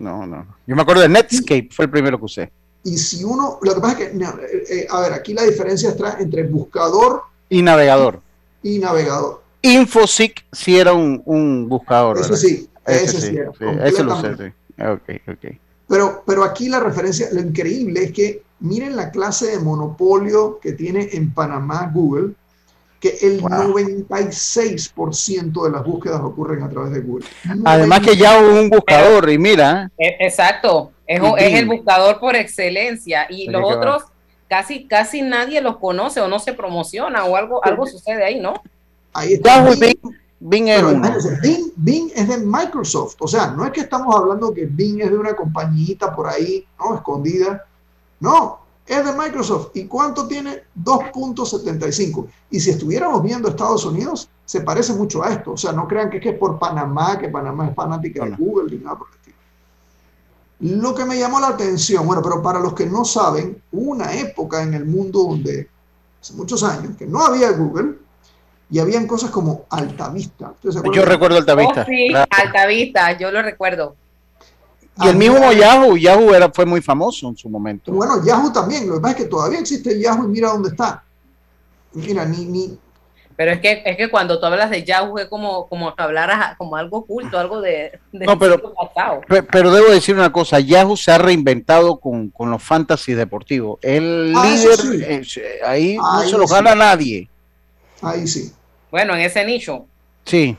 No, 0.00 0.26
no. 0.26 0.46
Yo 0.66 0.74
me 0.74 0.82
acuerdo 0.82 1.02
de 1.02 1.08
Netscape, 1.10 1.68
fue 1.70 1.84
el 1.84 1.90
primero 1.90 2.18
que 2.18 2.24
usé. 2.24 2.52
Y 2.82 2.96
si 2.96 3.22
uno, 3.22 3.58
lo 3.62 3.74
que 3.74 3.80
pasa 3.80 3.98
es 4.02 4.08
que, 4.08 4.14
no, 4.16 4.30
eh, 4.40 4.64
eh, 4.70 4.86
a 4.90 5.00
ver, 5.02 5.12
aquí 5.12 5.34
la 5.34 5.42
diferencia 5.42 5.90
está 5.90 6.16
entre 6.18 6.44
buscador 6.44 7.22
Y 7.50 7.60
navegador. 7.62 8.20
y 8.62 8.78
navegador. 8.78 9.42
Infosec 9.62 10.46
sí 10.50 10.78
era 10.78 10.94
un, 10.94 11.20
un 11.26 11.68
buscador. 11.68 12.16
¿verdad? 12.18 12.34
sí, 12.36 12.68
ese 12.86 13.04
ese 13.04 13.20
sí 13.20 13.26
sí, 13.28 13.36
era, 13.36 13.52
sí, 13.52 13.64
ese 13.84 14.02
lo 14.02 14.16
usé, 14.16 14.36
sí. 14.36 14.82
Ok, 14.82 15.20
ok. 15.28 15.54
Pero, 15.86 16.22
pero 16.26 16.44
aquí 16.44 16.70
la 16.70 16.80
referencia, 16.80 17.28
lo 17.32 17.40
increíble 17.40 18.04
es 18.04 18.12
que 18.12 18.42
miren 18.60 18.96
la 18.96 19.10
clase 19.10 19.48
de 19.48 19.58
monopolio 19.58 20.58
que 20.62 20.72
tiene 20.72 21.10
en 21.12 21.34
Panamá 21.34 21.90
Google, 21.92 22.32
que 23.00 23.16
el 23.22 23.42
96% 23.42 25.64
de 25.64 25.70
las 25.70 25.84
búsquedas 25.84 26.20
ocurren 26.20 26.62
a 26.62 26.68
través 26.68 26.92
de 26.92 27.00
Google. 27.00 27.26
Además 27.64 28.00
que 28.00 28.16
ya 28.16 28.40
hubo 28.40 28.60
un 28.60 28.68
buscador 28.68 29.30
y 29.30 29.38
mira, 29.38 29.90
E- 29.98 30.16
Exacto, 30.20 30.92
es, 31.06 31.20
es 31.38 31.54
el 31.58 31.66
buscador 31.66 32.20
por 32.20 32.36
excelencia 32.36 33.26
y 33.30 33.48
los 33.48 33.62
va. 33.62 33.76
otros 33.76 34.04
casi 34.48 34.86
casi 34.86 35.22
nadie 35.22 35.60
los 35.60 35.78
conoce 35.78 36.20
o 36.20 36.28
no 36.28 36.38
se 36.38 36.52
promociona 36.52 37.24
o 37.24 37.36
algo 37.36 37.64
algo 37.64 37.86
sucede 37.86 38.22
ahí, 38.24 38.38
¿no? 38.38 38.54
Ahí 39.12 39.32
está. 39.34 39.62
Bing. 39.62 39.98
Bing, 40.42 40.68
es 40.68 40.82
Bing, 41.42 41.70
Bing 41.76 42.10
es 42.14 42.26
de 42.28 42.38
Microsoft. 42.38 43.16
O 43.20 43.28
sea, 43.28 43.48
no 43.48 43.66
es 43.66 43.72
que 43.72 43.80
estamos 43.80 44.14
hablando 44.16 44.54
que 44.54 44.64
Bing 44.64 45.00
es 45.02 45.10
de 45.10 45.18
una 45.18 45.34
compañita 45.36 46.14
por 46.14 46.28
ahí, 46.28 46.66
¿no? 46.78 46.94
Escondida. 46.94 47.66
No, 48.20 48.59
es 48.90 49.04
de 49.04 49.12
Microsoft. 49.12 49.70
¿Y 49.74 49.84
cuánto 49.84 50.26
tiene? 50.26 50.64
2.75. 50.82 52.26
Y 52.50 52.58
si 52.58 52.70
estuviéramos 52.70 53.22
viendo 53.22 53.48
Estados 53.48 53.84
Unidos, 53.84 54.28
se 54.44 54.62
parece 54.62 54.92
mucho 54.94 55.22
a 55.22 55.32
esto. 55.32 55.52
O 55.52 55.56
sea, 55.56 55.70
no 55.72 55.86
crean 55.86 56.10
que 56.10 56.16
es 56.16 56.22
que 56.22 56.30
es 56.30 56.38
por 56.38 56.58
Panamá, 56.58 57.16
que 57.16 57.28
Panamá 57.28 57.68
es 57.68 57.74
fanática 57.74 58.24
de 58.24 58.32
Google, 58.32 58.76
ni 58.76 58.82
nada 58.82 58.98
por 58.98 59.06
el 59.08 59.14
estilo. 59.14 59.36
Lo 60.80 60.94
que 60.94 61.04
me 61.04 61.16
llamó 61.16 61.38
la 61.38 61.48
atención, 61.48 62.04
bueno, 62.04 62.20
pero 62.20 62.42
para 62.42 62.58
los 62.58 62.74
que 62.74 62.84
no 62.84 63.04
saben, 63.04 63.62
hubo 63.70 63.92
una 63.92 64.12
época 64.12 64.62
en 64.62 64.74
el 64.74 64.84
mundo 64.84 65.22
donde, 65.22 65.68
hace 66.20 66.34
muchos 66.34 66.62
años, 66.64 66.96
que 66.98 67.06
no 67.06 67.24
había 67.24 67.52
Google 67.52 67.94
y 68.70 68.80
habían 68.80 69.06
cosas 69.06 69.30
como 69.30 69.66
Altavista. 69.70 70.52
Yo 70.62 71.04
recuerdo 71.04 71.36
Altavista. 71.36 71.82
Oh, 71.82 71.86
sí, 71.86 72.08
claro. 72.08 72.26
Altavista, 72.30 73.16
yo 73.16 73.30
lo 73.30 73.40
recuerdo. 73.40 73.94
Y 75.02 75.08
el 75.08 75.16
mismo 75.16 75.52
Yahoo, 75.52 75.96
Yahoo 75.96 76.34
era, 76.34 76.50
fue 76.50 76.66
muy 76.66 76.82
famoso 76.82 77.28
en 77.28 77.36
su 77.36 77.48
momento. 77.48 77.90
Bueno, 77.92 78.22
Yahoo 78.24 78.52
también. 78.52 78.86
Lo 78.88 78.94
que 78.96 79.00
pasa 79.00 79.16
es 79.16 79.22
que 79.24 79.28
todavía 79.30 79.58
existe 79.60 79.98
Yahoo 79.98 80.24
y 80.24 80.28
mira 80.28 80.48
dónde 80.50 80.70
está. 80.70 81.02
Mira, 81.94 82.24
ni, 82.26 82.44
ni, 82.44 82.78
Pero 83.34 83.52
es 83.52 83.60
que 83.60 83.82
es 83.84 83.96
que 83.96 84.10
cuando 84.10 84.38
tú 84.38 84.44
hablas 84.46 84.68
de 84.70 84.84
Yahoo 84.84 85.18
es 85.18 85.26
como 85.26 85.66
como 85.68 85.94
que 85.96 86.02
hablaras 86.02 86.56
como 86.58 86.76
algo 86.76 86.98
oculto, 86.98 87.38
algo 87.38 87.60
de, 87.62 87.98
de 88.12 88.26
No, 88.26 88.38
pero- 88.38 88.60
Pero 89.50 89.72
debo 89.72 89.88
decir 89.90 90.14
una 90.14 90.30
cosa, 90.30 90.60
Yahoo 90.60 90.96
se 90.96 91.10
ha 91.12 91.18
reinventado 91.18 91.98
con, 91.98 92.28
con 92.30 92.50
los 92.50 92.62
fantasy 92.62 93.14
deportivos. 93.14 93.78
El 93.82 94.34
Ah, 94.36 94.44
líder, 94.44 95.24
sí. 95.24 95.40
eh, 95.40 95.60
ahí 95.64 95.96
no 95.96 96.18
Ahí 96.18 96.28
se 96.30 96.36
lo 96.36 96.46
sí. 96.46 96.52
gana 96.54 96.74
nadie. 96.74 97.28
ahí 98.02 98.26
sí. 98.28 98.52
Bueno, 98.90 99.14
en 99.14 99.20
ese 99.22 99.44
nicho. 99.46 99.86
Sí, 100.26 100.56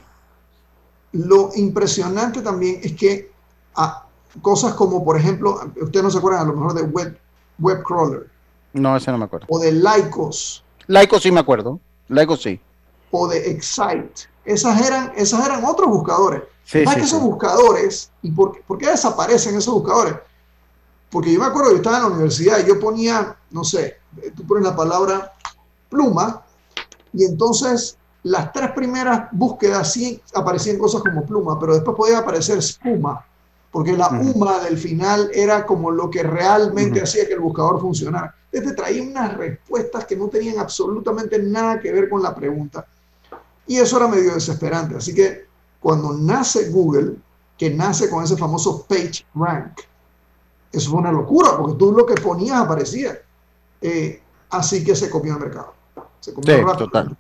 Lo 1.13 1.51
impresionante 1.55 2.41
también 2.41 2.79
es 2.83 2.93
que 2.93 3.29
ah, 3.75 4.05
cosas 4.41 4.73
como, 4.75 5.03
por 5.03 5.17
ejemplo, 5.17 5.59
ustedes 5.81 6.03
no 6.03 6.11
se 6.11 6.17
acuerdan 6.19 6.43
a 6.43 6.45
lo 6.45 6.53
mejor 6.53 6.73
de 6.73 6.83
Web, 6.83 7.17
web 7.59 7.83
Crawler 7.83 8.29
no, 8.73 8.95
ese 8.95 9.11
no 9.11 9.17
me 9.17 9.25
acuerdo. 9.25 9.47
o 9.49 9.59
de 9.59 9.71
Lycos 9.71 10.63
Laico 10.87 11.19
sí 11.19 11.31
me 11.31 11.39
acuerdo, 11.41 11.79
Laico 12.07 12.37
sí. 12.37 12.59
o 13.11 13.27
de 13.27 13.51
Excite. 13.51 14.29
Esas 14.45 14.81
eran, 14.85 15.11
esas 15.15 15.45
eran 15.45 15.63
otros 15.65 15.87
buscadores. 15.89 16.43
Sí, 16.63 16.83
Más 16.85 16.95
sí, 16.95 17.01
que 17.01 17.05
sí. 17.07 17.15
esos 17.15 17.21
buscadores, 17.21 18.11
¿y 18.21 18.31
por, 18.31 18.53
qué- 18.53 18.61
por 18.65 18.77
qué 18.77 18.87
desaparecen 18.89 19.55
esos 19.55 19.73
buscadores? 19.73 20.15
Porque 21.09 21.31
yo 21.33 21.39
me 21.39 21.45
acuerdo, 21.45 21.71
yo 21.71 21.77
estaba 21.77 21.97
en 21.97 22.03
la 22.03 22.09
universidad 22.09 22.59
y 22.59 22.67
yo 22.67 22.79
ponía, 22.79 23.35
no 23.51 23.63
sé, 23.63 23.97
tú 24.35 24.47
pones 24.47 24.63
la 24.63 24.75
palabra 24.75 25.33
pluma 25.89 26.41
y 27.13 27.25
entonces 27.25 27.97
las 28.23 28.51
tres 28.53 28.71
primeras 28.71 29.27
búsquedas 29.31 29.91
sí 29.91 30.21
aparecían 30.33 30.77
cosas 30.77 31.01
como 31.03 31.25
pluma, 31.25 31.59
pero 31.59 31.73
después 31.73 31.95
podía 31.97 32.19
aparecer 32.19 32.57
espuma, 32.57 33.25
porque 33.71 33.93
la 33.93 34.09
UMA 34.09 34.59
del 34.59 34.77
final 34.77 35.31
era 35.33 35.65
como 35.65 35.91
lo 35.91 36.09
que 36.09 36.23
realmente 36.23 37.01
hacía 37.01 37.25
que 37.25 37.33
el 37.33 37.39
buscador 37.39 37.79
funcionara. 37.79 38.35
Este 38.51 38.73
traía 38.73 39.01
unas 39.01 39.37
respuestas 39.37 40.05
que 40.05 40.17
no 40.17 40.27
tenían 40.27 40.59
absolutamente 40.59 41.39
nada 41.41 41.79
que 41.79 41.91
ver 41.91 42.09
con 42.09 42.21
la 42.21 42.35
pregunta. 42.35 42.85
Y 43.65 43.77
eso 43.77 43.95
era 43.97 44.09
medio 44.09 44.33
desesperante. 44.33 44.97
Así 44.97 45.15
que 45.15 45.45
cuando 45.79 46.11
nace 46.13 46.69
Google, 46.69 47.15
que 47.57 47.69
nace 47.69 48.09
con 48.09 48.23
ese 48.23 48.35
famoso 48.35 48.85
page 48.89 49.25
rank, 49.35 49.79
eso 50.71 50.89
fue 50.91 50.99
una 50.99 51.11
locura, 51.11 51.57
porque 51.57 51.77
tú 51.77 51.93
lo 51.93 52.05
que 52.05 52.15
ponías 52.15 52.59
aparecía. 52.59 53.17
Eh, 53.81 54.21
así 54.49 54.83
que 54.83 54.95
se 54.95 55.09
copió 55.09 55.33
el 55.33 55.39
mercado. 55.39 55.73
Se 56.19 56.33
copió 56.33 56.55
Sí, 56.55 56.61
rápido. 56.61 56.85
total. 56.87 57.17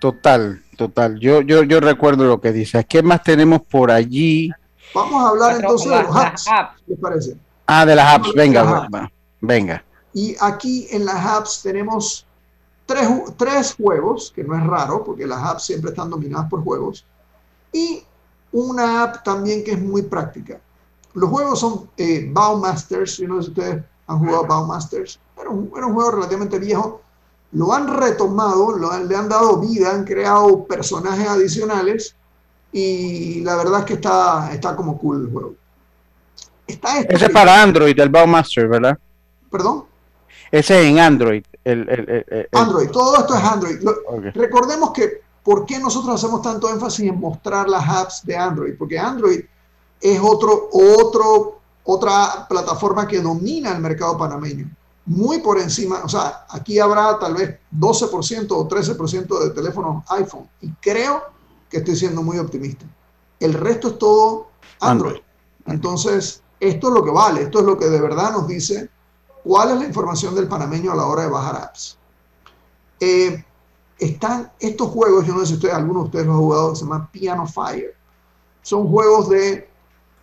Total, 0.00 0.62
total. 0.76 1.18
Yo, 1.18 1.40
yo, 1.40 1.62
yo 1.64 1.80
recuerdo 1.80 2.24
lo 2.24 2.40
que 2.40 2.52
dices. 2.52 2.84
¿Qué 2.88 3.02
más 3.02 3.22
tenemos 3.22 3.62
por 3.62 3.90
allí? 3.90 4.50
Vamos 4.94 5.22
a 5.24 5.28
hablar 5.28 5.50
entonces 5.60 5.90
de 5.90 6.02
los 6.02 6.14
Las 6.14 6.24
apps. 6.48 6.82
¿Les 6.86 6.98
parece? 6.98 7.36
Ah, 7.66 7.84
de 7.86 7.94
las 7.94 8.14
apps. 8.14 8.32
Venga, 8.34 8.62
va- 8.62 9.10
venga. 9.40 9.84
Y 10.14 10.34
aquí 10.40 10.86
en 10.90 11.04
las 11.04 11.24
apps 11.24 11.62
tenemos 11.62 12.26
tres, 12.86 13.08
tres 13.36 13.74
juegos, 13.74 14.32
que 14.34 14.42
no 14.42 14.56
es 14.56 14.66
raro, 14.66 15.04
porque 15.04 15.26
las 15.26 15.42
apps 15.44 15.64
siempre 15.64 15.90
están 15.90 16.10
dominadas 16.10 16.48
por 16.48 16.64
juegos, 16.64 17.04
y 17.72 18.02
una 18.52 19.02
app 19.02 19.22
también 19.22 19.62
que 19.62 19.72
es 19.72 19.80
muy 19.80 20.02
práctica. 20.02 20.58
Los 21.14 21.28
juegos 21.30 21.60
son 21.60 21.90
eh, 21.96 22.28
Bowmasters, 22.32 23.18
yo 23.18 23.28
no 23.28 23.36
sé 23.36 23.42
si 23.44 23.48
ustedes 23.50 23.84
han 24.06 24.18
jugado 24.18 24.46
Bowmasters, 24.46 25.20
era 25.38 25.50
un, 25.50 25.70
era 25.76 25.86
un 25.86 25.94
juego 25.94 26.12
relativamente 26.12 26.58
viejo, 26.58 27.02
lo 27.52 27.72
han 27.74 27.88
retomado, 27.88 28.72
lo 28.76 28.90
han- 28.90 29.06
le 29.06 29.16
han 29.16 29.28
dado 29.28 29.58
vida, 29.58 29.90
han 29.90 30.04
creado 30.04 30.64
personajes 30.64 31.28
adicionales, 31.28 32.14
y 32.72 33.40
la 33.40 33.56
verdad 33.56 33.80
es 33.80 33.84
que 33.86 33.94
está, 33.94 34.50
está 34.52 34.76
como 34.76 34.98
cool 34.98 35.24
el 35.26 35.32
juego. 35.32 35.54
Está 36.66 36.98
este 37.00 37.14
Ese 37.14 37.26
es 37.26 37.30
para 37.32 37.62
Android, 37.62 37.98
el 37.98 38.08
Bowmaster, 38.10 38.68
¿verdad? 38.68 38.98
Perdón. 39.50 39.84
Ese 40.50 40.80
es 40.82 40.86
en 40.86 40.98
Android. 40.98 41.42
El, 41.64 41.88
el- 41.88 42.48
Android, 42.52 42.90
todo 42.90 43.16
esto 43.18 43.34
es 43.34 43.42
Android. 43.42 43.80
Lo- 43.82 43.96
Ok. 44.08 44.24
Recordemos 44.34 44.92
que, 44.92 45.22
¿por 45.42 45.64
qué 45.66 45.78
nosotros 45.78 46.14
hacemos 46.14 46.42
tanto 46.42 46.68
énfasis 46.68 47.08
en 47.08 47.18
mostrar 47.18 47.68
las 47.68 47.88
apps 47.88 48.24
de 48.24 48.36
Android? 48.36 48.74
Porque 48.78 48.98
Android 48.98 49.40
es 50.00 50.20
otro, 50.22 50.68
otro, 50.72 51.60
otra 51.84 52.46
plataforma 52.48 53.06
que 53.06 53.20
domina 53.20 53.72
el 53.72 53.80
mercado 53.80 54.16
panameño. 54.18 54.70
Muy 55.06 55.38
por 55.40 55.58
encima, 55.58 56.02
o 56.04 56.08
sea, 56.08 56.44
aquí 56.50 56.78
habrá 56.78 57.18
tal 57.18 57.32
vez 57.34 57.58
12% 57.74 58.46
o 58.50 58.68
13% 58.68 59.38
de 59.44 59.50
teléfonos 59.50 60.04
iPhone. 60.10 60.46
Y 60.60 60.70
creo 60.82 61.22
que 61.68 61.78
estoy 61.78 61.96
siendo 61.96 62.22
muy 62.22 62.38
optimista. 62.38 62.86
El 63.40 63.54
resto 63.54 63.88
es 63.88 63.98
todo 63.98 64.48
Android. 64.80 65.20
Entonces, 65.66 66.42
esto 66.60 66.88
es 66.88 66.94
lo 66.94 67.04
que 67.04 67.10
vale, 67.10 67.42
esto 67.42 67.60
es 67.60 67.64
lo 67.64 67.78
que 67.78 67.86
de 67.86 68.00
verdad 68.00 68.32
nos 68.32 68.48
dice 68.48 68.88
cuál 69.44 69.70
es 69.70 69.78
la 69.78 69.86
información 69.86 70.34
del 70.34 70.48
panameño 70.48 70.92
a 70.92 70.96
la 70.96 71.06
hora 71.06 71.22
de 71.22 71.30
bajar 71.30 71.56
apps. 71.56 71.98
Eh, 73.00 73.44
están 73.98 74.52
estos 74.58 74.88
juegos, 74.88 75.26
yo 75.26 75.34
no 75.34 75.40
sé 75.40 75.46
si 75.46 75.54
ustedes, 75.54 75.74
algunos 75.74 76.04
de 76.04 76.06
ustedes 76.06 76.26
los 76.26 76.34
han 76.34 76.40
jugado, 76.40 76.74
se 76.74 76.84
llama 76.84 77.08
Piano 77.12 77.46
Fire. 77.46 77.94
Son 78.62 78.88
juegos 78.88 79.28
de 79.28 79.68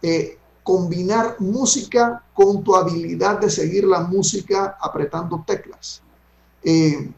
eh, 0.01 0.37
combinar 0.63 1.35
música 1.39 2.23
con 2.33 2.63
tu 2.63 2.75
habilidad 2.75 3.39
de 3.39 3.49
seguir 3.49 3.85
la 3.85 4.01
música 4.01 4.77
apretando 4.81 5.43
teclas. 5.45 6.01
Eh, 6.63 7.11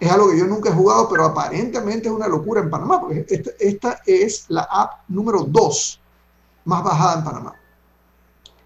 es 0.00 0.10
algo 0.10 0.30
que 0.30 0.38
yo 0.38 0.46
nunca 0.46 0.70
he 0.70 0.74
jugado, 0.74 1.08
pero 1.08 1.24
aparentemente 1.24 2.08
es 2.08 2.14
una 2.14 2.28
locura 2.28 2.60
en 2.60 2.70
Panamá, 2.70 3.00
porque 3.00 3.26
esta, 3.28 3.50
esta 3.58 4.00
es 4.06 4.44
la 4.48 4.62
app 4.62 5.00
número 5.08 5.42
2 5.42 6.00
más 6.64 6.84
bajada 6.84 7.18
en 7.18 7.24
Panamá. 7.24 7.54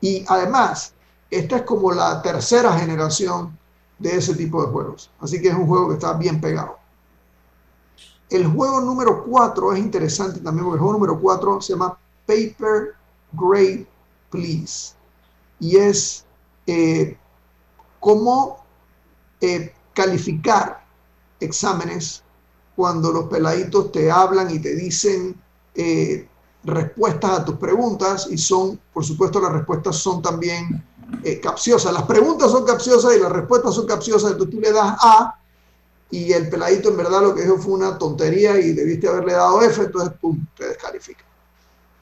Y 0.01 0.25
además, 0.29 0.93
esta 1.31 1.57
es 1.57 1.63
como 1.63 1.93
la 1.93 2.21
tercera 2.21 2.79
generación 2.79 3.57
de 3.99 4.17
ese 4.17 4.35
tipo 4.35 4.63
de 4.63 4.73
juegos. 4.73 5.11
Así 5.21 5.41
que 5.41 5.49
es 5.49 5.55
un 5.55 5.67
juego 5.67 5.89
que 5.89 5.95
está 5.95 6.13
bien 6.15 6.41
pegado. 6.41 6.77
El 8.29 8.47
juego 8.49 8.81
número 8.81 9.25
4 9.25 9.75
es 9.75 9.79
interesante 9.79 10.41
también 10.41 10.65
porque 10.65 10.77
el 10.77 10.81
juego 10.81 10.95
número 10.95 11.21
4 11.21 11.61
se 11.61 11.73
llama 11.73 11.99
Paper 12.27 12.95
Grade 13.33 13.87
Please. 14.31 14.95
Y 15.61 15.77
es 15.77 16.27
eh, 16.67 17.17
cómo 18.01 18.65
eh, 19.41 19.73
calificar 19.95 20.82
exámenes 21.45 22.23
cuando 22.77 23.13
los 23.13 23.25
peladitos 23.25 23.93
te 23.93 24.11
hablan 24.11 24.51
y 24.51 24.59
te 24.59 24.75
dicen 24.75 25.41
eh, 25.75 26.29
respuestas 26.65 27.41
a 27.41 27.45
tus 27.45 27.57
preguntas 27.57 28.29
y 28.31 28.39
son, 28.39 28.81
por 28.93 29.05
supuesto, 29.05 29.41
las 29.41 29.53
respuestas 29.53 29.97
son 29.97 30.23
también 30.23 30.85
eh, 31.25 31.41
capciosas. 31.41 31.93
Las 31.93 32.05
preguntas 32.05 32.51
son 32.51 32.65
capciosas 32.65 33.15
y 33.17 33.21
las 33.21 33.31
respuestas 33.31 33.75
son 33.75 33.87
capciosas. 33.87 34.33
Entonces 34.33 34.55
tú 34.55 34.61
le 34.61 34.73
das 34.73 34.97
A 35.01 35.39
y 36.11 36.33
el 36.33 36.49
peladito 36.49 36.91
en 36.91 36.97
verdad 36.97 37.23
lo 37.23 37.35
que 37.35 37.43
dijo 37.43 37.57
fue 37.59 37.73
una 37.73 37.97
tontería 37.99 38.59
y 38.59 38.73
debiste 38.73 39.09
haberle 39.09 39.33
dado 39.33 39.63
F, 39.63 39.83
entonces 39.83 40.13
pum, 40.21 40.47
te 40.57 40.69
descalifica. 40.69 41.25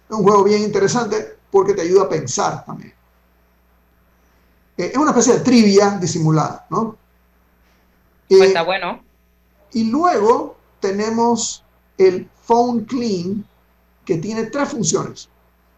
Es 0.08 0.16
un 0.16 0.24
juego 0.24 0.42
bien 0.44 0.62
interesante 0.62 1.36
porque 1.50 1.74
te 1.74 1.82
ayuda 1.82 2.02
a 2.02 2.08
pensar 2.08 2.64
también. 2.64 2.92
Eh, 4.76 4.90
es 4.92 4.96
una 4.96 5.10
especie 5.10 5.34
de 5.34 5.40
trivia 5.40 5.90
disimulada, 6.00 6.66
¿no? 6.70 6.96
Pues 8.28 8.42
está 8.42 8.62
bueno. 8.62 9.00
Y 9.72 9.84
luego 9.84 10.56
tenemos 10.80 11.64
el 11.98 12.28
Phone 12.44 12.84
Clean, 12.84 13.44
que 14.04 14.16
tiene 14.16 14.44
tres 14.44 14.70
funciones. 14.70 15.28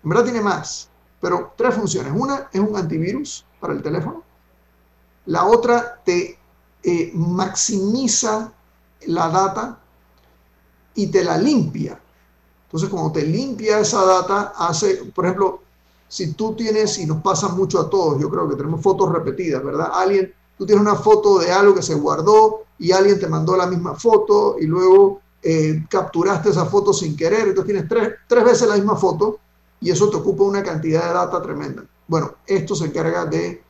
En 0.02 0.10
verdad 0.10 0.24
tiene 0.24 0.40
más, 0.40 0.88
pero 1.20 1.52
tres 1.56 1.74
funciones. 1.74 2.12
Una 2.14 2.48
es 2.52 2.60
un 2.60 2.76
antivirus 2.76 3.44
para 3.60 3.74
el 3.74 3.82
teléfono. 3.82 4.22
La 5.26 5.44
otra 5.46 6.00
te 6.04 6.38
eh, 6.82 7.12
maximiza 7.14 8.52
la 9.06 9.28
data 9.28 9.78
y 10.94 11.08
te 11.08 11.24
la 11.24 11.36
limpia. 11.36 12.00
Entonces, 12.64 12.88
cuando 12.88 13.12
te 13.12 13.22
limpia 13.22 13.80
esa 13.80 14.04
data, 14.04 14.52
hace, 14.56 15.04
por 15.14 15.26
ejemplo, 15.26 15.62
si 16.08 16.32
tú 16.34 16.54
tienes, 16.54 16.98
y 16.98 17.06
nos 17.06 17.22
pasa 17.22 17.48
mucho 17.48 17.80
a 17.80 17.90
todos, 17.90 18.20
yo 18.20 18.30
creo 18.30 18.48
que 18.48 18.56
tenemos 18.56 18.82
fotos 18.82 19.12
repetidas, 19.12 19.62
¿verdad? 19.62 19.90
Alguien, 19.92 20.32
tú 20.58 20.66
tienes 20.66 20.82
una 20.82 20.96
foto 20.96 21.38
de 21.38 21.52
algo 21.52 21.74
que 21.74 21.82
se 21.82 21.94
guardó 21.94 22.61
y 22.82 22.90
alguien 22.92 23.18
te 23.20 23.28
mandó 23.28 23.56
la 23.56 23.66
misma 23.66 23.94
foto 23.94 24.56
y 24.60 24.66
luego 24.66 25.20
eh, 25.42 25.84
capturaste 25.88 26.50
esa 26.50 26.66
foto 26.66 26.92
sin 26.92 27.16
querer, 27.16 27.48
entonces 27.48 27.64
tienes 27.72 27.88
tres, 27.88 28.14
tres 28.26 28.44
veces 28.44 28.68
la 28.68 28.74
misma 28.74 28.96
foto 28.96 29.38
y 29.80 29.90
eso 29.90 30.10
te 30.10 30.16
ocupa 30.16 30.42
una 30.44 30.62
cantidad 30.62 31.06
de 31.06 31.14
data 31.14 31.40
tremenda. 31.40 31.84
Bueno, 32.08 32.34
esto 32.46 32.74
se 32.74 32.86
encarga 32.86 33.24
de 33.26 33.62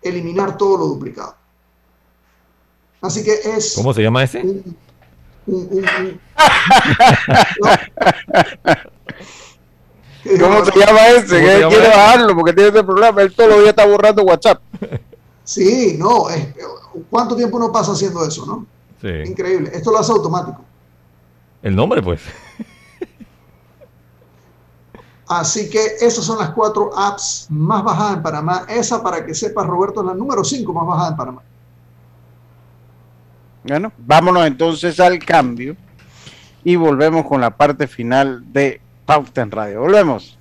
eliminar 0.00 0.56
todo 0.56 0.76
lo 0.78 0.86
duplicado. 0.86 1.34
Así 3.00 3.24
que 3.24 3.32
es 3.44 3.74
¿Cómo 3.74 3.92
se 3.92 4.02
llama 4.02 4.22
ese? 4.22 4.40
un- 4.42 4.76
un- 5.46 5.68
un- 5.72 6.20
¿Cómo 10.40 10.64
se 10.64 10.78
llama 10.78 11.08
ese? 11.08 11.26
¿Cómo 11.36 11.48
se 11.48 11.58
llama 11.60 11.68
quiere 11.68 11.88
ese? 11.88 11.96
bajarlo 11.96 12.34
porque 12.36 12.52
tiene 12.52 12.68
ese 12.70 12.84
problema. 12.84 13.22
Él 13.22 13.34
todos 13.34 13.50
los 13.50 13.58
días 13.58 13.70
está 13.70 13.86
borrando 13.86 14.22
WhatsApp. 14.22 14.62
Sí, 15.44 15.96
no, 15.98 16.28
es- 16.30 16.48
¿cuánto 17.10 17.34
tiempo 17.36 17.56
uno 17.56 17.70
pasa 17.72 17.92
haciendo 17.92 18.24
eso, 18.24 18.46
no? 18.46 18.66
Sí. 19.00 19.08
Increíble. 19.30 19.70
Esto 19.74 19.90
lo 19.90 19.98
hace 19.98 20.12
automático. 20.12 20.62
El 21.62 21.74
nombre, 21.74 22.02
pues. 22.02 22.20
Así 25.28 25.70
que 25.70 25.78
esas 26.00 26.24
son 26.24 26.38
las 26.38 26.50
cuatro 26.50 26.90
apps 26.96 27.46
más 27.48 27.82
bajadas 27.82 28.16
en 28.16 28.22
Panamá. 28.22 28.66
Esa, 28.68 29.02
para 29.02 29.24
que 29.24 29.34
sepas, 29.34 29.66
Roberto, 29.66 30.00
es 30.00 30.06
la 30.06 30.14
número 30.14 30.44
5 30.44 30.72
más 30.72 30.86
bajada 30.86 31.08
en 31.10 31.16
Panamá. 31.16 31.42
Bueno, 33.64 33.92
vámonos 33.96 34.44
entonces 34.46 34.98
al 35.00 35.18
cambio 35.20 35.76
y 36.64 36.76
volvemos 36.76 37.24
con 37.26 37.40
la 37.40 37.50
parte 37.56 37.86
final 37.86 38.52
de 38.52 38.80
Pauta 39.06 39.40
en 39.42 39.50
Radio. 39.52 39.80
Volvemos. 39.80 40.36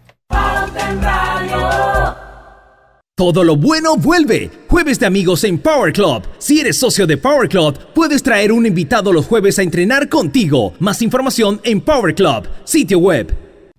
Todo 3.21 3.43
lo 3.43 3.55
bueno 3.55 3.97
vuelve. 3.97 4.49
Jueves 4.67 4.99
de 4.99 5.05
amigos 5.05 5.43
en 5.43 5.59
Power 5.59 5.93
Club. 5.93 6.23
Si 6.39 6.59
eres 6.59 6.77
socio 6.77 7.05
de 7.05 7.17
Power 7.17 7.47
Club, 7.47 7.77
puedes 7.93 8.23
traer 8.23 8.51
un 8.51 8.65
invitado 8.65 9.13
los 9.13 9.27
jueves 9.27 9.59
a 9.59 9.61
entrenar 9.61 10.09
contigo. 10.09 10.73
Más 10.79 11.03
información 11.03 11.61
en 11.63 11.81
Power 11.81 12.15
Club, 12.15 12.47
sitio 12.63 12.97
web. 12.97 13.31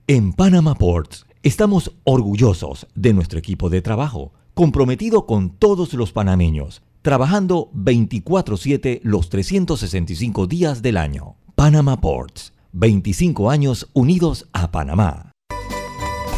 En 0.06 0.32
Panama 0.32 0.76
Ports 0.76 1.26
estamos 1.42 1.90
orgullosos 2.04 2.86
de 2.94 3.12
nuestro 3.14 3.40
equipo 3.40 3.68
de 3.68 3.82
trabajo, 3.82 4.32
comprometido 4.54 5.26
con 5.26 5.50
todos 5.50 5.92
los 5.94 6.12
panameños, 6.12 6.82
trabajando 7.02 7.68
24/7 7.74 9.00
los 9.02 9.28
365 9.28 10.46
días 10.46 10.82
del 10.82 10.96
año. 10.96 11.34
Panama 11.56 12.00
Ports, 12.00 12.52
25 12.70 13.50
años 13.50 13.88
unidos 13.92 14.46
a 14.52 14.70
Panamá. 14.70 15.31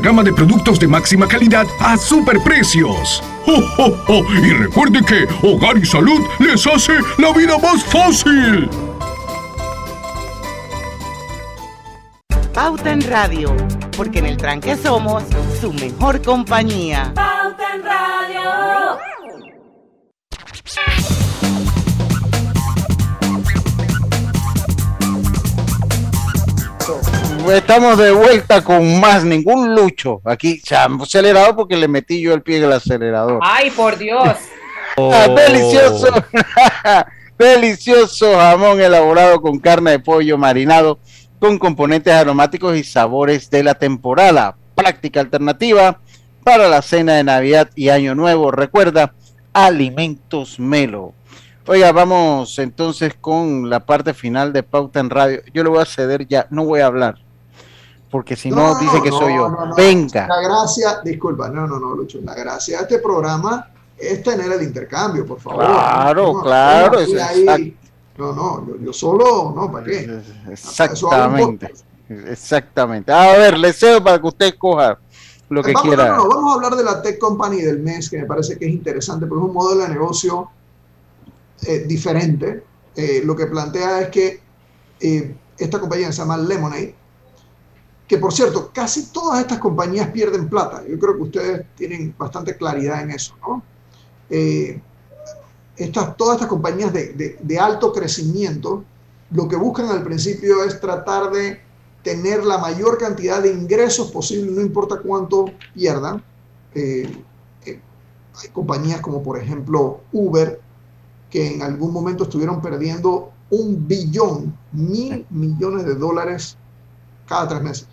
gama 0.00 0.22
de 0.22 0.32
productos 0.32 0.78
de 0.78 0.88
máxima 0.88 1.26
calidad 1.26 1.66
a 1.80 1.96
superprecios. 1.96 3.22
¡Oh, 3.46 3.62
oh, 3.78 4.04
oh! 4.08 4.24
Y 4.34 4.50
recuerde 4.52 5.00
que 5.04 5.26
Hogar 5.46 5.76
y 5.78 5.84
Salud 5.84 6.20
les 6.38 6.66
hace 6.66 6.94
la 7.18 7.32
vida 7.32 7.58
más 7.58 7.84
fácil. 7.84 8.68
Pauta 12.52 12.92
en 12.92 13.02
Radio, 13.02 13.54
porque 13.96 14.20
en 14.20 14.26
el 14.26 14.36
tranque 14.36 14.76
somos 14.76 15.24
su 15.60 15.72
mejor 15.72 16.22
compañía. 16.22 17.12
Pauta 17.14 17.74
en 17.74 17.82
Radio. 17.82 19.13
Estamos 27.52 27.98
de 27.98 28.10
vuelta 28.10 28.64
con 28.64 29.00
más 29.00 29.24
ningún 29.24 29.74
lucho. 29.74 30.20
Aquí 30.24 30.60
se 30.64 30.74
ha 30.74 30.84
acelerado 30.84 31.54
porque 31.54 31.76
le 31.76 31.88
metí 31.88 32.20
yo 32.20 32.32
el 32.32 32.42
pie 32.42 32.58
en 32.58 32.64
el 32.64 32.72
acelerador. 32.72 33.40
Ay, 33.42 33.70
por 33.70 33.98
Dios. 33.98 34.28
Ah, 34.96 35.26
delicioso, 35.26 36.06
delicioso 37.38 38.36
jamón 38.36 38.80
elaborado 38.80 39.40
con 39.42 39.58
carne 39.58 39.90
de 39.90 39.98
pollo 39.98 40.38
marinado 40.38 41.00
con 41.40 41.58
componentes 41.58 42.14
aromáticos 42.14 42.76
y 42.76 42.84
sabores 42.84 43.50
de 43.50 43.64
la 43.64 43.74
temporada. 43.74 44.56
Práctica 44.76 45.18
alternativa 45.18 45.98
para 46.44 46.68
la 46.68 46.80
cena 46.80 47.14
de 47.14 47.24
Navidad 47.24 47.70
y 47.74 47.88
Año 47.88 48.14
Nuevo. 48.14 48.52
Recuerda, 48.52 49.14
Alimentos 49.52 50.60
Melo. 50.60 51.12
Oiga, 51.66 51.90
vamos 51.92 52.58
entonces 52.58 53.14
con 53.20 53.70
la 53.70 53.80
parte 53.80 54.14
final 54.14 54.52
de 54.52 54.62
Pauta 54.62 55.00
en 55.00 55.10
Radio. 55.10 55.40
Yo 55.52 55.64
le 55.64 55.70
voy 55.70 55.80
a 55.80 55.86
ceder 55.86 56.28
ya, 56.28 56.46
no 56.50 56.64
voy 56.66 56.80
a 56.80 56.86
hablar, 56.86 57.23
porque 58.14 58.36
si 58.36 58.48
no, 58.48 58.78
dice 58.78 59.02
que 59.02 59.10
soy 59.10 59.34
yo. 59.34 59.48
no. 59.48 59.74
Venga. 59.74 60.28
La 60.28 60.40
gracia, 60.40 61.00
disculpa, 61.02 61.48
no, 61.48 61.66
no, 61.66 61.80
no, 61.80 61.96
Lucho. 61.96 62.20
La 62.22 62.32
gracia 62.32 62.76
de 62.76 62.82
este 62.84 62.98
programa 63.00 63.68
es 63.98 64.22
tener 64.22 64.52
el 64.52 64.62
intercambio, 64.62 65.26
por 65.26 65.40
favor. 65.40 65.64
Claro, 65.64 66.40
claro, 66.40 66.92
no, 66.92 66.98
es 67.00 67.20
ahí- 67.20 67.44
exact- 67.44 67.74
no, 68.16 68.32
no, 68.32 68.66
yo, 68.68 68.76
yo 68.78 68.92
solo, 68.92 69.52
no, 69.56 69.72
¿para 69.72 69.84
qué? 69.86 70.08
Exactamente. 70.48 71.74
Exactamente. 72.08 73.10
A 73.10 73.32
ver, 73.36 73.58
le 73.58 73.72
cedo 73.72 74.04
para 74.04 74.20
que 74.20 74.28
usted 74.28 74.46
escoja 74.46 74.96
lo 75.48 75.60
que 75.64 75.72
vamos, 75.72 75.88
quiera. 75.88 76.10
no, 76.10 76.18
no, 76.18 76.28
vamos 76.28 76.52
a 76.52 76.54
hablar 76.54 76.76
de 76.76 76.84
la 76.84 77.02
Tech 77.02 77.18
Company 77.18 77.62
del 77.62 77.80
mes, 77.80 78.08
que 78.08 78.18
me 78.18 78.26
parece 78.26 78.56
que 78.56 78.66
es 78.66 78.70
interesante, 78.72 79.26
porque 79.26 79.42
es 79.42 79.48
un 79.48 79.54
modelo 79.56 79.82
de 79.82 79.88
negocio 79.88 80.50
eh, 81.66 81.80
diferente. 81.88 82.62
Eh, 82.94 83.22
lo 83.24 83.34
que 83.34 83.46
plantea 83.46 84.02
es 84.02 84.08
que 84.10 84.40
eh, 85.00 85.34
esta 85.58 85.80
compañía 85.80 86.12
se 86.12 86.18
llama 86.18 86.36
Lemonade, 86.36 86.94
que 88.06 88.18
por 88.18 88.32
cierto, 88.32 88.70
casi 88.72 89.06
todas 89.12 89.40
estas 89.40 89.58
compañías 89.58 90.08
pierden 90.10 90.48
plata. 90.48 90.82
Yo 90.86 90.98
creo 90.98 91.16
que 91.16 91.22
ustedes 91.22 91.66
tienen 91.76 92.14
bastante 92.18 92.56
claridad 92.56 93.02
en 93.02 93.10
eso, 93.12 93.34
¿no? 93.46 93.62
Eh, 94.30 94.80
estas, 95.76 96.16
todas 96.16 96.36
estas 96.36 96.48
compañías 96.48 96.92
de, 96.92 97.12
de- 97.14 97.38
de 97.42 97.58
alto 97.58 97.92
crecimiento, 97.92 98.84
lo 99.30 99.48
que 99.48 99.56
buscan 99.56 99.88
al 99.88 100.02
principio 100.04 100.62
es 100.64 100.80
tratar 100.80 101.30
de 101.30 101.60
tener 102.02 102.44
la 102.44 102.58
mayor 102.58 102.98
cantidad 102.98 103.42
de 103.42 103.52
ingresos 103.52 104.10
posible, 104.12 104.52
no 104.52 104.60
importa 104.60 105.00
cuánto 105.00 105.46
pierdan. 105.74 106.22
Eh, 106.74 107.10
eh, 107.64 107.80
hay 108.42 108.48
compañías 108.50 109.00
como 109.00 109.22
por 109.22 109.38
ejemplo 109.38 110.00
Uber, 110.12 110.60
que 111.30 111.54
en 111.54 111.62
algún 111.62 111.92
momento 111.92 112.24
estuvieron 112.24 112.60
perdiendo 112.60 113.32
un 113.50 113.86
billón, 113.88 114.56
mil 114.72 115.26
millones 115.30 115.84
de 115.86 115.94
dólares 115.94 116.56
cada 117.26 117.48
tres 117.48 117.62
meses. 117.62 117.88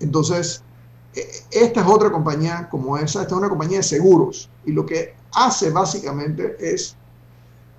Entonces, 0.00 0.62
eh, 1.14 1.26
esta 1.50 1.80
es 1.80 1.86
otra 1.86 2.10
compañía 2.10 2.68
como 2.70 2.96
esa, 2.96 3.22
esta 3.22 3.34
es 3.34 3.38
una 3.38 3.48
compañía 3.48 3.78
de 3.78 3.84
seguros 3.84 4.50
y 4.64 4.72
lo 4.72 4.84
que 4.86 5.14
hace 5.32 5.70
básicamente 5.70 6.56
es 6.60 6.96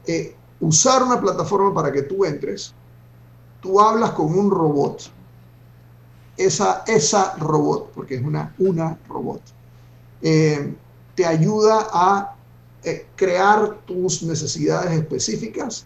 eh, 0.07 0.35
usar 0.59 1.03
una 1.03 1.19
plataforma 1.19 1.73
para 1.73 1.91
que 1.91 2.03
tú 2.03 2.25
entres, 2.25 2.73
tú 3.61 3.79
hablas 3.79 4.11
con 4.11 4.37
un 4.37 4.51
robot, 4.51 5.11
esa, 6.37 6.83
esa 6.87 7.35
robot, 7.37 7.91
porque 7.93 8.15
es 8.15 8.23
una, 8.23 8.53
una 8.59 8.97
robot, 9.07 9.41
eh, 10.21 10.73
te 11.15 11.25
ayuda 11.25 11.87
a 11.91 12.35
eh, 12.83 13.07
crear 13.15 13.77
tus 13.85 14.23
necesidades 14.23 14.91
específicas 14.91 15.85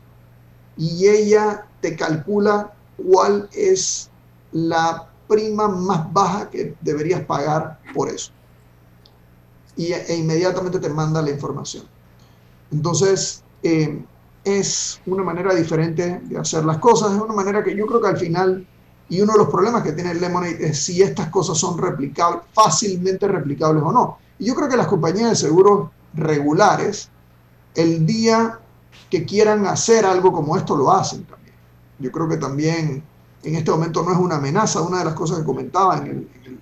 y 0.77 1.07
ella 1.07 1.65
te 1.81 1.95
calcula 1.95 2.73
cuál 2.97 3.49
es 3.51 4.09
la 4.51 5.09
prima 5.27 5.67
más 5.67 6.11
baja 6.11 6.49
que 6.49 6.75
deberías 6.81 7.21
pagar 7.25 7.79
por 7.93 8.09
eso. 8.09 8.31
Y, 9.75 9.91
e 9.93 10.15
inmediatamente 10.15 10.79
te 10.79 10.89
manda 10.89 11.21
la 11.21 11.31
información. 11.31 11.85
Entonces, 12.71 13.43
eh, 13.63 14.03
es 14.43 14.99
una 15.05 15.23
manera 15.23 15.53
diferente 15.53 16.21
de 16.23 16.37
hacer 16.37 16.65
las 16.65 16.77
cosas, 16.77 17.13
es 17.13 17.21
una 17.21 17.33
manera 17.33 17.63
que 17.63 17.75
yo 17.75 17.85
creo 17.85 18.01
que 18.01 18.07
al 18.09 18.17
final, 18.17 18.67
y 19.09 19.21
uno 19.21 19.33
de 19.33 19.39
los 19.39 19.49
problemas 19.49 19.83
que 19.83 19.93
tiene 19.93 20.11
el 20.11 20.19
Lemonade 20.19 20.67
es 20.67 20.83
si 20.83 21.01
estas 21.01 21.29
cosas 21.29 21.57
son 21.57 21.77
replicables, 21.77 22.43
fácilmente 22.53 23.27
replicables 23.27 23.83
o 23.83 23.91
no. 23.91 24.17
Y 24.39 24.45
yo 24.45 24.55
creo 24.55 24.67
que 24.67 24.77
las 24.77 24.87
compañías 24.87 25.29
de 25.29 25.35
seguros 25.35 25.89
regulares, 26.13 27.09
el 27.75 28.05
día 28.05 28.59
que 29.09 29.25
quieran 29.25 29.65
hacer 29.65 30.05
algo 30.05 30.31
como 30.31 30.57
esto, 30.57 30.75
lo 30.75 30.91
hacen 30.91 31.23
también. 31.23 31.55
Yo 31.99 32.11
creo 32.11 32.27
que 32.27 32.37
también 32.37 33.03
en 33.43 33.55
este 33.55 33.71
momento 33.71 34.03
no 34.03 34.11
es 34.11 34.17
una 34.17 34.35
amenaza. 34.35 34.81
Una 34.81 34.99
de 34.99 35.05
las 35.05 35.13
cosas 35.13 35.39
que 35.39 35.43
comentaba 35.43 35.97
en 35.97 36.07
el, 36.07 36.29
en 36.43 36.59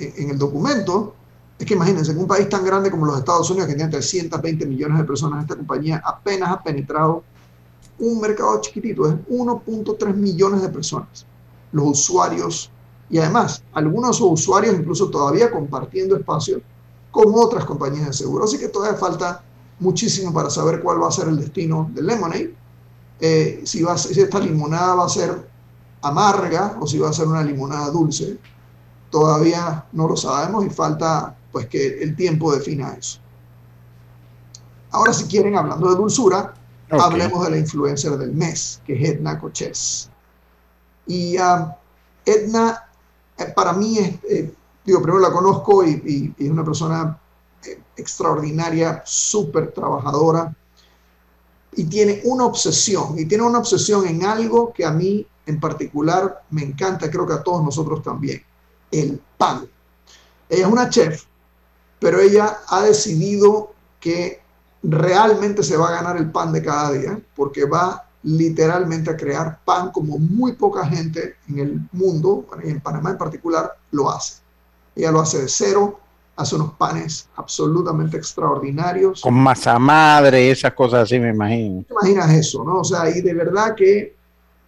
el, 0.00 0.12
en 0.16 0.30
el 0.30 0.38
documento 0.38 1.14
es 1.58 1.66
que 1.66 1.74
imagínense, 1.74 2.12
en 2.12 2.18
un 2.18 2.26
país 2.26 2.48
tan 2.48 2.64
grande 2.64 2.90
como 2.90 3.06
los 3.06 3.18
Estados 3.18 3.50
Unidos, 3.50 3.68
que 3.68 3.74
tiene 3.74 3.90
320 3.90 4.64
millones 4.66 4.98
de 4.98 5.04
personas, 5.04 5.42
esta 5.42 5.56
compañía 5.56 6.00
apenas 6.04 6.50
ha 6.50 6.62
penetrado 6.62 7.24
un 7.98 8.20
mercado 8.20 8.60
chiquitito, 8.60 9.08
es 9.08 9.14
1.3 9.28 10.14
millones 10.14 10.62
de 10.62 10.68
personas, 10.68 11.26
los 11.72 11.84
usuarios, 11.86 12.70
y 13.10 13.18
además, 13.18 13.62
algunos 13.72 14.20
usuarios 14.20 14.76
incluso 14.78 15.08
todavía 15.10 15.50
compartiendo 15.50 16.14
espacio 16.14 16.60
con 17.10 17.26
otras 17.34 17.64
compañías 17.64 18.06
de 18.06 18.12
seguro. 18.12 18.44
Así 18.44 18.58
que 18.58 18.68
todavía 18.68 18.98
falta 18.98 19.42
muchísimo 19.80 20.32
para 20.32 20.50
saber 20.50 20.80
cuál 20.82 21.02
va 21.02 21.08
a 21.08 21.10
ser 21.10 21.28
el 21.28 21.38
destino 21.38 21.90
de 21.94 22.02
Lemonade. 22.02 22.54
Eh, 23.18 23.62
si, 23.64 23.82
va 23.82 23.96
si 23.96 24.20
esta 24.20 24.38
limonada 24.38 24.94
va 24.94 25.06
a 25.06 25.08
ser 25.08 25.47
amarga 26.02 26.76
o 26.80 26.86
si 26.86 26.98
va 26.98 27.10
a 27.10 27.12
ser 27.12 27.26
una 27.26 27.42
limonada 27.42 27.90
dulce, 27.90 28.38
todavía 29.10 29.84
no 29.92 30.08
lo 30.08 30.16
sabemos 30.16 30.64
y 30.66 30.70
falta 30.70 31.36
pues 31.52 31.66
que 31.66 32.02
el 32.02 32.14
tiempo 32.14 32.52
defina 32.54 32.92
eso. 32.94 33.18
Ahora 34.90 35.12
si 35.12 35.24
quieren, 35.24 35.56
hablando 35.56 35.88
de 35.90 35.96
dulzura, 35.96 36.54
hablemos 37.04 37.44
de 37.44 37.50
la 37.50 37.58
influencer 37.58 38.16
del 38.16 38.32
mes, 38.32 38.80
que 38.86 38.94
es 38.94 39.10
Edna 39.10 39.38
Coches. 39.38 40.10
Y 41.06 41.36
ah, 41.36 41.76
Edna, 42.24 42.82
eh, 43.36 43.52
para 43.54 43.72
mí, 43.72 43.98
es, 43.98 44.14
eh, 44.30 44.54
digo, 44.84 45.02
primero 45.02 45.20
la 45.20 45.32
conozco 45.32 45.84
y, 45.84 45.90
y- 45.90 46.34
y 46.38 46.46
es 46.46 46.50
una 46.50 46.64
persona 46.64 47.18
eh, 47.66 47.80
extraordinaria, 47.96 49.02
súper 49.04 49.72
trabajadora, 49.72 50.54
y 51.76 51.84
tiene 51.84 52.20
una 52.24 52.44
obsesión, 52.44 53.18
y 53.18 53.26
tiene 53.26 53.44
una 53.44 53.58
obsesión 53.58 54.06
en 54.06 54.24
algo 54.24 54.72
que 54.72 54.84
a 54.84 54.90
mí 54.90 55.26
en 55.46 55.60
particular 55.60 56.42
me 56.50 56.62
encanta, 56.62 57.10
creo 57.10 57.26
que 57.26 57.34
a 57.34 57.42
todos 57.42 57.64
nosotros 57.64 58.02
también, 58.02 58.42
el 58.90 59.20
pan. 59.36 59.68
Ella 60.48 60.66
es 60.66 60.72
una 60.72 60.90
chef, 60.90 61.24
pero 61.98 62.20
ella 62.20 62.58
ha 62.68 62.82
decidido 62.82 63.72
que 64.00 64.40
realmente 64.82 65.62
se 65.62 65.76
va 65.76 65.88
a 65.88 65.92
ganar 65.92 66.16
el 66.16 66.30
pan 66.30 66.52
de 66.52 66.62
cada 66.62 66.92
día, 66.92 67.20
porque 67.34 67.64
va 67.64 68.08
literalmente 68.22 69.10
a 69.10 69.16
crear 69.16 69.60
pan 69.64 69.90
como 69.90 70.18
muy 70.18 70.52
poca 70.52 70.86
gente 70.86 71.36
en 71.48 71.58
el 71.58 71.88
mundo, 71.92 72.46
y 72.64 72.70
en 72.70 72.80
Panamá 72.80 73.10
en 73.10 73.18
particular, 73.18 73.76
lo 73.90 74.10
hace. 74.10 74.42
Ella 74.94 75.12
lo 75.12 75.20
hace 75.20 75.42
de 75.42 75.48
cero, 75.48 76.00
hace 76.38 76.54
unos 76.54 76.72
panes 76.74 77.28
absolutamente 77.34 78.16
extraordinarios. 78.16 79.22
Con 79.22 79.34
masa 79.34 79.76
madre, 79.78 80.50
esas 80.50 80.72
cosas 80.72 81.02
así, 81.02 81.18
me 81.18 81.30
imagino. 81.30 81.82
¿Te 81.82 81.92
imaginas 81.92 82.32
eso, 82.32 82.62
no? 82.64 82.78
O 82.78 82.84
sea, 82.84 83.10
y 83.10 83.20
de 83.20 83.34
verdad 83.34 83.74
que 83.74 84.14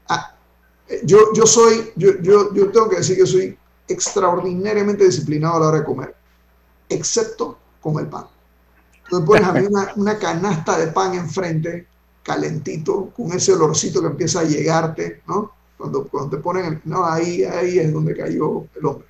ah, 0.08 0.34
yo, 1.04 1.32
yo 1.32 1.46
soy, 1.46 1.92
yo, 1.94 2.20
yo, 2.20 2.52
yo 2.52 2.70
tengo 2.72 2.88
que 2.88 2.96
decir 2.96 3.16
que 3.16 3.24
soy 3.24 3.56
extraordinariamente 3.86 5.04
disciplinado 5.04 5.56
a 5.56 5.60
la 5.60 5.68
hora 5.68 5.78
de 5.78 5.84
comer, 5.84 6.14
excepto 6.88 7.56
con 7.80 8.00
el 8.00 8.08
pan. 8.08 8.24
Entonces 9.04 9.26
pones 9.26 9.44
a 9.44 9.52
mí 9.52 9.66
una, 9.66 9.92
una 9.94 10.18
canasta 10.18 10.76
de 10.76 10.88
pan 10.88 11.14
enfrente, 11.14 11.86
calentito, 12.24 13.10
con 13.16 13.32
ese 13.32 13.52
olorcito 13.52 14.00
que 14.00 14.08
empieza 14.08 14.40
a 14.40 14.44
llegarte, 14.44 15.22
¿no? 15.28 15.52
Cuando, 15.78 16.04
cuando 16.08 16.36
te 16.36 16.42
ponen, 16.42 16.64
el- 16.64 16.80
no, 16.84 17.06
ahí, 17.06 17.44
ahí 17.44 17.78
es 17.78 17.92
donde 17.92 18.16
cayó 18.16 18.64
el 18.74 18.86
hombre. 18.86 19.06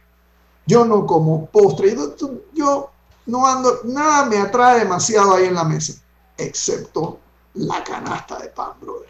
Yo 0.67 0.85
no 0.85 1.07
como 1.07 1.47
postre, 1.47 1.95
yo, 1.95 2.15
yo 2.53 2.91
no 3.27 3.47
ando, 3.47 3.81
nada 3.85 4.27
me 4.27 4.39
atrae 4.39 4.81
demasiado 4.81 5.35
ahí 5.35 5.47
en 5.47 5.55
la 5.55 5.65
mesa, 5.65 5.95
excepto 6.37 7.19
la 7.55 7.83
canasta 7.83 8.39
de 8.39 8.49
pan, 8.49 8.73
brother. 8.81 9.09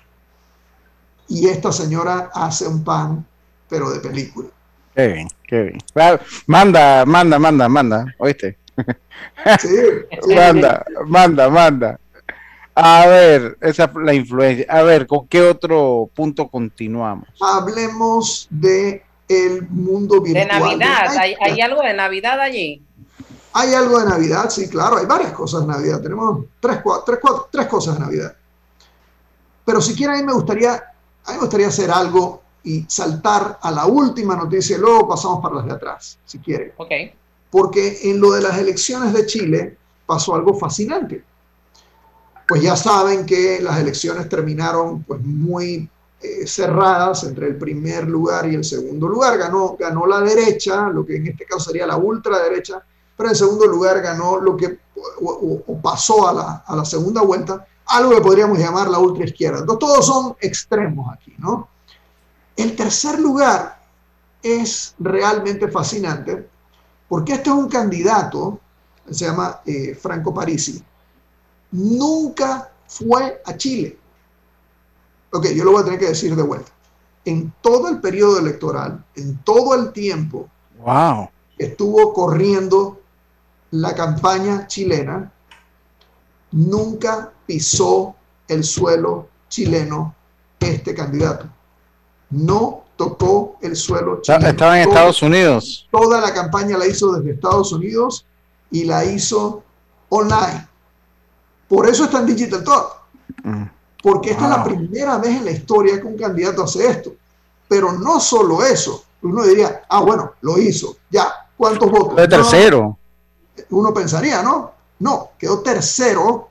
Y 1.29 1.49
esta 1.49 1.71
señora 1.71 2.31
hace 2.35 2.67
un 2.67 2.83
pan, 2.83 3.27
pero 3.69 3.91
de 3.91 4.01
película. 4.01 4.49
Qué 4.95 5.07
bien, 5.09 5.29
qué 5.47 5.63
bien. 5.63 5.79
Manda, 6.47 7.05
manda, 7.07 7.39
manda, 7.39 7.69
manda, 7.69 8.15
¿oíste? 8.19 8.59
manda, 10.27 10.85
manda, 11.07 11.49
manda. 11.49 12.01
A 12.75 13.07
ver, 13.07 13.59
esa 13.61 13.85
es 13.85 13.91
la 13.95 14.15
influencia. 14.15 14.67
A 14.69 14.83
ver, 14.83 15.07
¿con 15.07 15.29
qué 15.29 15.43
otro 15.43 16.11
punto 16.15 16.49
continuamos? 16.49 17.29
Hablemos 17.41 18.49
de 18.51 19.05
el 19.31 19.69
mundo 19.69 20.17
De 20.21 20.35
virtual. 20.35 20.61
Navidad, 20.61 21.07
Ay, 21.19 21.35
¿hay, 21.41 21.53
hay 21.53 21.61
algo 21.61 21.83
de 21.83 21.95
Navidad 21.95 22.41
allí? 22.41 22.83
Hay 23.53 23.75
algo 23.75 23.99
de 24.01 24.07
Navidad, 24.07 24.51
sí, 24.51 24.69
claro, 24.69 24.97
hay 24.99 25.07
varias 25.07 25.33
cosas 25.33 25.63
de 25.63 25.67
Navidad. 25.69 26.01
Tenemos 26.03 26.45
tres, 26.61 26.79
cua- 26.83 27.03
tres, 27.07 27.19
cuatro- 27.23 27.49
tres 27.51 27.67
cosas 27.67 27.95
de 27.95 28.01
Navidad. 28.01 28.37
Pero 29.65 29.81
si 29.81 29.95
quieren, 29.95 30.17
a 30.17 30.19
mí 30.19 30.25
me 30.25 30.33
gustaría, 30.33 30.73
a 30.75 31.31
mí 31.31 31.35
me 31.35 31.39
gustaría 31.41 31.69
hacer 31.69 31.91
algo 31.91 32.43
y 32.65 32.85
saltar 32.89 33.59
a 33.63 33.71
la 33.71 33.87
última 33.87 34.37
noticia 34.37 34.77
y 34.77 34.81
luego 34.81 35.09
pasamos 35.09 35.41
para 35.41 35.57
las 35.57 35.67
de 35.67 35.73
atrás, 35.73 36.19
si 36.25 36.39
quieren. 36.39 36.73
Ok. 36.77 36.91
Porque 37.51 37.99
en 38.11 38.21
lo 38.21 38.33
de 38.33 38.43
las 38.43 38.59
elecciones 38.59 39.13
de 39.13 39.27
Chile 39.27 39.77
pasó 40.07 40.35
algo 40.35 40.55
fascinante. 40.55 41.25
Pues 42.49 42.63
ya 42.63 42.75
saben 42.77 43.27
que 43.27 43.61
las 43.61 43.79
elecciones 43.79 44.29
terminaron 44.29 45.03
pues 45.05 45.21
muy 45.23 45.89
eh, 46.23 46.47
cerradas 46.47 47.25
entre 47.25 47.49
el 47.49 47.57
primer 47.57 48.07
lugar 48.07 48.51
y 48.51 48.55
el 48.55 48.65
segundo 48.65 49.09
lugar. 49.09 49.39
Ganó, 49.39 49.77
ganó 49.79 50.07
la 50.07 50.21
derecha, 50.21 50.89
lo 50.89 51.05
que 51.05 51.17
en 51.17 51.29
este 51.29 51.45
caso 51.45 51.71
sería 51.71 51.87
la 51.87 51.97
ultraderecha, 51.97 52.83
pero 53.17 53.29
en 53.29 53.35
segundo 53.35 53.67
lugar 53.67 54.01
ganó 54.01 54.41
lo 54.41 54.57
que 54.57 54.79
o, 55.23 55.81
pasó 55.83 56.29
a 56.29 56.33
la, 56.33 56.65
a 56.67 56.77
la 56.77 56.85
segunda 56.85 57.23
vuelta, 57.23 57.67
algo 57.87 58.11
que 58.11 58.21
podríamos 58.21 58.59
llamar 58.59 58.89
la 58.89 58.99
ultraizquierda. 58.99 59.61
Entonces 59.61 59.81
todos 59.81 60.07
son 60.07 60.37
extremos 60.41 61.13
aquí, 61.13 61.35
¿no? 61.39 61.69
El 62.57 62.77
tercer 62.77 63.19
lugar 63.19 63.81
es 64.43 64.95
realmente 64.99 65.69
fascinante 65.69 66.49
porque 67.09 67.33
este 67.33 67.51
es 67.51 67.57
un 67.57 67.69
candidato, 67.69 68.61
se 69.11 69.25
llama 69.25 69.61
eh, 69.67 69.95
Franco 69.95 70.33
Parisi, 70.33 70.83
nunca 71.73 72.71
fue 72.87 73.43
a 73.45 73.57
Chile. 73.57 73.99
Ok, 75.33 75.47
yo 75.55 75.65
lo 75.65 75.73
voy 75.73 75.83
a 75.83 75.85
tener 75.85 75.99
que 76.01 76.09
decir 76.09 76.35
de 76.35 76.43
vuelta. 76.43 76.71
En 77.25 77.53
todo 77.61 77.89
el 77.89 78.01
periodo 78.01 78.39
electoral, 78.39 79.05
en 79.15 79.37
todo 79.39 79.75
el 79.75 79.93
tiempo 79.93 80.49
Wow. 80.79 81.29
que 81.59 81.67
estuvo 81.67 82.13
corriendo 82.15 83.01
la 83.73 83.95
campaña 83.95 84.67
chilena, 84.67 85.31
nunca 86.53 87.31
pisó 87.47 88.15
el 88.49 88.65
suelo 88.65 89.29
chileno 89.49 90.15
este 90.59 90.95
candidato. 90.95 91.47
No 92.31 92.85
tocó 92.97 93.59
el 93.61 93.77
suelo 93.77 94.21
chileno. 94.23 94.49
Estaba 94.49 94.81
en 94.81 94.89
Estados 94.89 95.23
Unidos. 95.23 95.89
Toda 95.91 96.21
la 96.21 96.33
campaña 96.33 96.77
la 96.79 96.87
hizo 96.87 97.13
desde 97.13 97.33
Estados 97.33 97.73
Unidos 97.73 98.27
y 98.71 98.85
la 98.85 99.05
hizo 99.05 99.63
online. 100.09 100.67
Por 101.69 101.89
eso 101.89 102.05
está 102.05 102.21
en 102.21 102.27
Digital 102.27 102.65
Talk. 102.65 102.97
Porque 104.03 104.31
esta 104.31 104.45
es 104.45 104.51
la 104.51 104.65
primera 104.65 105.19
vez 105.19 105.37
en 105.37 105.45
la 105.45 105.51
historia 105.51 106.01
que 106.01 106.07
un 106.07 106.17
candidato 106.17 106.63
hace 106.65 106.87
esto. 106.87 107.13
Pero 107.69 107.93
no 107.93 108.19
solo 108.21 108.65
eso. 108.65 109.05
Uno 109.23 109.43
diría, 109.45 109.83
ah, 109.89 110.01
bueno, 110.01 110.33
lo 110.41 110.59
hizo. 110.59 110.97
Ya, 111.11 111.31
¿cuántos 111.57 111.91
votos? 111.91 112.15
No, 112.17 112.29
tercero. 112.29 112.99
uno 113.71 113.93
pensaría, 113.93 114.43
¿no? 114.43 114.73
No, 114.99 115.31
quedó 115.39 115.61
tercero. 115.61 116.49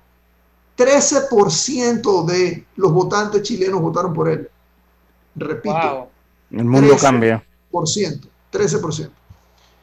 13% 0.78 2.26
de 2.26 2.66
los 2.78 2.91
votantes 2.93 3.41
chilenos 3.43 3.82
votaron 3.82 4.14
por 4.14 4.30
él. 4.30 4.50
Repito, 5.36 6.08
El 6.52 6.66
mundo 6.66 6.95
cambia. 7.00 7.43
13%. 7.72 9.10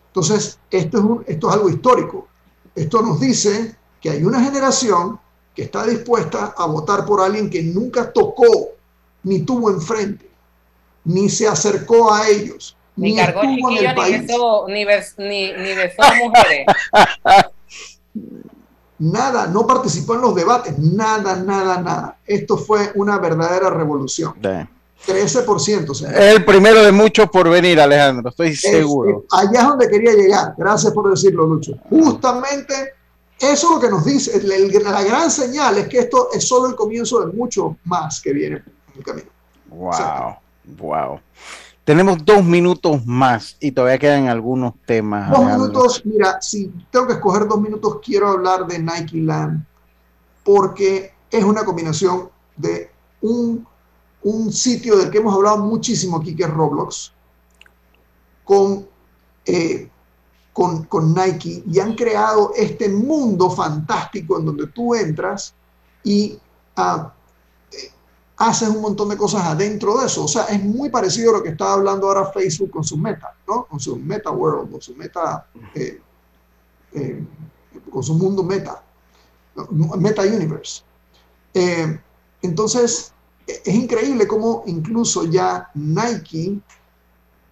Entonces, 0.09 0.59
esto 0.71 0.99
es, 0.99 1.05
un- 1.05 1.25
esto 1.27 1.49
es 1.49 1.55
algo 1.55 1.69
histórico. 1.69 2.29
Esto 2.75 3.03
nos 3.03 3.21
dice 3.21 3.77
que 4.01 4.11
hay 4.11 4.25
una 4.25 4.43
generación 4.43 5.19
que 5.57 5.63
está 5.63 5.85
dispuesta 5.87 6.55
a 6.57 6.67
votar 6.67 7.05
por 7.07 7.21
alguien 7.21 7.49
que 7.51 7.63
nunca 7.63 8.13
tocó, 8.13 8.45
ni 9.25 9.41
tuvo 9.41 9.71
enfrente, 9.71 10.31
ni 11.05 11.29
se 11.31 11.49
acercó 11.49 12.13
a 12.13 12.29
ellos, 12.29 12.77
Ni, 12.95 13.13
ni, 13.13 13.17
cargó 13.17 13.43
estuvo 13.43 13.71
en 13.71 13.77
el 13.79 13.89
ni 13.89 13.95
país. 13.95 14.27
besó, 14.27 14.67
ni, 14.69 14.85
bes- 14.85 15.15
ni, 15.17 15.53
ni 15.55 15.75
besó 15.75 16.03
mujeres. 16.23 16.67
Nada, 18.99 19.47
no 19.47 19.67
participó 19.67 20.15
en 20.15 20.23
los 20.23 20.35
debates, 20.35 20.79
nada, 20.79 21.37
nada, 21.37 21.81
nada. 21.83 22.19
Esto 22.27 22.57
fue 22.57 22.93
una 22.95 23.19
verdadera 23.19 23.69
revolución. 23.69 24.35
13%. 25.07 25.95
señor. 25.95 26.15
El 26.15 26.45
primero 26.47 26.83
de 26.83 26.93
muchos 26.93 27.29
por 27.29 27.49
venir, 27.51 27.79
Alejandro, 27.79 28.31
estoy 28.31 28.49
Es- 28.49 28.61
seguro. 28.63 29.25
es- 29.31 29.35
allá 29.39 29.61
es 29.61 29.67
donde 29.69 29.89
quería 29.91 30.13
llegar. 30.13 30.55
Gracias 30.57 30.93
por 30.95 31.11
decirlo, 31.11 31.47
Lucho. 31.47 31.73
Justamente 31.91 32.95
eso 33.39 33.67
es 33.67 33.75
lo 33.75 33.81
que 33.81 33.91
nos 33.91 34.05
dice. 34.05 34.43
la 34.43 35.03
gran 35.03 35.31
señal 35.31 35.79
es 35.79 35.89
que 35.89 35.99
esto 36.01 36.29
es 36.33 36.47
solo 36.47 36.69
el 36.69 36.75
comienzo 36.75 37.21
de 37.21 37.33
mucho 37.33 37.77
más 37.85 38.21
que 38.21 38.33
viene 38.33 38.57
en 38.57 38.99
el 38.99 39.05
camino. 39.05 39.31
Wow, 39.69 40.37
wow. 40.79 41.21
Tenemos 41.85 42.25
dos 42.25 42.45
minutos 42.45 43.07
más 43.07 43.57
y 43.61 43.71
todavía 43.71 43.99
quedan 43.99 44.29
algunos 44.29 44.75
temas. 44.87 45.31
Dos 45.31 45.45
minutos, 45.45 46.03
mira, 46.05 46.41
si 46.41 46.73
tengo 46.91 47.07
que 47.07 47.13
escoger 47.13 47.47
dos 47.47 47.61
minutos, 47.61 47.99
quiero 48.05 48.29
hablar 48.29 48.67
de 48.67 48.79
Nike 48.81 49.19
Land 49.19 49.65
porque 50.43 51.13
es 51.31 51.45
una 51.45 51.65
combinación 51.65 52.31
de 52.57 52.91
un, 53.21 53.67
un 54.23 54.53
sitio 54.53 54.97
del 54.97 55.11
que 55.11 55.19
hemos 55.19 55.35
hablado 55.35 55.59
muchísimo 55.59 56.17
aquí, 56.17 56.35
que 56.35 56.45
es 56.45 56.51
Roblox, 56.51 57.13
con, 58.45 58.89
eh, 59.45 59.91
con, 60.57 60.85
con 60.85 61.13
Nike 61.13 61.63
y 61.71 61.81
han 61.81 61.95
creado 61.95 62.53
este 62.57 62.89
mundo 62.89 63.51
fantástico 63.51 64.39
en 64.39 64.47
donde 64.47 64.67
tú 64.69 64.95
entras 64.95 65.55
y 66.03 66.41
ah, 66.77 67.13
eh, 67.71 67.91
haces 68.39 68.71
un 68.71 68.81
montón 68.81 69.11
de 69.11 69.19
cosas 69.19 69.43
adentro 69.43 69.99
de 69.99 70.07
eso. 70.07 70.25
O 70.25 70.29
sea, 70.29 70.45
es 70.45 70.65
muy 70.65 70.89
parecido 70.89 71.29
a 71.29 71.39
lo 71.39 71.43
que 71.43 71.51
está 71.51 71.75
hablando 71.75 72.09
ahora 72.09 72.33
Facebook 72.33 72.71
con 72.71 72.85
su 72.85 72.97
meta, 72.97 73.35
¿no? 73.47 73.67
Con 73.67 73.79
su 73.79 73.97
meta 73.97 74.31
world, 74.31 74.71
con 74.71 74.81
su 74.81 74.95
meta, 74.97 75.47
eh, 75.75 76.01
eh, 76.95 77.23
con 77.91 78.03
su 78.03 78.15
mundo 78.15 78.43
meta, 78.43 78.83
meta 79.99 80.23
universe. 80.23 80.83
Entonces, 82.41 83.13
e- 83.47 83.61
es 83.63 83.75
increíble 83.75 84.27
cómo 84.27 84.63
incluso 84.65 85.25
ya 85.25 85.69
Nike 85.75 86.63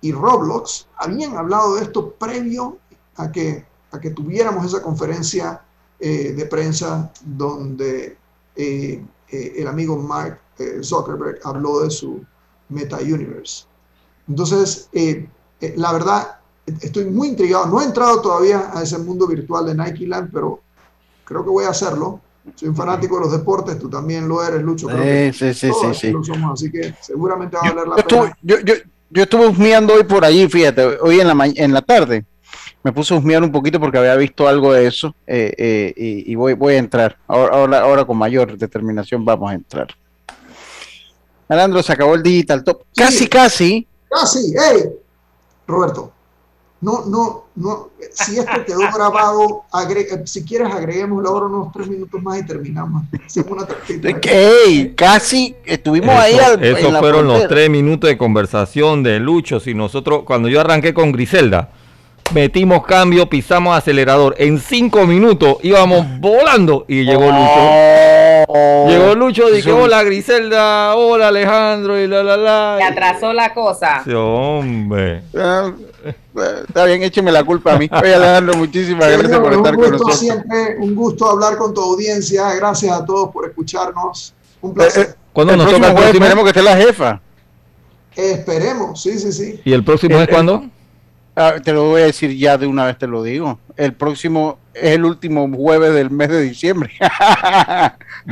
y 0.04 0.12
Roblox 0.12 0.86
habían 0.98 1.34
hablado 1.34 1.76
de 1.76 1.82
esto 1.84 2.10
previo 2.10 2.76
a 3.16 3.30
que, 3.32 3.64
a 3.92 4.00
que 4.00 4.10
tuviéramos 4.10 4.66
esa 4.66 4.82
conferencia 4.82 5.60
eh, 6.00 6.32
de 6.32 6.46
prensa 6.46 7.12
donde 7.24 8.16
eh, 8.56 9.04
eh, 9.30 9.52
el 9.56 9.66
amigo 9.68 9.96
Mark 9.96 10.40
eh, 10.58 10.78
Zuckerberg 10.82 11.40
habló 11.44 11.80
de 11.80 11.90
su 11.90 12.24
Meta 12.68 12.98
Universe. 12.98 13.64
Entonces, 14.28 14.88
eh, 14.92 15.28
eh, 15.60 15.74
la 15.76 15.92
verdad, 15.92 16.36
estoy 16.80 17.04
muy 17.06 17.28
intrigado. 17.28 17.66
No 17.66 17.80
he 17.80 17.84
entrado 17.84 18.20
todavía 18.20 18.70
a 18.72 18.82
ese 18.82 18.98
mundo 18.98 19.26
virtual 19.26 19.66
de 19.66 19.74
Nike 19.74 20.06
Land, 20.06 20.30
pero 20.32 20.60
creo 21.24 21.44
que 21.44 21.50
voy 21.50 21.64
a 21.64 21.70
hacerlo. 21.70 22.20
Soy 22.56 22.68
un 22.68 22.76
fanático 22.76 23.16
de 23.16 23.22
los 23.22 23.32
deportes, 23.32 23.78
tú 23.78 23.88
también 23.88 24.28
lo 24.28 24.42
eres, 24.44 24.62
Lucho. 24.62 24.86
creo 24.86 24.98
que 25.02 25.32
Sí, 25.32 25.54
sí, 25.54 25.54
sí, 25.54 25.68
todos 25.68 25.98
sí, 25.98 26.10
lo 26.10 26.22
somos, 26.22 26.52
así 26.60 26.70
que 26.70 26.94
seguramente 27.00 27.56
va 27.56 27.62
a 27.62 27.72
valer 27.72 27.88
la 27.88 27.96
Yo 27.96 28.00
estuve, 28.02 28.20
pena. 28.22 28.36
yo, 28.42 28.60
yo, 28.60 28.74
yo 29.10 29.22
estuve 29.22 29.46
husmeando 29.48 29.94
hoy 29.94 30.04
por 30.04 30.24
allí, 30.24 30.46
fíjate, 30.48 30.84
hoy 31.00 31.20
en 31.20 31.28
la, 31.28 31.46
en 31.46 31.72
la 31.72 31.80
tarde. 31.82 32.24
Me 32.84 32.92
puse 32.92 33.14
a 33.14 33.16
husmear 33.16 33.42
un 33.42 33.50
poquito 33.50 33.80
porque 33.80 33.98
había 33.98 34.14
visto 34.14 34.46
algo 34.46 34.72
de 34.72 34.86
eso 34.86 35.14
eh, 35.26 35.54
eh, 35.56 35.94
y, 35.96 36.30
y 36.32 36.34
voy, 36.34 36.52
voy 36.52 36.74
a 36.74 36.78
entrar. 36.78 37.16
Ahora, 37.26 37.56
ahora, 37.56 37.80
ahora 37.80 38.04
con 38.04 38.16
mayor 38.18 38.56
determinación 38.56 39.24
vamos 39.24 39.50
a 39.50 39.54
entrar. 39.54 39.88
Alejandro, 41.48 41.82
se 41.82 41.92
acabó 41.92 42.14
el 42.14 42.22
Digital 42.22 42.62
Top. 42.62 42.82
Casi, 42.94 43.26
casi. 43.26 43.86
Casi, 44.10 44.52
hey, 44.56 44.84
Roberto, 45.66 46.12
no, 46.80 47.04
no, 47.06 47.44
no, 47.54 47.88
si 48.12 48.38
esto 48.38 48.64
quedó 48.66 48.80
grabado, 48.94 49.62
agre- 49.72 50.06
eh, 50.12 50.22
si 50.26 50.44
quieres 50.44 50.70
agreguemos 50.70 51.24
ahora 51.24 51.46
unos 51.46 51.72
tres 51.72 51.88
minutos 51.88 52.22
más 52.22 52.38
y 52.38 52.44
terminamos. 52.46 53.04
Hacemos 53.26 53.50
una 53.52 53.66
tarjeta. 53.66 54.08
¡Ey! 54.30 54.94
Casi 54.94 55.56
estuvimos 55.64 56.14
ahí 56.14 56.38
al, 56.38 56.62
Esos 56.62 56.98
fueron 56.98 57.26
los 57.26 57.48
tres 57.48 57.70
minutos 57.70 58.08
de 58.08 58.18
conversación 58.18 59.02
de 59.02 59.18
Lucho. 59.20 59.58
Si 59.58 59.72
nosotros, 59.72 60.24
cuando 60.24 60.48
yo 60.48 60.60
arranqué 60.60 60.92
con 60.92 61.10
Griselda, 61.12 61.70
metimos 62.32 62.84
cambio, 62.86 63.28
pisamos 63.28 63.76
acelerador. 63.76 64.34
En 64.38 64.58
cinco 64.58 65.06
minutos 65.06 65.56
íbamos 65.62 66.06
volando 66.20 66.84
y 66.88 67.04
llegó 67.04 67.24
Lucho. 67.26 68.88
Llegó 68.88 69.14
Lucho, 69.14 69.50
dije, 69.50 69.72
hola 69.72 70.02
Griselda, 70.02 70.94
hola 70.96 71.28
Alejandro 71.28 72.00
y 72.00 72.06
la 72.06 72.22
la 72.22 72.36
la. 72.36 72.76
Se 72.78 72.84
atrasó 72.84 73.32
la 73.32 73.52
cosa. 73.54 74.02
Sí, 74.04 74.12
hombre. 74.12 75.22
Ah, 75.36 75.70
Está 76.68 76.84
bien, 76.84 77.02
écheme 77.02 77.30
la 77.30 77.44
culpa 77.44 77.74
a 77.74 77.78
mí. 77.78 77.88
Oye, 77.90 78.14
Alejandro, 78.14 78.54
muchísimas 78.56 79.06
gracias 79.06 79.28
Señor, 79.30 79.42
por 79.44 79.52
estar 79.52 79.74
un 79.76 79.80
con 79.80 79.90
gusto 79.90 79.92
nosotros. 79.92 80.18
siempre, 80.18 80.76
un 80.80 80.94
gusto 80.94 81.30
hablar 81.30 81.56
con 81.56 81.72
tu 81.72 81.80
audiencia. 81.80 82.52
Gracias 82.54 82.92
a 82.92 83.04
todos 83.04 83.30
por 83.30 83.46
escucharnos. 83.48 84.34
Un 84.60 84.74
placer. 84.74 85.16
¿Cuándo 85.32 85.52
el 85.52 85.58
nos 85.58 85.66
próximo 85.68 85.86
toca 85.86 85.90
el 85.90 85.96
jueves 85.96 86.10
próximo? 86.10 86.24
esperemos 86.24 86.44
que 86.44 86.60
esté 86.60 86.62
la 86.62 86.76
jefa. 86.76 87.20
Esperemos, 88.16 89.02
sí, 89.02 89.18
sí, 89.18 89.32
sí. 89.32 89.60
¿Y 89.64 89.72
el 89.72 89.84
próximo 89.84 90.20
es 90.20 90.28
cuándo? 90.28 90.64
Ah, 91.36 91.54
te 91.62 91.72
lo 91.72 91.84
voy 91.88 92.02
a 92.02 92.04
decir 92.06 92.36
ya 92.36 92.56
de 92.56 92.66
una 92.66 92.84
vez, 92.86 92.96
te 92.98 93.06
lo 93.08 93.22
digo. 93.22 93.58
El 93.76 93.92
próximo 93.92 94.58
es 94.72 94.92
el 94.92 95.04
último 95.04 95.48
jueves 95.52 95.92
del 95.94 96.10
mes 96.10 96.28
de 96.28 96.40
diciembre. 96.42 96.92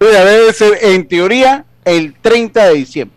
Mira, 0.00 0.24
debe 0.24 0.52
ser, 0.52 0.78
en 0.82 1.06
teoría, 1.08 1.64
el 1.84 2.14
30 2.20 2.66
de 2.66 2.74
diciembre. 2.74 3.16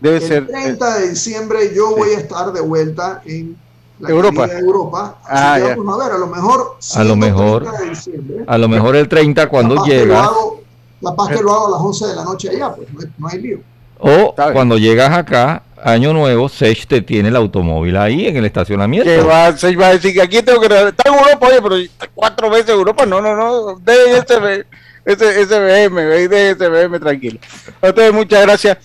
Debe 0.00 0.16
El 0.16 0.22
ser. 0.22 0.46
30 0.46 0.98
de 0.98 1.08
diciembre 1.10 1.72
yo 1.74 1.94
voy 1.96 2.10
a 2.10 2.18
estar 2.18 2.52
de 2.52 2.60
vuelta 2.60 3.22
en 3.24 3.56
la 4.00 4.08
Europa. 4.10 4.46
querida 4.46 4.60
Europa. 4.60 5.18
Así 5.24 5.30
Ah, 5.30 5.54
que 5.60 5.68
ya. 5.68 5.76
vamos 5.76 6.00
a 6.00 6.04
ver, 6.04 6.14
a 6.14 6.18
lo 6.18 6.26
mejor. 6.26 6.76
A 6.96 7.04
lo 7.04 7.16
mejor, 7.16 7.62
30 7.64 7.80
de 7.82 7.90
diciembre, 7.90 8.44
a 8.46 8.58
lo 8.58 8.68
mejor 8.68 8.96
el 8.96 9.08
30 9.08 9.48
cuando 9.48 9.74
capaz 9.76 9.88
que 9.88 9.96
lo 9.98 10.04
llegas, 10.04 10.26
hago- 10.26 10.62
capaz 11.02 11.28
que 11.28 11.42
lo 11.42 11.52
hago 11.52 11.66
a 11.66 11.70
las 11.70 11.80
11 11.80 12.06
de 12.06 12.14
la 12.16 12.24
noche 12.24 12.48
allá, 12.50 12.74
pues 12.74 12.88
no 12.92 13.00
hay, 13.00 13.06
no 13.18 13.28
hay 13.28 13.38
lío. 13.40 13.58
o 13.98 14.34
cuando 14.52 14.78
llegas 14.78 15.10
acá, 15.12 15.62
año 15.82 16.12
nuevo, 16.12 16.48
Sech 16.48 16.86
te 16.86 17.02
tiene 17.02 17.28
el 17.28 17.36
automóvil 17.36 17.96
ahí 17.96 18.26
en 18.26 18.36
el 18.36 18.44
estacionamiento. 18.44 19.08
Que 19.08 19.20
va, 19.20 19.46
a 19.46 19.52
decir 19.52 20.14
que 20.14 20.22
aquí 20.22 20.42
tengo 20.42 20.60
que 20.60 20.66
está 20.66 21.08
en 21.08 21.14
Europa, 21.14 21.46
oye, 21.46 21.62
pero 21.62 22.08
cuatro 22.14 22.50
veces 22.50 22.70
en 22.70 22.76
Europa, 22.76 23.06
no, 23.06 23.20
no, 23.20 23.36
no, 23.36 23.76
de 23.76 24.18
ese, 24.18 24.66
ese, 25.04 25.40
ese 25.40 25.60
BM, 25.60 26.02
de 26.02 26.50
ese 26.50 26.68
BM 26.68 26.98
tranquilo. 26.98 27.38
A 27.80 27.88
ustedes 27.88 28.12
muchas 28.12 28.42
gracias. 28.42 28.78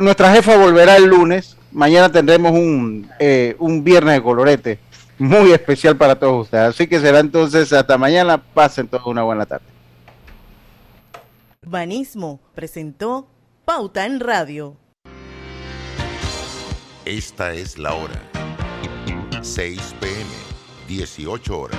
Nuestra 0.00 0.32
jefa 0.32 0.56
volverá 0.56 0.96
el 0.96 1.06
lunes. 1.06 1.56
Mañana 1.72 2.10
tendremos 2.10 2.52
un, 2.52 3.10
eh, 3.18 3.56
un 3.58 3.82
viernes 3.82 4.14
de 4.14 4.22
colorete 4.22 4.78
muy 5.18 5.52
especial 5.52 5.96
para 5.96 6.16
todos 6.16 6.44
ustedes. 6.44 6.70
Así 6.70 6.86
que 6.86 7.00
será 7.00 7.20
entonces 7.20 7.72
hasta 7.72 7.96
mañana. 7.98 8.38
Pasen 8.38 8.88
todos 8.88 9.06
una 9.06 9.22
buena 9.22 9.46
tarde. 9.46 9.64
Banismo 11.62 12.40
presentó 12.54 13.26
Pauta 13.64 14.04
en 14.06 14.20
Radio. 14.20 14.76
Esta 17.06 17.52
es 17.52 17.76
la 17.76 17.92
hora. 17.92 18.18
6 19.42 19.94
pm, 20.00 20.24
18 20.88 21.60
horas. 21.60 21.78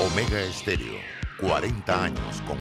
Omega 0.00 0.40
Estéreo, 0.40 0.98
40 1.40 2.04
años 2.04 2.42
con 2.44 2.56